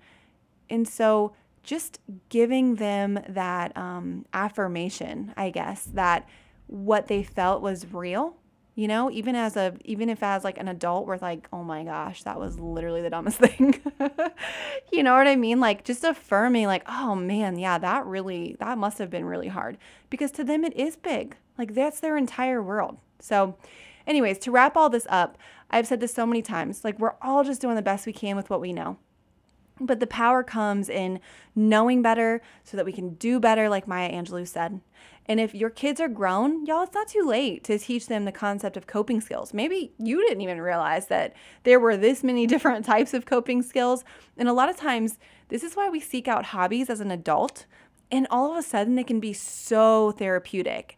And 0.69 0.87
so 0.87 1.35
just 1.63 2.01
giving 2.29 2.75
them 2.75 3.19
that 3.29 3.75
um, 3.77 4.27
affirmation, 4.35 5.33
I 5.39 5.49
guess, 5.49 5.85
that 5.95 6.29
what 6.67 7.09
they 7.09 7.23
felt 7.23 7.63
was 7.63 7.93
real 7.93 8.37
you 8.79 8.87
know 8.87 9.11
even 9.11 9.35
as 9.35 9.57
a 9.57 9.75
even 9.85 10.09
if 10.09 10.23
as 10.23 10.45
like 10.45 10.57
an 10.57 10.69
adult 10.69 11.05
we're 11.05 11.19
like 11.19 11.49
oh 11.53 11.65
my 11.65 11.83
gosh 11.83 12.23
that 12.23 12.39
was 12.39 12.61
literally 12.61 13.03
the 13.03 13.11
dumbest 13.11 13.39
thing. 13.41 13.83
You 14.93 15.03
know 15.03 15.15
what 15.15 15.27
i 15.27 15.35
mean? 15.35 15.59
Like 15.59 15.83
just 15.83 16.05
affirming 16.05 16.67
like 16.67 16.85
oh 16.87 17.17
man 17.17 17.59
yeah 17.59 17.79
that 17.79 18.07
really 18.07 18.55
that 18.61 18.79
must 18.79 18.99
have 18.99 19.11
been 19.11 19.25
really 19.25 19.49
hard. 19.49 19.79
Because 20.11 20.31
to 20.33 20.45
them 20.45 20.65
it 20.65 20.77
is 20.77 20.95
big. 20.95 21.37
Like 21.59 21.75
that's 21.75 21.99
their 21.99 22.17
entire 22.17 22.63
world. 22.63 22.99
So 23.19 23.57
anyways 24.09 24.39
to 24.39 24.51
wrap 24.51 24.77
all 24.77 24.91
this 24.91 25.07
up 25.09 25.39
i've 25.71 25.87
said 25.87 26.01
this 26.01 26.13
so 26.13 26.27
many 26.27 26.43
times 26.43 26.83
like 26.83 26.99
we're 26.99 27.15
all 27.23 27.45
just 27.45 27.61
doing 27.61 27.77
the 27.77 27.83
best 27.83 28.07
we 28.07 28.13
can 28.13 28.35
with 28.35 28.51
what 28.51 28.61
we 28.61 28.73
know 28.73 28.99
but 29.81 30.01
the 30.01 30.07
power 30.07 30.43
comes 30.43 30.89
in 30.89 31.21
knowing 31.55 32.03
better 32.03 32.41
so 32.65 32.77
that 32.77 32.87
we 32.87 32.93
can 32.93 33.15
do 33.15 33.41
better, 33.41 33.69
like 33.69 33.87
Maya 33.87 34.11
Angelou 34.11 34.47
said. 34.47 34.81
And 35.27 35.39
if 35.39 35.55
your 35.55 35.71
kids 35.71 36.01
are 36.01 36.09
grown, 36.09 36.65
y'all, 36.65 36.83
it's 36.83 36.95
not 36.95 37.09
too 37.09 37.23
late 37.27 37.63
to 37.65 37.79
teach 37.79 38.07
them 38.07 38.25
the 38.25 38.33
concept 38.33 38.77
of 38.77 38.87
coping 38.87 39.21
skills. 39.21 39.53
Maybe 39.53 39.93
you 39.99 40.27
didn't 40.27 40.41
even 40.41 40.61
realize 40.61 41.09
that 41.09 41.35
there 41.65 41.79
were 41.79 41.97
this 41.97 42.25
many 42.25 42.47
different 42.49 42.85
types 42.85 43.15
of 43.15 43.27
coping 43.27 43.63
skills. 43.63 44.05
And 44.37 44.49
a 44.49 44.55
lot 44.55 44.71
of 44.71 44.77
times, 44.77 45.19
this 45.49 45.63
is 45.63 45.75
why 45.75 45.89
we 45.89 46.01
seek 46.01 46.29
out 46.29 46.47
hobbies 46.47 46.91
as 46.91 47.01
an 47.01 47.11
adult. 47.11 47.67
And 48.11 48.27
all 48.31 48.51
of 48.51 48.57
a 48.57 48.63
sudden, 48.63 48.95
they 48.95 49.05
can 49.05 49.21
be 49.21 49.35
so 49.35 50.13
therapeutic 50.13 50.97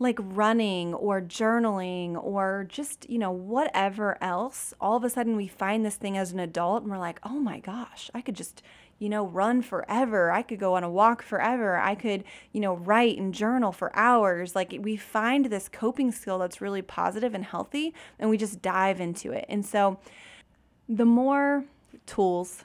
like 0.00 0.18
running 0.18 0.94
or 0.94 1.20
journaling 1.20 2.16
or 2.24 2.66
just, 2.70 3.08
you 3.10 3.18
know, 3.18 3.30
whatever 3.30 4.16
else, 4.22 4.72
all 4.80 4.96
of 4.96 5.04
a 5.04 5.10
sudden 5.10 5.36
we 5.36 5.46
find 5.46 5.84
this 5.84 5.96
thing 5.96 6.16
as 6.16 6.32
an 6.32 6.40
adult 6.40 6.82
and 6.82 6.90
we're 6.90 6.98
like, 6.98 7.20
oh 7.22 7.38
my 7.38 7.60
gosh, 7.60 8.10
I 8.14 8.22
could 8.22 8.34
just, 8.34 8.62
you 8.98 9.10
know, 9.10 9.26
run 9.26 9.60
forever. 9.60 10.32
I 10.32 10.40
could 10.40 10.58
go 10.58 10.74
on 10.74 10.84
a 10.84 10.90
walk 10.90 11.22
forever. 11.22 11.76
I 11.76 11.94
could, 11.94 12.24
you 12.50 12.62
know, 12.62 12.76
write 12.76 13.18
and 13.18 13.34
journal 13.34 13.72
for 13.72 13.94
hours. 13.94 14.56
Like 14.56 14.74
we 14.80 14.96
find 14.96 15.44
this 15.46 15.68
coping 15.68 16.12
skill 16.12 16.38
that's 16.38 16.62
really 16.62 16.82
positive 16.82 17.34
and 17.34 17.44
healthy 17.44 17.92
and 18.18 18.30
we 18.30 18.38
just 18.38 18.62
dive 18.62 19.02
into 19.02 19.32
it. 19.32 19.44
And 19.50 19.66
so 19.66 19.98
the 20.88 21.04
more 21.04 21.66
tools 22.06 22.64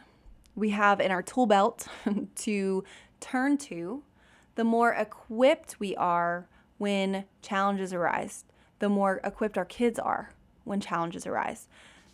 we 0.56 0.70
have 0.70 1.02
in 1.02 1.12
our 1.12 1.22
tool 1.22 1.48
belt 1.48 1.86
to 2.36 2.86
turn 3.20 3.58
to, 3.58 4.04
the 4.56 4.64
more 4.64 4.94
equipped 4.94 5.82
we 5.82 5.98
are 5.98 6.48
when 6.78 7.26
challenges 7.42 7.94
arise, 7.94 8.46
the 8.80 8.90
more 8.90 9.22
equipped 9.24 9.58
our 9.58 9.66
kids 9.66 10.00
are 10.00 10.32
when 10.64 10.80
challenges 10.80 11.26
arise. 11.26 11.68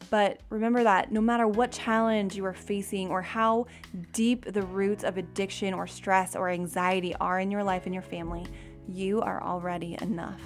But 0.09 0.41
remember 0.49 0.83
that 0.83 1.11
no 1.11 1.21
matter 1.21 1.47
what 1.47 1.71
challenge 1.71 2.35
you 2.35 2.45
are 2.45 2.53
facing 2.53 3.09
or 3.09 3.21
how 3.21 3.67
deep 4.13 4.45
the 4.45 4.63
roots 4.63 5.03
of 5.03 5.17
addiction 5.17 5.73
or 5.73 5.85
stress 5.85 6.35
or 6.35 6.49
anxiety 6.49 7.15
are 7.15 7.39
in 7.39 7.51
your 7.51 7.63
life 7.63 7.85
and 7.85 7.93
your 7.93 8.03
family, 8.03 8.45
you 8.87 9.21
are 9.21 9.41
already 9.43 9.97
enough. 10.01 10.41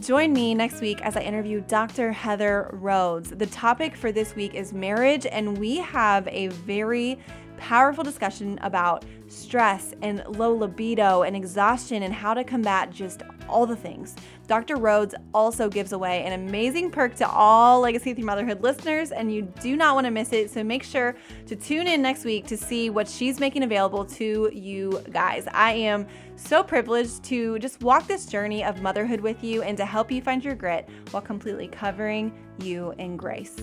Join 0.00 0.32
me 0.32 0.52
next 0.52 0.80
week 0.80 1.00
as 1.02 1.16
I 1.16 1.20
interview 1.20 1.60
Dr. 1.60 2.10
Heather 2.10 2.70
Rhodes. 2.72 3.30
The 3.30 3.46
topic 3.46 3.96
for 3.96 4.10
this 4.10 4.34
week 4.34 4.54
is 4.54 4.72
marriage, 4.72 5.26
and 5.26 5.56
we 5.58 5.76
have 5.76 6.26
a 6.26 6.48
very 6.48 7.20
powerful 7.62 8.02
discussion 8.02 8.58
about 8.62 9.04
stress 9.28 9.94
and 10.02 10.24
low 10.36 10.52
libido 10.52 11.22
and 11.22 11.36
exhaustion 11.36 12.02
and 12.02 12.12
how 12.12 12.34
to 12.34 12.42
combat 12.42 12.90
just 12.90 13.22
all 13.48 13.66
the 13.66 13.76
things. 13.76 14.16
Dr. 14.48 14.76
Rhodes 14.76 15.14
also 15.32 15.68
gives 15.68 15.92
away 15.92 16.24
an 16.24 16.32
amazing 16.32 16.90
perk 16.90 17.14
to 17.14 17.28
all 17.28 17.80
Legacy 17.80 18.14
Through 18.14 18.24
Motherhood 18.24 18.62
listeners, 18.62 19.12
and 19.12 19.32
you 19.32 19.42
do 19.62 19.76
not 19.76 19.94
want 19.94 20.06
to 20.06 20.10
miss 20.10 20.32
it. 20.32 20.50
So 20.50 20.64
make 20.64 20.82
sure 20.82 21.14
to 21.46 21.54
tune 21.54 21.86
in 21.86 22.02
next 22.02 22.24
week 22.24 22.46
to 22.48 22.56
see 22.56 22.90
what 22.90 23.08
she's 23.08 23.38
making 23.38 23.62
available 23.62 24.04
to 24.06 24.50
you 24.52 25.00
guys. 25.12 25.46
I 25.52 25.72
am 25.72 26.08
so 26.34 26.64
privileged 26.64 27.22
to 27.24 27.60
just 27.60 27.80
walk 27.80 28.08
this 28.08 28.26
journey 28.26 28.64
of 28.64 28.82
motherhood 28.82 29.20
with 29.20 29.44
you 29.44 29.62
and 29.62 29.76
to 29.76 29.86
help 29.86 30.10
you 30.10 30.20
find 30.20 30.44
your 30.44 30.56
grit 30.56 30.88
while 31.12 31.22
completely 31.22 31.68
covering 31.68 32.32
you 32.58 32.92
in 32.98 33.16
grace. 33.16 33.56